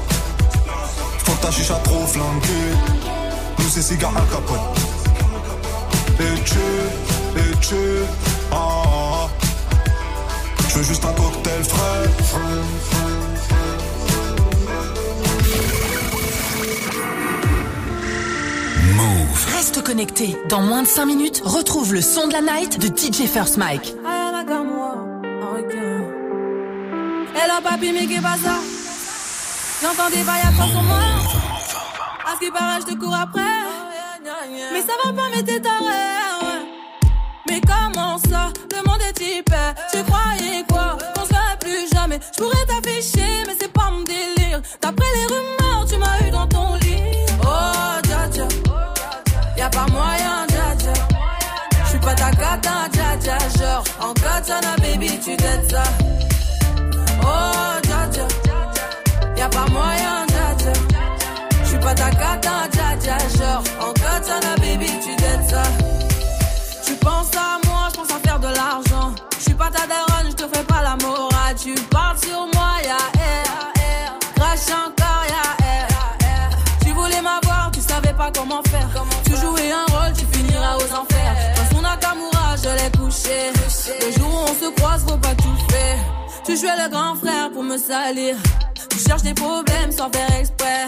[1.29, 2.73] Faut que ta chicha trop flanquée,
[3.59, 4.59] nous c'est cigare à capote.
[6.19, 6.57] Et tu,
[7.37, 7.75] et tu,
[8.51, 9.29] ah, ah, ah.
[10.69, 12.09] Je veux juste un cocktail frais.
[18.95, 19.55] Move.
[19.55, 20.35] Reste connecté.
[20.49, 23.93] Dans moins de 5 minutes, retrouve le son de la night de DJ First Mike.
[29.81, 31.18] J'entends des bails à moi.
[32.29, 33.41] À ce qui paraît, je te cours après.
[34.71, 35.79] Mais ça va pas, mais t'es taré.
[37.47, 38.51] Mais comment ça,
[39.09, 39.73] est hyper.
[39.91, 40.95] Tu croyais quoi?
[41.15, 42.19] Qu'on se verrait plus jamais.
[42.31, 44.61] Je pourrais t'afficher, mais c'est pas mon délire.
[44.79, 47.01] D'après les rumeurs, tu m'as eu dans ton lit.
[47.41, 48.47] Oh, dja dja.
[49.57, 50.93] Y'a pas moyen, dja dja.
[51.87, 53.37] J'suis pas ta cata, dja dja.
[53.57, 55.83] Genre, en katana, baby, tu t'aides ça.
[61.89, 63.17] Pas ta cata, dja dja.
[63.37, 65.63] Genre, en katana, baby, tu t'aides ça.
[66.85, 69.13] Tu penses à moi, je pense à faire de l'argent.
[69.37, 71.55] Je suis pas ta daronne, je te fais pas la morale.
[71.61, 73.49] Tu parles sur moi, y'a air.
[74.35, 75.87] Crache encore, y'a air.
[76.83, 78.89] Tu voulais m'avoir, tu savais pas comment faire.
[79.25, 81.35] Tu jouais un rôle, tu finiras aux enfers.
[81.55, 83.37] Dans son Nakamura, je l'ai couché.
[84.01, 85.99] Le jour où on se croise, faut pas tout faire.
[86.45, 88.35] Tu jouais le grand frère pour me salir.
[88.89, 90.87] Tu cherches des problèmes sans faire exprès.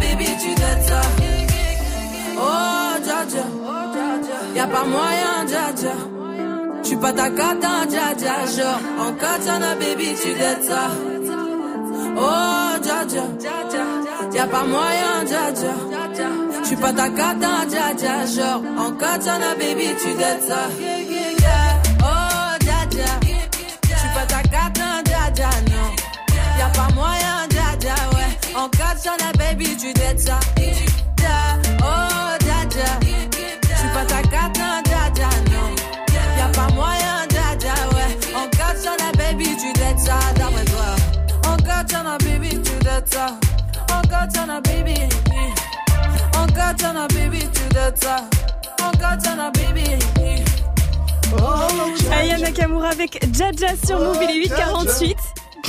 [0.00, 0.50] Baby, tu.
[2.38, 3.44] Oh, dja dja.
[4.54, 5.94] Y'a pas moyen, dja dja.
[7.00, 8.46] Pas ta cata, dja dja.
[8.46, 10.90] Genre, en katana, baby, tu t'aides ça.
[12.16, 13.24] Oh, dja dja.
[14.34, 16.76] Y'a pas moyen, dja dja.
[16.80, 18.26] Pas ta cata, dja dja.
[18.26, 20.68] Genre, en katana, baby, tu t'aides ça.
[22.02, 23.12] Oh, dja dja.
[24.14, 25.90] Pas ta cata, dja dja, non.
[26.58, 27.39] Y'a pas moyen,
[28.56, 30.40] on capture la baby, tu dettes ça.
[31.82, 33.00] Oh, da, da.
[33.00, 35.74] J'suis pas ta carte, non, da, non.
[36.36, 38.18] Y'a pas moyen, da, ouais.
[38.34, 40.96] On capture la baby, tu dettes ça, d'après toi.
[41.46, 43.26] On capture la baby, tu dettes ça.
[43.92, 44.94] On capture la baby.
[46.36, 48.16] On capture la baby, tu dettes ça.
[48.82, 49.98] On capture la baby.
[51.38, 55.16] Oh, Ayana Nakamura avec Jaja sur Mobile 848.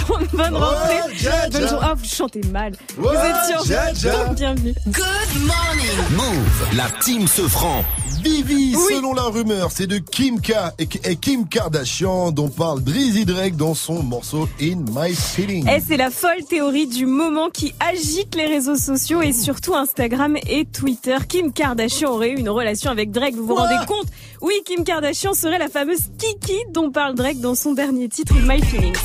[0.08, 1.00] Bonne rentrée.
[1.04, 1.52] Oh.
[1.52, 1.78] Bonne journée.
[1.82, 2.74] Ah, vous chantez mal.
[2.98, 4.74] Vous êtes sur Bienvenue.
[4.88, 6.16] Good morning.
[6.16, 6.78] Move.
[6.78, 7.84] La team se franc.
[8.24, 13.56] Vivi, selon la rumeur, c'est de Kim K et, Kim Kardashian dont parle Drizzy Drake
[13.56, 17.74] dans son morceau In My feelings Et eh, c'est la folle théorie du moment qui
[17.80, 21.18] agite les réseaux sociaux et surtout Instagram et Twitter.
[21.28, 23.34] Kim Kardashian aurait eu une relation avec Drake.
[23.34, 24.08] Vous vous rendez compte?
[24.42, 28.54] Oui, Kim Kardashian serait la fameuse Kiki dont parle Drake dans son dernier titre In
[28.54, 28.98] My Feelings.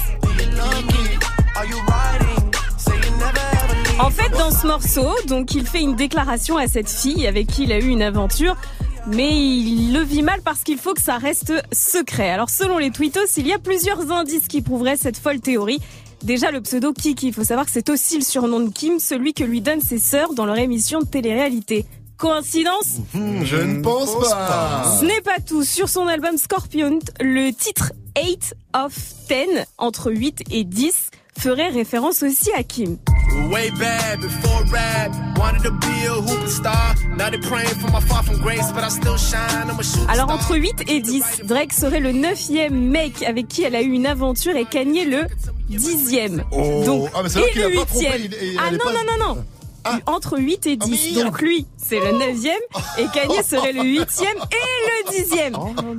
[3.98, 7.64] En fait, dans ce morceau, donc, il fait une déclaration à cette fille avec qui
[7.64, 8.56] il a eu une aventure.
[9.08, 12.28] Mais il le vit mal parce qu'il faut que ça reste secret.
[12.28, 15.78] Alors selon les tweetos, il y a plusieurs indices qui prouveraient cette folle théorie.
[16.24, 19.32] Déjà le pseudo Kiki, il faut savoir que c'est aussi le surnom de Kim, celui
[19.32, 21.86] que lui donnent ses sœurs dans leur émission de télé-réalité.
[22.16, 24.98] Coïncidence Hmm, je ne pense pas.
[24.98, 25.62] Ce n'est pas tout.
[25.62, 28.92] Sur son album Scorpion, le titre 8 of
[29.28, 32.96] 10, entre 8 et 10, ferait référence aussi à Kim.
[33.50, 36.94] Way bad before rap, wanted to be a hooping star.
[37.18, 39.68] Now they praying for my fall from grace, but I still shine.
[39.68, 43.62] I'm a shooting Alors entre 8 et 10, Drake serait le neuvième mec avec qui
[43.64, 45.26] elle a eu une aventure et Kanye le
[45.68, 46.42] dixième.
[46.52, 46.82] Oh.
[46.86, 48.22] Donc, Ah, mais c'est qu'il le a pas trompé, huitième.
[48.40, 49.44] il- il- ah elle est non, pas- non, non,
[49.92, 50.12] non.
[50.14, 51.14] Entre 8 et 10.
[51.24, 52.54] Donc lui, c'est le neuvième
[52.98, 55.54] et Kanye serait le huitième et le dixième.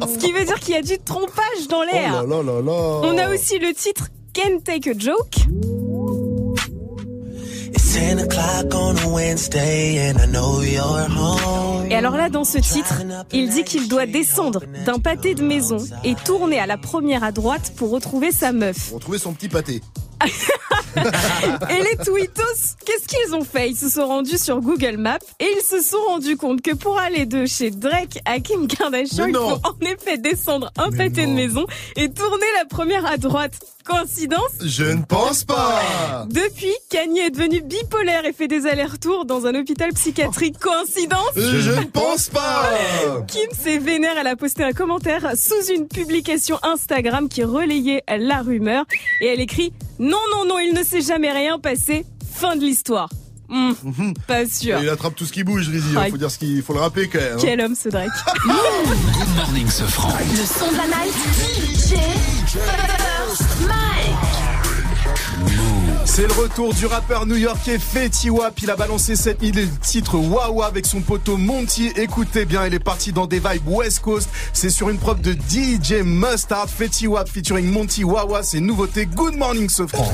[0.07, 2.25] Ce qui veut dire qu'il y a du trompage dans Oh l'air.
[2.27, 5.35] On a aussi le titre Can't Take a Joke.
[7.87, 11.89] It's 10 o'clock on a Wednesday and I know you're home.
[11.89, 13.01] Et alors là, dans ce titre,
[13.31, 17.31] il dit qu'il doit descendre d'un pâté de maison et tourner à la première à
[17.31, 18.91] droite pour retrouver sa meuf.
[18.91, 19.81] Retrouver son petit pâté.
[21.69, 23.69] Et les tweetos, qu'est-ce qu'ils ont fait?
[23.69, 26.97] Ils se sont rendus sur Google Maps et ils se sont rendus compte que pour
[26.97, 31.31] aller de chez Drake à Kim Kardashian, il faut en effet descendre un pâté de
[31.31, 33.53] maison et tourner la première à droite.
[33.85, 34.51] Coïncidence?
[34.65, 36.25] Je ne pense pas.
[36.29, 40.57] Depuis, Kanye est devenu bipolaire et fait des allers-retours dans un hôpital psychiatrique.
[40.59, 42.69] Coïncidence Je ne pense pas.
[43.27, 48.41] Kim s'est vénère, elle a posté un commentaire sous une publication Instagram qui relayait la
[48.41, 48.85] rumeur
[49.21, 52.05] et elle écrit Non, non, non, il ne s'est jamais rien passé.
[52.33, 53.09] Fin de l'histoire.
[53.49, 53.71] Hmm,
[54.27, 54.77] pas sûr.
[54.77, 55.95] Et il attrape tout ce qui bouge, Rizzy.
[55.95, 56.01] hein.
[56.01, 56.09] Ouais.
[56.09, 57.33] Faut dire ce qu'il faut le rappeler quand même.
[57.33, 57.39] hein.
[57.41, 58.09] Quel homme ce Drake.
[58.45, 60.09] Good morning, ce franc.
[60.19, 61.13] Le son de la night.
[61.93, 63.16] DJ
[66.17, 68.59] C'est le retour du rappeur new-yorkais Fetty Wap.
[68.63, 71.91] Il a balancé cette nuit le titre Wawa avec son poteau Monty.
[71.95, 74.27] Écoutez bien, il est parti dans des vibes West Coast.
[74.51, 76.69] C'est sur une preuve de DJ Mustard.
[76.69, 78.41] Fetty Wap featuring Monty Wawa.
[78.41, 79.05] C'est nouveauté.
[79.05, 80.11] Good morning, ce franc.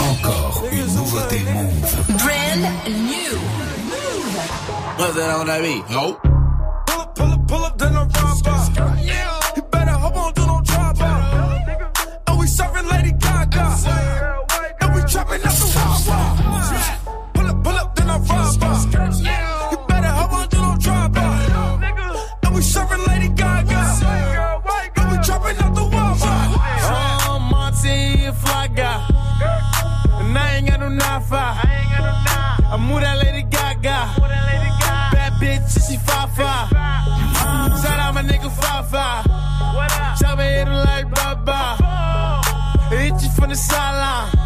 [0.00, 2.16] Encore une nouveauté Move.
[2.18, 3.38] Brand new.
[4.98, 5.84] What's that on that beat?
[5.90, 6.16] Ho.
[6.84, 8.89] Pull up, pull up, pull up, then I
[43.50, 44.39] the sideline.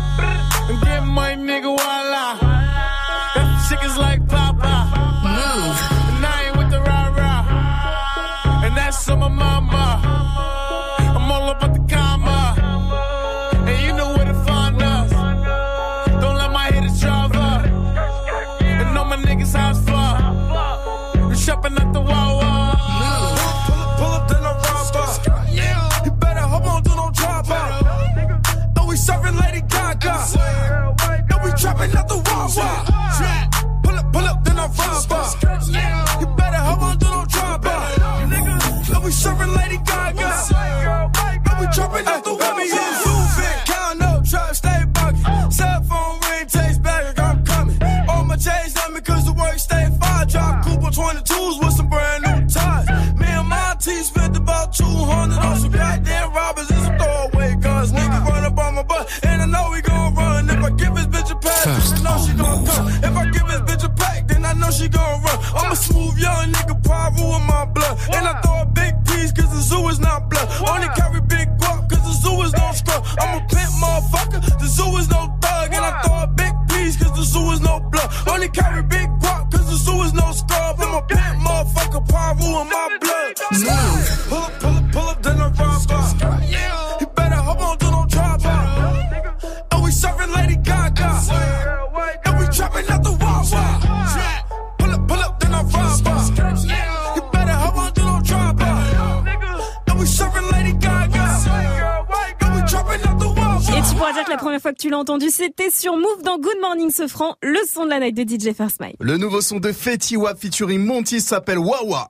[104.94, 108.54] Entendu, c'était sur Move dans Good Morning Sofran, le son de la night de DJ
[108.54, 108.96] First Mike.
[109.00, 112.08] Le nouveau son de Fetty Wap featuring Monty s'appelle Wawa.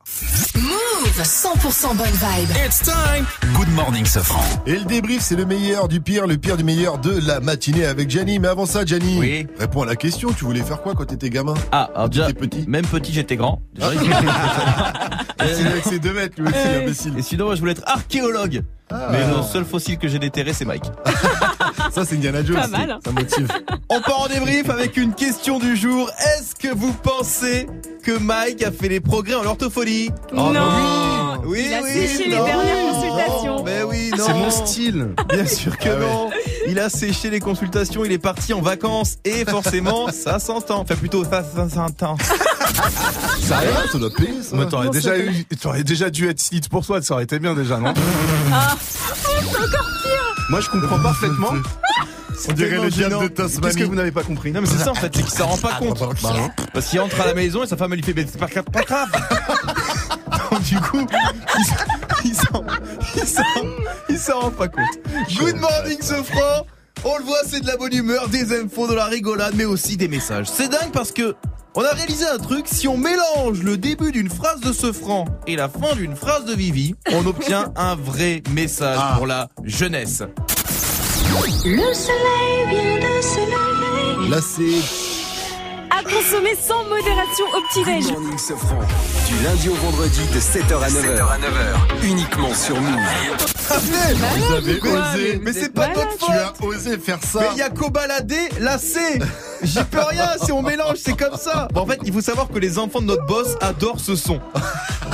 [0.56, 0.70] Move.
[1.22, 2.48] 100% bonne vibe.
[2.66, 3.26] It's time.
[3.54, 4.42] Good morning, ce franc.
[4.66, 7.84] Et le débrief, c'est le meilleur du pire, le pire du meilleur de la matinée
[7.84, 8.38] avec Gianni.
[8.38, 9.46] Mais avant ça, Gianni, Oui.
[9.58, 10.32] réponds à la question.
[10.32, 12.64] Tu voulais faire quoi quand t'étais gamin Ah, alors déjà, petit.
[12.66, 13.60] même petit, j'étais grand.
[13.74, 17.12] Déjà, Il avec ses deux mètres, lui aussi, imbécile.
[17.18, 18.62] Et sinon, moi, je voulais être archéologue.
[18.90, 19.08] Ah.
[19.10, 20.84] Mais le seul fossile que j'ai déterré, c'est Mike.
[21.92, 22.56] Ça, c'est Indiana Jones.
[22.60, 22.98] Pas mal, hein.
[23.04, 23.48] Ça motive.
[23.88, 26.10] On part en débrief avec une question du jour.
[26.38, 27.66] Est-ce que vous pensez
[28.02, 30.52] que Mike a fait des progrès en orthophonie Non.
[31.44, 33.62] oui, oui, Il a oui, séché les dernières consultations.
[33.64, 34.24] Mais oui, non.
[34.26, 35.08] C'est mon style.
[35.28, 36.00] Bien sûr que Ah ouais.
[36.00, 36.30] non.
[36.66, 40.80] Il a séché les consultations, il est parti en vacances et forcément, ça s'entend.
[40.80, 42.16] Enfin, plutôt, ça, ça s'entend.
[43.42, 44.56] Ça rien, ça doit payer, ça.
[44.56, 47.24] Mais t'aurais Non, déjà ça eu, t'aurais déjà dû être slit pour toi, ça aurait
[47.24, 47.92] été bien déjà, non
[48.50, 49.90] Ah, c'est encore.
[50.50, 51.52] Moi, je comprends parfaitement.
[52.48, 53.82] On dirait le diable de Qu'est-ce que Tasmanie.
[53.84, 55.74] vous n'avez pas compris Non, mais c'est ça en fait, c'est qu'il s'en rend pas
[55.74, 56.00] compte.
[56.22, 56.50] Bah non.
[56.72, 58.48] Parce qu'il entre à la maison et sa femme elle lui fait, mais c'est pas,
[58.48, 59.08] pas grave.
[60.50, 61.06] Donc, du coup,
[61.56, 61.84] il s'en-
[62.24, 62.64] il s'en,
[63.16, 63.42] il s'en,
[64.08, 64.84] il s'en rend pas compte.
[65.38, 66.66] Good morning, ce franc.
[67.04, 69.96] On le voit, c'est de la bonne humeur, des infos, de la rigolade, mais aussi
[69.96, 70.46] des messages.
[70.46, 71.34] C'est dingue parce que
[71.76, 75.24] on a réalisé un truc, si on mélange le début d'une phrase de ce franc
[75.48, 79.14] et la fin d'une phrase de Vivi, on obtient un vrai message Ah.
[79.16, 80.22] pour la jeunesse.
[81.64, 84.30] Le soleil vient de se lever.
[84.30, 85.03] Là, c'est.
[86.04, 88.04] Consommer sans modération au petit-déj.
[88.06, 92.04] Du lundi au vendredi de 7h à 9h.
[92.04, 93.00] Uniquement sur Move.
[93.66, 95.40] Vous avez Mais- osé.
[95.42, 97.40] Mais c'est pas notre faute Tu as osé faire ça.
[97.40, 99.18] Mais il y a qu'au balader, là c'est
[99.62, 102.48] J'y peux rien si on mélange, c'est comme ça Bon, En fait, il faut savoir
[102.48, 104.38] que les enfants de notre boss adorent ce son.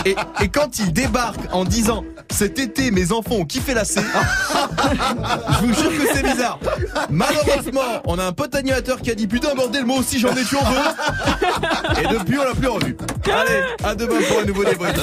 [0.04, 4.00] Et, et quand ils débarquent en disant Cet été, mes enfants ont kiffé la C,
[4.02, 6.58] je vous jure que c'est bizarre.
[7.10, 10.42] Malheureusement, on a un pote animateur qui a dit Putain, bordel, moi aussi j'en ai
[10.44, 10.76] tué en deux.
[12.00, 12.96] Et depuis, on l'a plus revu.
[13.24, 14.96] Allez, à demain pour un nouveau débrief.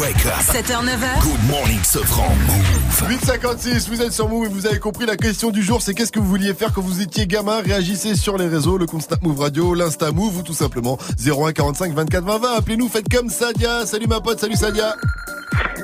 [0.00, 0.32] Wake up.
[0.40, 1.22] 7h, 9h.
[1.22, 2.30] Good morning, Sofran.
[2.46, 3.08] Move.
[3.08, 6.12] 856, vous êtes sur Move et vous avez compris la question du jour, c'est qu'est-ce
[6.12, 7.60] que vous vouliez faire quand vous étiez gamin?
[7.60, 11.52] Réagissez sur les réseaux, le compte Snap Move Radio, l'Insta Move ou tout simplement 01
[11.52, 12.52] 45 24 20 20.
[12.54, 13.84] Appelez-nous, faites comme Sadia.
[13.84, 14.94] Salut ma pote, salut Sadia.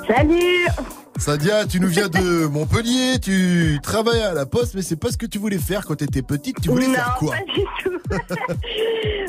[0.07, 0.67] Salut
[1.19, 5.17] Sadia, tu nous viens de Montpellier, tu travailles à la poste, mais c'est pas ce
[5.19, 7.99] que tu voulais faire quand t'étais petite, tu voulais non, faire quoi pas du tout.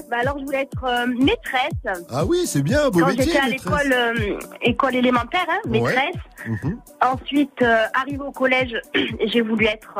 [0.09, 2.05] bah alors, je voulais être euh, maîtresse.
[2.11, 3.25] Ah oui, c'est bien, beau Quand métier.
[3.25, 5.81] j'étais à l'école euh, école élémentaire, hein, Ouais.
[5.81, 6.15] maîtresse.
[6.47, 6.79] Mhm.
[7.01, 8.75] Ensuite, euh, arrivé au collège,
[9.25, 9.95] j'ai voulu être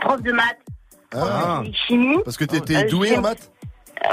[0.00, 0.58] prof de maths,
[1.14, 2.18] Ah, et chimie.
[2.24, 3.50] parce que t'étais Euh, doué j'ai- en maths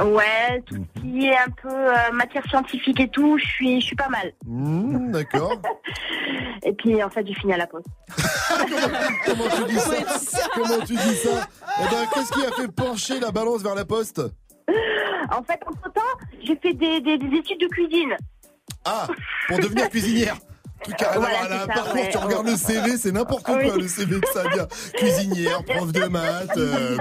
[0.05, 3.85] ouais, tout ce qui est un peu euh, matière scientifique et tout, je suis, je
[3.87, 4.33] suis pas mal.
[4.45, 5.59] Hmm, D'accord.
[6.63, 7.87] Et puis, en fait, j'ai fini à la poste.
[9.25, 11.47] Comment tu dis ça Comment tu dis ça
[11.79, 14.21] Eh ben, qu'est-ce qui a fait pencher la balance vers la poste
[15.31, 16.01] En fait, entre-temps,
[16.43, 18.15] j'ai fait des, des- des études de cuisine.
[18.85, 19.07] Ah,
[19.47, 20.35] pour devenir cuisinière.
[20.83, 22.09] Truc à Voilà, elle a un c'est ça, parcours, ouais.
[22.09, 23.69] tu regardes le CV, c'est n'importe quoi Oui.
[23.81, 24.67] le CV de Sadia.
[24.95, 26.97] Cuisinière, prof de maths, euh,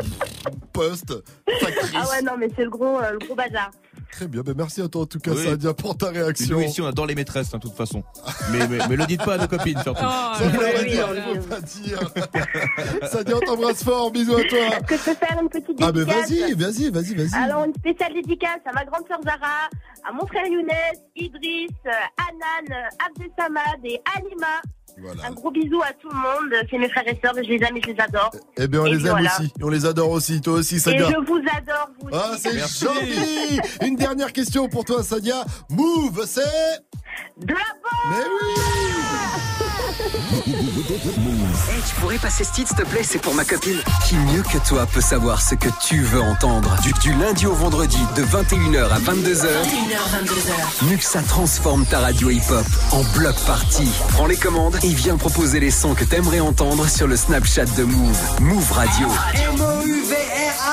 [0.73, 1.15] poste,
[1.61, 1.93] factrice.
[1.95, 3.71] Ah ouais, non, mais c'est le gros, euh, le gros bazar.
[4.13, 5.45] Très bien, ben merci à toi en tout cas Oui.
[5.45, 6.59] Sadia pour ta réaction.
[6.59, 8.03] Nous ici, on adore les maîtresses, hein, de toute façon.
[8.51, 10.03] Mais, mais, mais le dites pas à nos copines, surtout.
[10.03, 13.07] Oh, Ça oui, dire, faut pas.
[13.09, 14.59] Sadia, on t'embrasse fort, bisous à toi.
[14.59, 17.35] Est-ce que je peux faire une petite Ah ben dédicace vas-y, vas-y, vas-y, vas-y.
[17.43, 19.69] Alors, une spéciale dédicace à ma grande sœur Zara,
[20.09, 20.69] à mon frère Younes,
[21.15, 21.71] Idriss,
[22.17, 22.77] Anan,
[23.07, 24.01] Abdesamad et
[25.27, 26.67] Un gros bisou à tout le monde.
[26.71, 28.31] C'est mes frères et sœurs, je les aime et je les adore.
[28.57, 29.31] Eh bien on Et les aime voilà.
[29.39, 31.09] aussi, on les adore aussi, toi aussi Et Sadia.
[31.11, 35.45] je vous adore, vous Ah, c'est gentil Une dernière question pour toi, Sadia.
[35.71, 36.43] Move, c'est...
[37.39, 37.61] De la
[38.11, 38.59] Mais oui
[41.71, 43.79] Hey, tu pourrais passer ce titre, s'il te plaît, c'est pour ma copine.
[44.07, 47.55] Qui mieux que toi peut savoir ce que tu veux entendre du, du lundi au
[47.55, 49.47] vendredi, de 21h à 22h.
[49.47, 50.85] 21h, 22h.
[50.91, 53.89] Muxa transforme ta radio hip-hop en bloc party.
[54.11, 57.85] Prends les commandes et viens proposer les sons que t'aimerais entendre sur le Snapchat de
[57.85, 58.19] Move.
[58.41, 59.09] Move Radio.
[59.35, 60.69] M-O-U-V-R-A-D-I-O.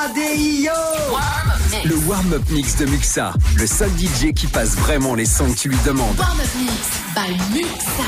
[1.84, 3.34] Le warm-up mix de Muxa.
[3.58, 6.18] Le seul DJ qui passe vraiment les sons que tu lui demandes.
[6.18, 6.72] Warm-up mix
[7.14, 8.04] by Muxa.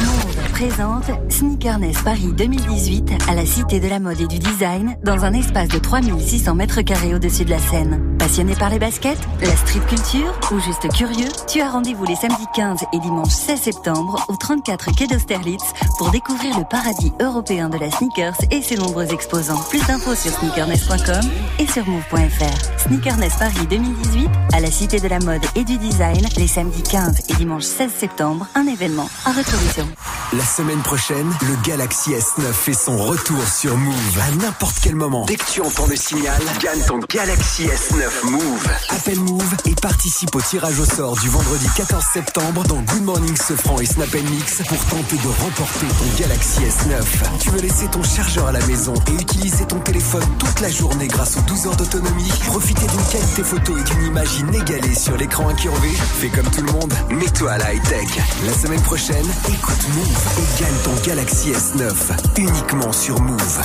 [0.00, 5.24] Move présente Sneakerness Paris 2018 à la Cité de la Mode et du Design dans
[5.24, 8.16] un espace de 3600 mètres carrés au-dessus de la Seine.
[8.18, 12.46] Passionné par les baskets, la street culture ou juste curieux, tu as rendez-vous les samedis
[12.54, 15.64] 15 et dimanche 16 septembre au 34 quai d'Austerlitz
[15.98, 19.62] pour découvrir le paradis européen de la sneakers et ses nombreux exposants.
[19.70, 21.28] Plus d'infos sur sneakerness.com
[21.58, 22.88] et sur move.fr.
[23.02, 27.22] Sneakerness Paris 2018 à la Cité de la Mode et du Design les samedis 15
[27.30, 29.94] et dimanche 16 septembre, un événement à retrouver sur Move.
[30.34, 34.18] La semaine prochaine, le Galaxy S9 fait son retour sur Move.
[34.20, 38.68] À n'importe quel moment, dès que tu entends le signal, gagne ton Galaxy S9 Move.
[38.90, 43.36] Appelle Move et participe au tirage au sort du vendredi 14 septembre dans Good Morning
[43.36, 47.02] Sofran et Snap Mix pour tenter de remporter ton Galaxy S9.
[47.40, 51.08] Tu veux laisser ton chargeur à la maison et utiliser ton téléphone toute la journée
[51.08, 52.28] grâce aux 12 heures d'autonomie?
[52.46, 55.88] Profiter d'une qualité photo et d'une image inégalée sur l'écran incurvé
[56.20, 58.08] Fais comme tout le monde, mets-toi à la high-tech.
[58.46, 61.92] La semaine prochaine, écoute Move et gagne ton Galaxy S9
[62.38, 63.60] uniquement sur Move.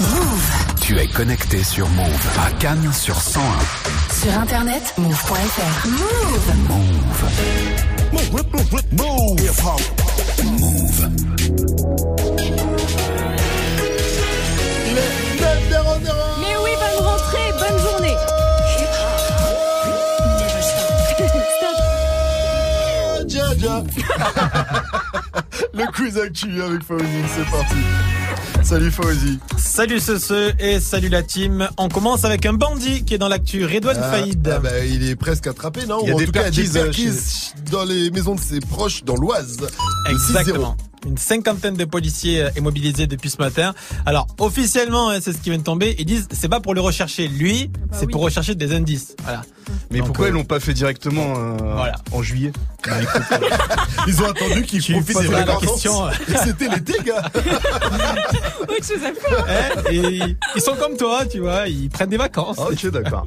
[0.00, 0.73] Move.
[0.86, 3.42] Tu es connecté sur Move à Cannes sur 101.
[4.12, 5.88] Sur internet, move.fr.
[5.88, 6.52] Move.
[6.68, 7.24] Move.
[8.12, 9.32] Move.
[10.60, 11.08] Move.
[14.94, 15.08] Oui,
[15.38, 16.53] bonne
[25.74, 27.04] Le quiz actu avec Fauzi,
[27.34, 27.76] c'est parti.
[28.62, 29.38] Salut Fauzi.
[29.56, 31.68] Salut ce ce et salut la team.
[31.78, 34.48] On commence avec un bandit qui est dans l'actu, Redouane Ah, Faïd.
[34.54, 36.50] ah bah, il est presque attrapé, non Il y a Ou en des tout cas,
[36.50, 39.56] des perquises, euh, dans les maisons de ses proches dans l'Oise.
[39.60, 39.70] Le 6-0.
[40.10, 40.76] Exactement.
[41.06, 43.74] Une cinquantaine de policiers euh, est mobilisée depuis ce matin.
[44.06, 45.94] Alors officiellement, hein, c'est ce qui vient de tomber.
[45.98, 49.14] Ils disent c'est pas pour le rechercher lui, Bah c'est pour rechercher des indices.
[49.22, 49.42] Voilà.
[49.90, 51.94] Mais Donc, pourquoi euh, ils l'ont pas fait directement euh, Voilà.
[52.12, 52.52] en juillet
[54.06, 55.60] Ils ont attendu qu'ils profitent des vacances.
[55.64, 55.92] question.
[56.44, 57.30] C'était l'été, gars.
[58.62, 59.44] Autre chose à faire.
[59.48, 60.20] Hein, et
[60.56, 62.58] ils sont comme toi, tu vois, ils prennent des vacances.
[62.60, 63.26] Ah, Ok, d'accord.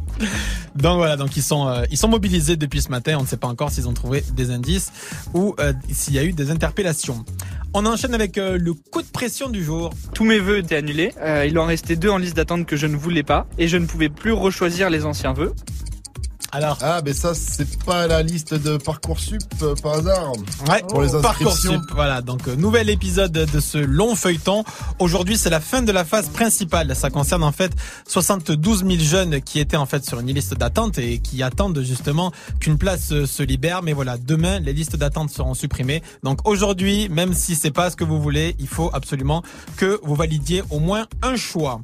[0.75, 3.15] Donc voilà, donc ils sont euh, ils sont mobilisés depuis ce matin.
[3.17, 4.91] On ne sait pas encore s'ils ont trouvé des indices
[5.33, 7.25] ou euh, s'il y a eu des interpellations.
[7.73, 9.91] On enchaîne avec euh, le coup de pression du jour.
[10.14, 11.11] Tous mes vœux étaient annulés.
[11.19, 13.45] Euh, il en restait deux en liste d'attente que je ne voulais pas.
[13.57, 15.53] Et je ne pouvais plus rechoisir les anciens vœux.
[16.51, 20.31] Alors Ah, mais ça, c'est pas la liste de Parcoursup euh, par hasard.
[20.67, 21.71] Ouais, Pour les inscriptions.
[21.71, 24.63] Parcoursup, voilà, donc euh, nouvel épisode de ce long feuilleton.
[24.99, 26.95] Aujourd'hui, c'est la fin de la phase principale.
[26.95, 27.73] Ça concerne en fait
[28.07, 32.31] 72 000 jeunes qui étaient en fait sur une liste d'attente et qui attendent justement
[32.59, 33.83] qu'une place euh, se libère.
[33.83, 36.01] Mais voilà, demain, les listes d'attente seront supprimées.
[36.23, 39.43] Donc aujourd'hui, même si c'est pas ce que vous voulez, il faut absolument
[39.75, 41.81] que vous validiez au moins un choix.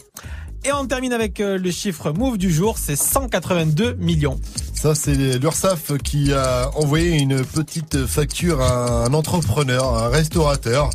[0.65, 4.39] Et on termine avec euh, le chiffre move du jour, c'est 182 millions.
[4.73, 10.89] Ça, c'est l'URSAF qui a envoyé une petite facture à un entrepreneur, un restaurateur.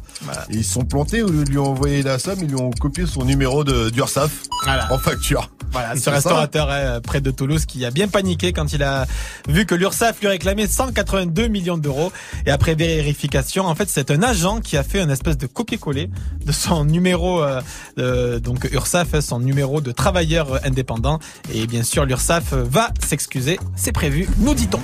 [0.51, 3.07] Et ils sont plantés, au lieu de lui envoyer la somme, ils lui ont copié
[3.07, 4.31] son numéro d'URSAF
[4.65, 4.93] Voilà.
[4.93, 5.51] en facture.
[5.71, 9.07] Voilà, ce restaurateur euh, près de Toulouse qui a bien paniqué quand il a
[9.49, 12.11] vu que l'URSSAF lui réclamait 182 millions d'euros.
[12.47, 16.09] Et après vérification, en fait, c'est un agent qui a fait une espèce de copier-coller
[16.45, 17.61] de son numéro, euh,
[17.99, 21.19] euh, donc URSSAF, son numéro de travailleur indépendant.
[21.53, 23.59] Et bien sûr, l'URSSAF va s'excuser.
[23.77, 24.81] C'est prévu, nous dit-on.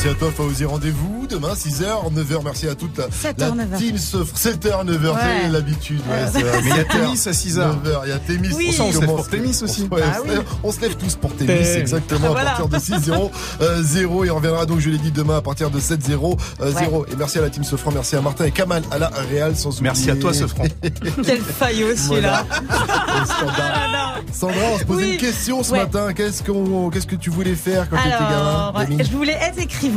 [0.00, 0.64] Merci à toi, Fauzi.
[0.64, 2.44] Rendez-vous demain, 6h, 9h.
[2.44, 3.78] Merci à toute la, 7h, la 9h.
[3.78, 4.36] team Sofre.
[4.36, 5.18] 7h, 9h, Ouais.
[5.42, 6.00] c'est l'habitude.
[6.08, 6.28] Ouais, Euh.
[6.34, 7.74] Mais il y a 7h, Témis à 6 heures.
[7.84, 8.48] 9h, il y a Témis.
[8.54, 8.72] Oui.
[8.72, 9.88] Ça, on se lève pour Témis aussi.
[9.90, 10.28] on- ouais, Ah se oui.
[10.28, 12.52] lève, on se lève tous pour Témis, exactement, Voilà.
[12.52, 14.24] à partir de 6-0, euh, 0.
[14.24, 17.04] Et on reviendra donc, je l'ai dit, demain à partir de 7-0, euh, 0.
[17.10, 19.80] Et merci à la team Sofran, merci à Martin et Kamal à la Real, sans
[19.82, 20.62] Merci à toi, Sofran.
[21.24, 22.44] Quel faillot celui-là.
[22.48, 23.24] Voilà.
[23.24, 24.20] Standard.
[24.32, 25.10] Sandra, on se posait Oui.
[25.14, 25.78] une question ce Ouais.
[25.80, 26.12] matin.
[26.12, 28.72] Qu'est-ce qu'on, qu'est-ce que tu voulais faire quand tu étais gamin
[29.02, 29.87] je voulais être écrivain,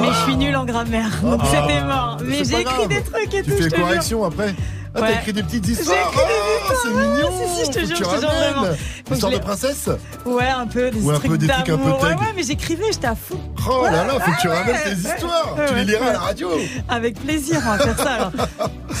[0.00, 1.46] mais je suis nulle en grammaire, donc Ah.
[1.50, 2.18] c'était mort.
[2.24, 4.54] Mais j'ai écrit des trucs et Tu tout, je fais correction après
[4.96, 7.64] Ah, t'as écrit des petites J'ai histoires écrit des Oh, histoires, c'est mignon si, si,
[7.66, 8.52] je te jure, je te jure ramènes.
[8.52, 8.66] vraiment.
[9.08, 9.88] Une histoire je de princesse
[10.24, 12.02] Ouais, un peu, des Ou un trucs peu des trucs un peu d'amour.
[12.02, 13.36] Ouais, ouais, mais j'écrivais, j'étais à fou.
[13.68, 16.06] Oh là là, faut que tu ramènes ouais, tes histoires Ouais, Tu les ouais, liras
[16.06, 16.48] à la radio
[16.88, 18.32] Avec plaisir, on va faire ça alors.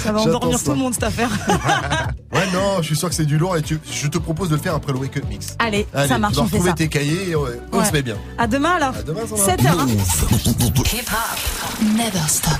[0.02, 0.64] Ça va endormir ça.
[0.64, 1.30] tout le monde cette affaire.
[2.34, 4.56] Ouais, non, je suis sûr que c'est du lourd et tu- je te propose de
[4.56, 5.54] le faire après le Wake Up Mix.
[5.60, 8.16] Allez, Allez, ça marche, on fait retrouver tes cahiers et on, on se met bien.
[8.38, 8.92] À demain alors.
[8.96, 9.54] À demain, Sandra.
[9.54, 9.88] 7h.
[10.92, 11.80] Hip hop.
[11.96, 12.58] Never stop.